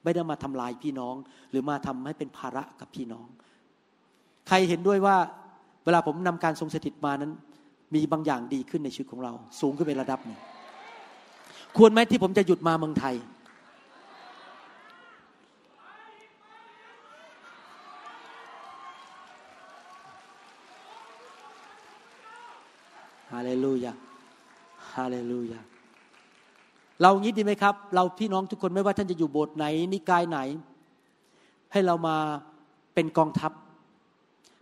[0.03, 1.15] ไม่ได้มาทำลายพี่น้อง
[1.49, 3.27] หรือมาทำให้เป็นภาระกับพี่น้อง
[4.47, 5.17] ใครเห็นด้วยว่า
[5.85, 7.31] เวลาผมนำการทรงสถิตมานั้น
[7.95, 10.39] มีบางอย่างดีขึ้นในชีวิตของเรา สูงขึ้นไประดับหนึ่ง
[11.77, 13.15] ควรไหมที่ผมจะหยุดมาเมืองไทย
[23.33, 23.93] ฮาเลลูยา
[24.93, 25.59] ฮาเลลูยา
[27.01, 30.39] เรางี้ดีไหมครับ เราพี่น้องทุกคนไม่ว่าท่านจะอยู่โบสถ์ไหนนิกายไหน
[31.71, 32.17] ให้เรามา
[32.93, 33.51] เป็นกองทัพ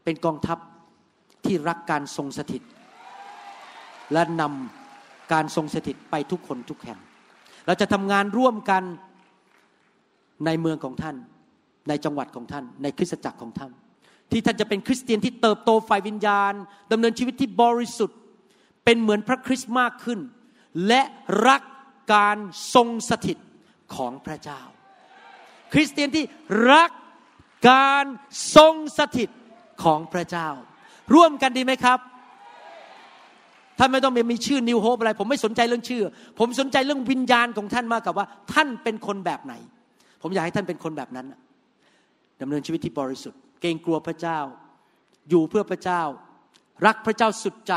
[0.03, 0.57] เป็นกองทัพ
[1.45, 2.63] ที่รักการทรงสถิต
[4.13, 6.99] และนำการทรงสถิตไปทุกคนทุกแห่ง
[7.65, 8.83] เราจะทำงานร่วมกัน
[10.45, 11.15] ในเมืองของท่าน
[11.89, 13.71] ในจังหวัดของท่าน ในคริสตจักรของท่าน
[14.31, 16.53] ที่ท่านจะเป็นคริสเตียนที่เติบโตฝ่ายวิญญาณ
[16.91, 18.17] ดำเนินชีวิตที่บริสุทธิ์
[18.85, 20.19] เป็นเหมือนพระคริสต์มากขึ้น
[20.87, 21.01] และ
[21.47, 21.61] รัก
[22.13, 22.37] การ
[22.75, 23.37] ทรงสถิต
[23.95, 24.61] ของพระเจ้า
[25.73, 26.25] คริสเตียนที่
[26.71, 26.91] รัก
[27.71, 28.05] การ
[28.55, 29.29] ทรงสถิต
[29.83, 30.47] ของพระเจ้า
[31.15, 31.99] ร่วมกันดีไหมครับ
[33.79, 36.03] ท่านไม่ต้องมีชื่อนิวโฮปอะไร ผมไม่สนใจเรื่องชื่อ
[36.39, 39.53] ผมสนใจเรื่องวิญญาณของท่านมากกว่า ท่านเป็นคนแบบไหน
[40.21, 41.25] ผมอยากให้ท่านเป็นคนแบบนั้น
[42.41, 44.39] ดำเนินชีวิตที่บริสุทธิ์ เกรงกลัวพระเจ้า
[45.29, 46.01] อยู่เพื่อพระเจ้า
[46.85, 47.73] รักพระเจ้าสุดใจ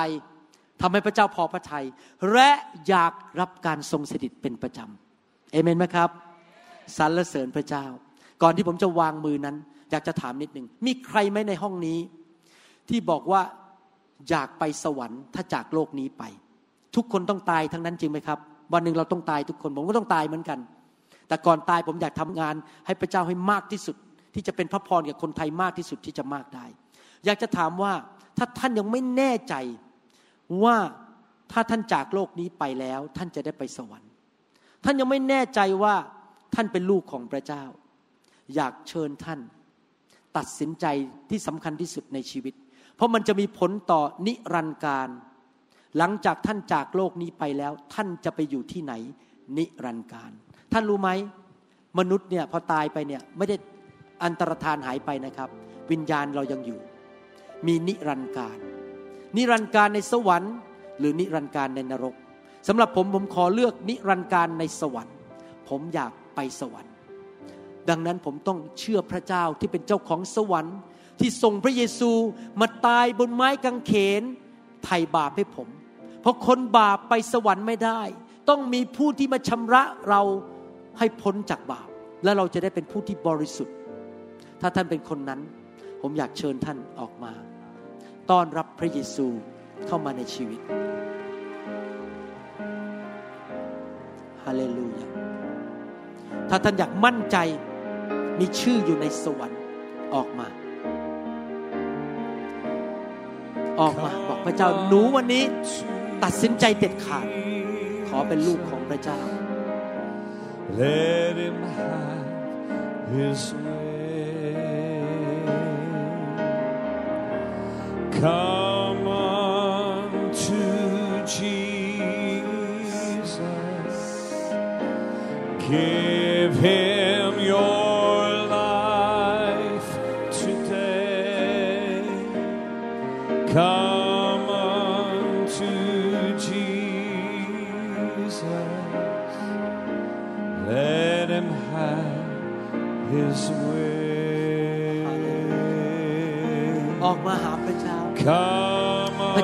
[0.80, 1.84] ทำให้พระเจ้าพอพระทยัย
[2.32, 2.50] และ
[2.88, 6.10] อยากรับการทรงสถิตเป็นประจำเอเมนไหมครับ
[6.96, 7.84] สรรเสริญพระเจ้า
[8.42, 9.56] ก่อนที่ผมจะวางมือนั้น
[9.90, 11.98] อยากจะถามนิดหนึ่งมีใครไหมในห้องนี้
[12.88, 13.42] ที่บอกว่า
[14.30, 16.22] อยากไปสวรรค์ถ้าจากโลกนี้ไป
[16.96, 18.38] ทุกคนต้องตายทั้งนั้นจริงไหมครับ
[18.72, 20.58] วันหนึ่งเราต้องตายทุกคนผมก็ต้องตายเหมือนกัน
[21.28, 22.54] แต่ก่อนตายผมอยากทำงาน
[22.86, 23.96] ให้พระเจ้าให้มากที่สุด
[24.34, 26.66] ที่จะเป็นพระพรกับคนไทยมากที่สุดที่จะมากได้
[27.24, 27.92] อยากจะถามว่า
[28.38, 29.54] ถ้าท่านยังไม่แน่ใจ
[30.64, 30.76] ว่า
[31.52, 34.10] ถ้าท่านจากโลกนี้ไปแล้ว ท่านจะได้ไปสวรรค์
[34.84, 35.94] ท่านยังไม่แน่ใจว่า
[36.54, 37.62] ท่านเป็นลูกของพระเจ้า
[38.54, 39.40] อยากเชิญท่าน
[40.36, 40.86] ตัดสินใจ
[41.30, 42.54] ที่สำคัญที่สุดในชีวิต
[42.96, 45.08] เพราะมันจะมีผลต่อนิรันดร์การ
[45.98, 48.92] หลังจากท่านจากโลกนี้ไปแล้ว ท่านจะไปอยู่ที่ไหน
[49.56, 50.32] นิรันดร์การ
[50.72, 51.10] ท่านรู้ไหม
[51.98, 53.56] มนุษย์เนี่ยพอตายไปเนี่ยไม่ได้
[54.24, 55.48] อันตรธานหายไปนะครับ
[55.90, 56.80] วิญญาณเรายังอยู่
[57.66, 58.58] มีนิรันดร์การ
[59.36, 60.54] นิรันดร์การในสวรรค์
[60.98, 62.14] หรือนิรันดร์การในนรก
[62.68, 65.16] สำหรับผมผมขอเลือกนิรันดร์การในสวรรค์
[65.68, 66.92] ผมอยากไปสวรรค์
[67.88, 70.76] ดังนั้นผมต้องเชื่อพระเจ้าที่เป็นเจ้าของสวรรค์
[71.20, 72.10] ที่ส่งพระเยซู
[72.60, 74.22] มาตายบนไม้กางเขน
[74.84, 75.68] ไถ่บาปให้ผม
[76.20, 78.00] เพราะคนบาปไปสวรรค์ไม่ได้
[78.48, 80.22] ต้องมีผู้ที่มาชำระเรา
[80.98, 81.88] ให้พ้นจากบาป
[82.24, 83.76] และเราจะได้เป็นผู้ที่บริสุทธิ์
[84.60, 85.40] ถ้าท่านเป็นคนนั้น
[86.00, 87.32] ผมอยากเชิญท่านออกมา
[88.30, 89.26] ต้อนรับพระเยซู
[89.86, 90.60] เข้ามาในชีวิต
[94.44, 95.06] ฮาเลลูยา
[96.48, 97.36] ถ้าท่านอยากมั่นใจ
[98.38, 99.60] มีชื่ออยู่ในสวรรค์
[100.14, 100.46] ออกมา
[103.80, 105.44] ออกมาบอกพระเจ้าหนูวันนี้
[106.24, 107.26] ตัดสินใจเด็ดขาด
[108.08, 109.20] ขอเป็นลูกของพระเจ้า
[110.80, 112.26] Let him have
[113.12, 113.89] his way.
[118.20, 118.49] Come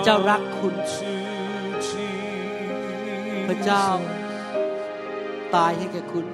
[0.09, 1.11] เจ้ารักคุณ to
[1.87, 1.97] Jesus.
[3.49, 3.87] พระเจ้า
[5.55, 6.27] ตายให้แก่คุณ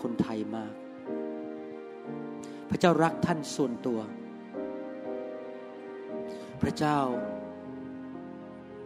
[0.00, 0.72] คนไทยมาก
[2.70, 4.00] พระเจ้ารักท่านส่วนตัว
[6.62, 6.98] พระเจ้า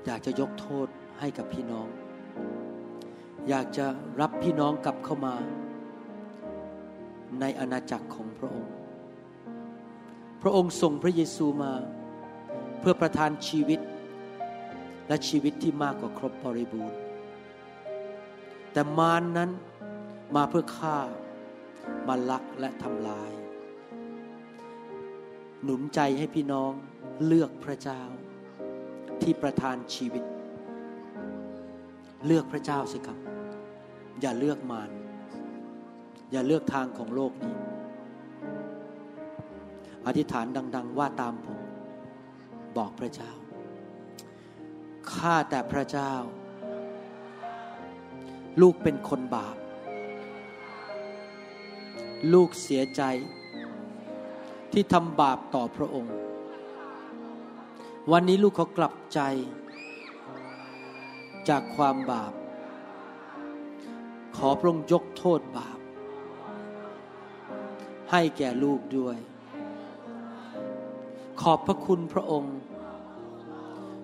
[0.06, 0.88] อยากจะยกโทษ
[1.20, 1.88] ให้กับพี่น้อง
[3.48, 3.86] อยากจะ
[4.20, 5.34] รับพี่น้องกลับเข้ามา
[7.40, 8.72] ในอาณาจักรของพระองค์
[10.42, 11.72] พระองค์ส่งพระเยซูมา
[12.80, 13.80] เพื่อประทานชีวิต
[15.08, 16.98] และชีวิตที่มากกว่าครบบริบูรณ์
[18.72, 19.50] แต่มารนนั้น
[20.36, 20.98] มาเพื่อฆ่า
[22.08, 23.32] มาลักและทำลาย
[25.62, 26.72] หนุนใจให้พี่น้อง
[27.26, 28.02] เลือกพระเจ้า
[29.22, 30.24] ที่ประทานชีวิต
[32.26, 33.18] เลือกพระเจ้าสิครับ
[34.20, 34.90] อย่าเลือกมาร
[36.32, 37.54] อย่าเลือกทางของโลกนี้
[40.06, 41.60] อธิษฐานดัง ๆ ว่าตามผม
[42.76, 43.32] บอกพระเจ้า
[45.14, 46.12] ข้าแต่พระเจ้า
[48.60, 49.56] ลูกเป็นคนบาป
[52.32, 53.02] ลูกเสียใจ
[54.72, 56.14] ที่ทำบาปต่อพระองค์
[58.10, 59.20] วันนี้ลูกเขากลับใจ
[61.48, 62.32] จากความบาป
[64.36, 65.78] ขอพระองค์ยกโทษบาป
[68.10, 69.18] ให้แก่ลูกด้วย
[71.40, 72.56] ขอบพระคุณพระองค์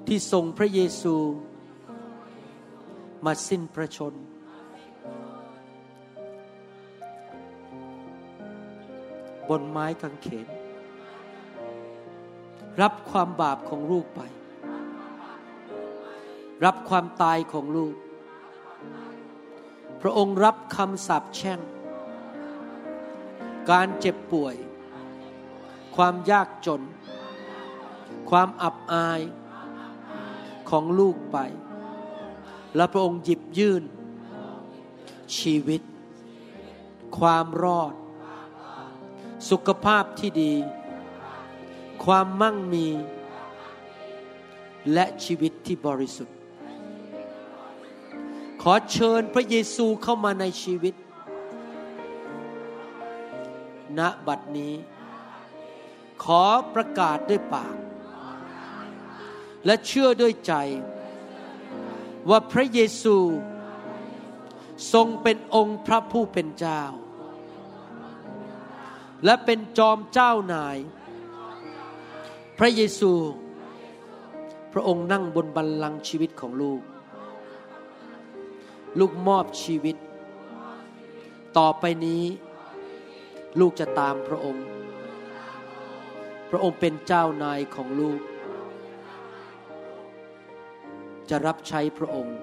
[0.07, 1.17] ที่ทรงพระเยซู
[3.25, 4.15] มาสิ้นพระชน
[9.49, 10.49] บนไม้กางเขน
[12.81, 14.21] รับความบาปของลูกไป
[16.65, 17.95] รับความตายของลูก
[20.01, 21.61] พระองค์รับคำสาปแช่ง
[23.71, 24.55] การเจ็บป่วย
[25.97, 26.83] ความยากจน
[28.31, 29.21] ความอับอาย
[30.71, 31.39] ของลูกไป
[32.77, 33.83] และพระองค์หยิบยื่น
[35.39, 35.83] ชีวิต
[37.19, 37.95] ความรอด
[39.51, 40.55] สุขภาพที่ดี
[42.05, 42.89] ความมั่งมี
[44.93, 46.37] และชีวิตที่บริสุทธิ์
[48.63, 50.95] ขอเชิญพระเยซูเข้ามาในชีวิต
[53.99, 54.75] ณ บัดนี้
[56.25, 56.43] ขอ
[56.75, 57.77] ประกาศด้วยปาก
[59.67, 60.55] และเชื่อด้วยใจ
[62.29, 63.17] ว่าพระเยซู
[64.93, 66.83] ทรงเป็นองค์พระผู้เป็นเจ้า
[69.25, 70.79] และเป็นจอมเจ้านาย
[72.59, 73.13] พระเยซู
[74.73, 76.83] พระองค์นั่งบนบัลลังก์ชีวิตของลูก
[78.99, 79.97] ลูกมอบชีวิต
[81.59, 82.23] ต่อไปนี้
[83.61, 84.67] ลูกจะตามพระองค์
[86.51, 88.21] พระองค์เป็นเจ้านายของลูก
[91.31, 92.37] จะรับใช้พระองค์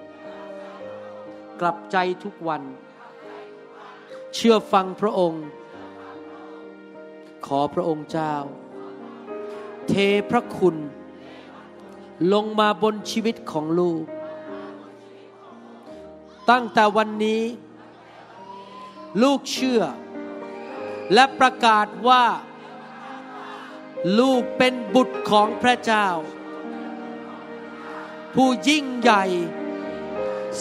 [1.60, 2.62] กลับใจทุกวัน
[4.34, 5.44] เชื่อฟังพระองค์
[7.46, 8.34] ขอพระองค์เจ้า
[9.88, 9.94] เท
[10.30, 10.76] พระคุณ
[12.32, 14.04] ลงมาบนชีวิตของลูก
[16.50, 17.42] ตั้งแต่วันนี้
[19.22, 19.82] ลูกเชื่อ
[21.14, 22.24] และประกาศว่า
[24.18, 26.08] ลูกเป็นบุตรของพระเจ้า
[28.34, 29.24] ผู้ยิ่งใหญ่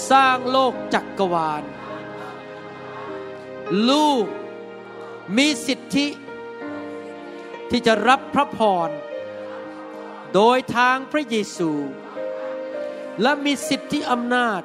[0.09, 1.63] สร้างโลกจักกรวาล
[3.89, 4.25] ลูก
[5.37, 6.07] มีสิทธิ
[7.69, 8.89] ที่จะรับพระพร
[10.33, 11.71] โดยทางพระเยซู
[13.21, 14.61] และมีสิทธิอำนาจ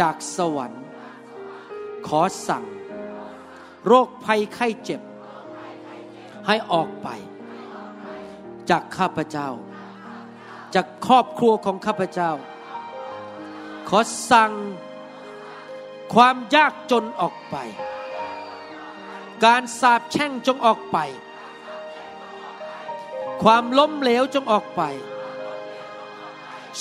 [0.00, 0.84] จากสวรรค์
[2.08, 2.64] ขอสั่ง
[3.86, 5.00] โรคภัยไข้เจ็บ
[6.46, 7.08] ให้ออกไป
[8.70, 9.48] จากข้าพเจ้า
[10.74, 12.30] จากครอบครัวของข้าพเจ้า
[13.88, 13.98] ขอ
[14.30, 14.52] สั่ง
[16.14, 17.56] ความยากจนออกไป
[19.44, 20.98] การสาปแช่งจงออกไป
[23.42, 24.82] ความล้มเหลวจงออกไป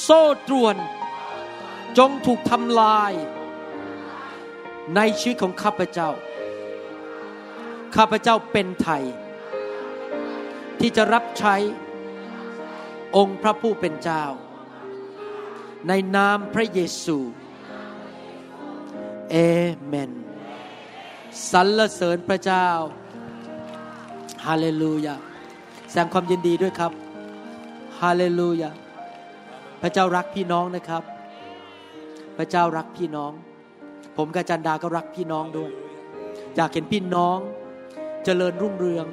[0.02, 0.76] โซ่ตรวน
[1.98, 3.14] จงถูกทำลาย
[4.96, 6.10] ในชีวิตของข้าพเจ้า
[7.96, 9.04] ข้าพเจ้าเป็นไทย
[10.80, 11.56] ที่จะรับใช้
[13.18, 14.24] องค์พระผู้เป็นเจ้า
[15.88, 17.18] ในนามพระเยซู
[19.32, 19.38] เอ
[19.86, 20.12] เมน
[21.52, 22.68] สรรเสริญพระเจ้า
[24.46, 25.16] ฮาเลลูยา
[25.98, 26.92] ดงความยินดีด้วยครับ
[28.00, 28.72] ฮาเลลูยา
[29.82, 31.04] พระเจ้ารักพี่น้องนะครับ
[32.38, 33.32] พระเจ้ารักพี่น้อง
[34.18, 35.72] ผมกับจันดาก็รักพี่น้องด้วย
[36.56, 37.38] อยากเห็นพี่น้อง
[38.24, 39.06] เจริญรุ่งเรือง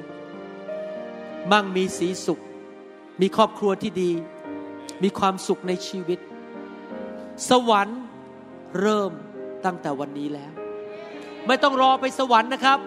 [1.51, 2.39] มั่งมีสีสุข
[3.21, 4.11] มีครอบครัวที่ดี
[5.03, 6.19] มีความสุขในชีวิต
[7.49, 8.01] สวรรค์
[8.79, 9.11] เริ่ม
[9.65, 10.51] ตั้งแต่วันนี้แล้ว
[11.47, 12.79] ไม่ต้องรอไปสวรรค์นะครับ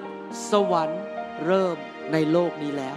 [0.53, 1.01] สวรรค์
[1.47, 1.77] เริ่ม
[2.13, 2.97] ในโลกนี้แล้ว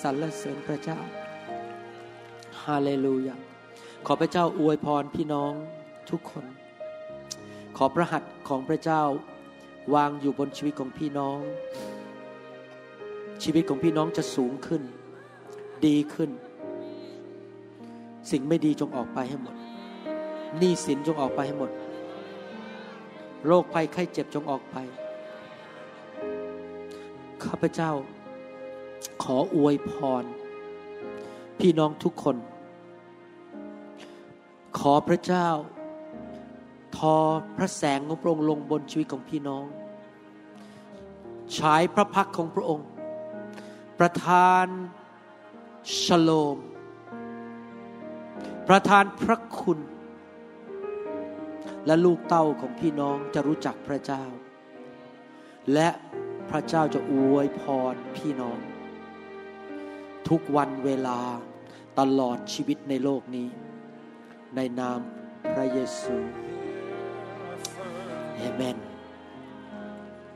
[0.00, 0.98] สรรเสริญพระเจ้า
[2.62, 3.36] ฮาเลลูยา
[4.06, 5.52] ขอพระเจ้าอวยพรพี่น้อง
[6.10, 6.44] ทุกคน
[7.76, 9.02] ขอพระหัตถ์ของพระเจ้า
[9.94, 11.38] วางอยู่บนชีวิตของพี่น้อง
[13.42, 14.82] ชีวิตของพี่น้องจะสูงขึ้น
[15.86, 16.30] ดีขึ้น
[18.30, 19.56] สิ่งไม่ดีจงออกไปให้หมด
[20.58, 21.70] หนี้สินจงออกไปให้หมด
[23.46, 24.76] โรคภัยไข้เจ็บจงออกไป
[27.44, 27.90] ข้าพเจ้า
[29.22, 30.24] ขออวยพร
[31.60, 32.36] พี่น้องทุกคน
[34.78, 35.48] ขอพระเจ้า
[36.96, 37.16] ทอ
[37.56, 39.64] พระแสงของพระองค์ลงบนชีวิตของพี่น้อง
[41.58, 42.86] ฉายพระพักของพระองค์
[43.98, 44.66] ประทาน
[46.02, 46.58] ชโลม
[48.68, 49.78] ประทานพระคุณ
[51.86, 54.24] และลูกเต้าของพี่น้องจะรู้จักพระเจ้า
[55.74, 55.88] และ
[56.50, 57.62] พระเจ้าจะอวยพ
[57.92, 58.58] รพี่น้อง
[60.30, 61.18] ทุกวันเวลา
[61.98, 63.48] ตลอดชีวิตในโลกนี้
[64.56, 64.98] ในนาม
[65.52, 66.16] พระเยซู
[68.36, 68.76] เอเมน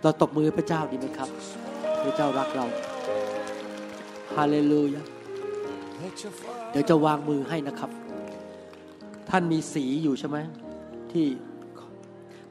[0.02, 1.28] เราตบมือพระเจ้าดีไหมครับ
[2.02, 2.66] พระเจ้ารักเรา
[4.34, 5.02] ฮาเลลูยา
[6.70, 7.90] เดี๋ยวจะวางมือให้นะครับ
[9.30, 10.38] ท่านมีสีอยู่ใช่ไหม
[11.12, 11.26] ที่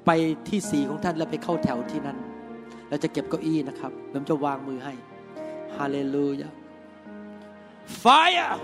[0.05, 0.09] ไป
[0.47, 2.17] ที่สีของท่านแล้วไปเข้าแถวที่นั่น
[2.89, 4.93] เราจะเก็บเก้าอี้นะครับผมจะวางมือให้
[5.77, 6.49] ฮาเลลูยา
[7.85, 8.59] Fire.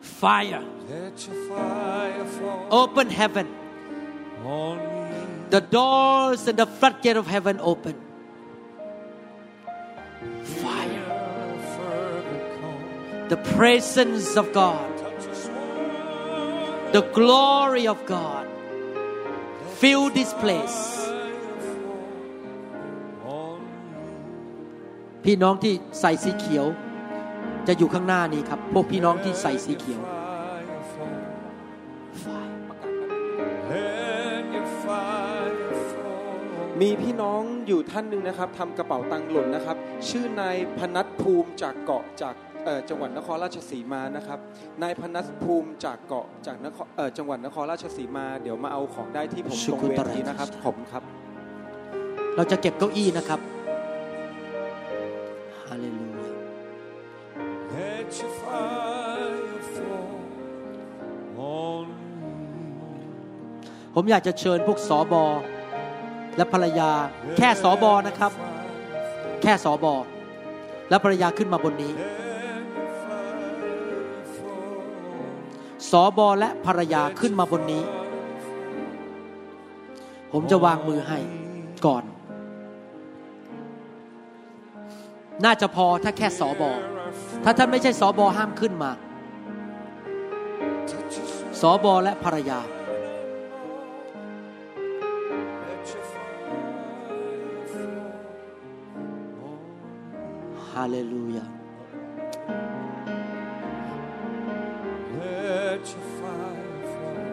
[0.00, 0.64] Fire.
[1.48, 2.26] Fire
[2.70, 3.48] Open heaven.
[5.50, 7.94] The doors and the floodgate of heaven open.
[10.42, 10.86] Fire.
[13.28, 14.98] The presence of God.
[14.98, 16.92] Touch us one.
[16.92, 18.46] The glory of God.
[19.78, 21.05] Fill this place
[25.26, 26.66] พี่น้องที่ใส่สีเขียว
[27.68, 31.22] จะอยู่ข้างหน้านี้ครับ พวกพี่น้องที่ใส่สีเขียว Fire fall.
[33.70, 36.78] Let your fire fall.
[36.80, 39.76] มีพี่น้องอยู่ท่านหนึ่งนะครับทำกระเป๋าตังค์หล่นนะครับ
[40.08, 42.34] ชื่อนายพนัทภูมิจากเกาะจาก
[42.64, 44.38] เอ่อจังหวัดนครราชสีมานะครับ
[44.82, 51.02] นายพนัทภูมิจากเกาะจากนครเอ่อจังหวัดนครราชสีมา เดี๋ยวมาเอาของได้ที่ผมตรงเวทีนะครับขอบคุณครับ
[52.36, 53.40] เราจะเก็บเก้าอี้นะครับ
[63.98, 65.24] ผมอยากจะเชิญพวกสอบอ
[66.36, 66.90] และภรรยา
[67.36, 68.32] แค่สอบอนะครับ
[69.42, 69.94] แค่สอบอ
[70.90, 71.92] และภรรยาขึ้นมาบนนี้
[75.90, 77.82] สอบอและภรรยาขึ้นมาบนนี้
[80.32, 81.18] ผมจะวางมือให้
[81.86, 82.04] ก่อน
[85.44, 86.70] น่าจะพอถ้าแค่สอบอ
[87.44, 88.90] ถ้าท่านไม่ใช่สอบอห้ามขึ้นมา
[91.60, 92.60] สอบอและภรรยา
[100.85, 101.45] fall ฮาเลลูยา
[105.19, 107.27] Let your fire fall.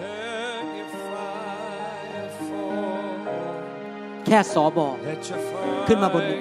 [0.00, 3.16] Let your fire fall.
[4.26, 6.38] แค่สอบอ Let your fire ขึ้นมาบนนี้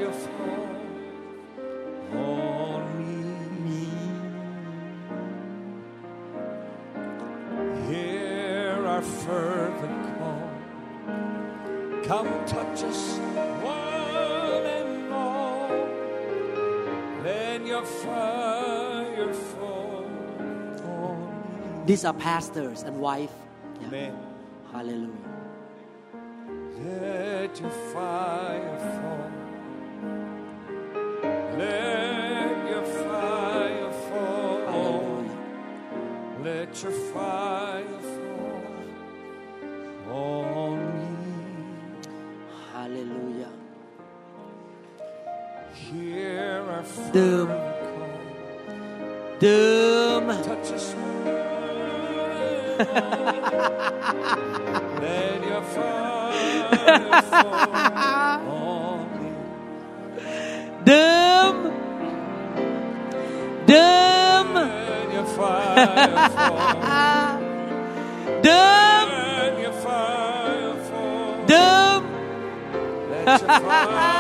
[22.03, 23.31] These are pastors and wife
[23.81, 23.87] Yeah.
[23.87, 24.17] Amen.
[24.73, 25.22] Hallelujah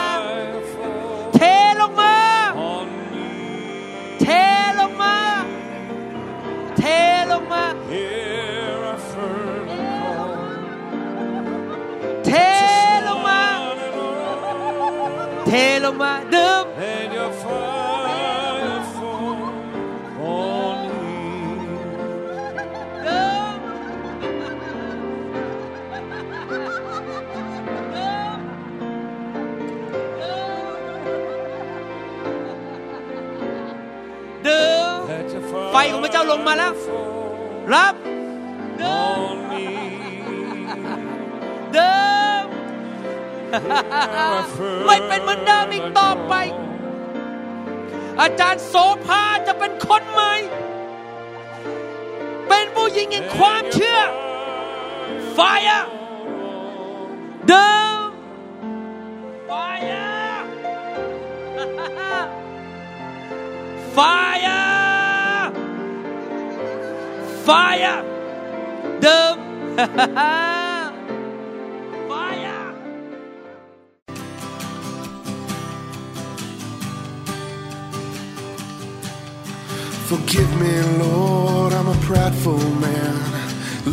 [0.03, 1.41] fire fall เท
[1.81, 2.17] ลงมา
[2.73, 3.27] on me.
[4.21, 4.27] เท
[4.79, 5.17] ลงมา
[6.79, 6.83] เท
[7.31, 9.69] ลงมา Hear our fervent
[10.01, 10.31] call.
[12.27, 12.31] เท
[13.07, 13.41] ลงมา
[15.47, 15.53] เท
[15.85, 16.65] ลงมาดื่ม
[36.13, 37.95] เจ้าลงมาแล้ว fire fall รับ
[38.81, 39.65] ดื่ม on me.
[41.77, 42.01] ดื่
[42.45, 42.47] ม
[44.25, 44.41] Our
[44.87, 46.35] ไม่เป็นเหมือนเดิมอีกต่อไป
[48.21, 48.75] อาจารย์โส
[49.07, 50.35] ภาจะเป็นคนใหม่
[52.49, 54.01] เป็นผู้หญิงแห่งความเชื่อ
[55.35, 55.41] ไฟ
[55.71, 55.85] อะ
[57.49, 57.73] เดิ
[58.07, 58.09] ม
[59.47, 63.99] ไฟ
[64.49, 67.99] อะไฟอะไฟอะ
[69.03, 69.37] เดิม
[72.09, 72.13] ไฟ
[72.47, 72.61] อะ
[80.09, 83.17] Forgive me, Lord, I'm a prideful man.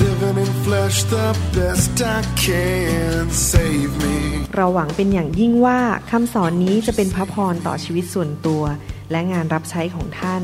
[0.04, 3.24] Living in flesh the best I can.
[3.52, 4.18] Save me.
[4.56, 5.80] เราหวังเป็นอย่างยิ่งว่า
[6.12, 8.64] คำสอนนี้จะเป็นพระพรต่อชีวิตส่วนตัว
[9.12, 10.44] และงานรับใช้ของท่าน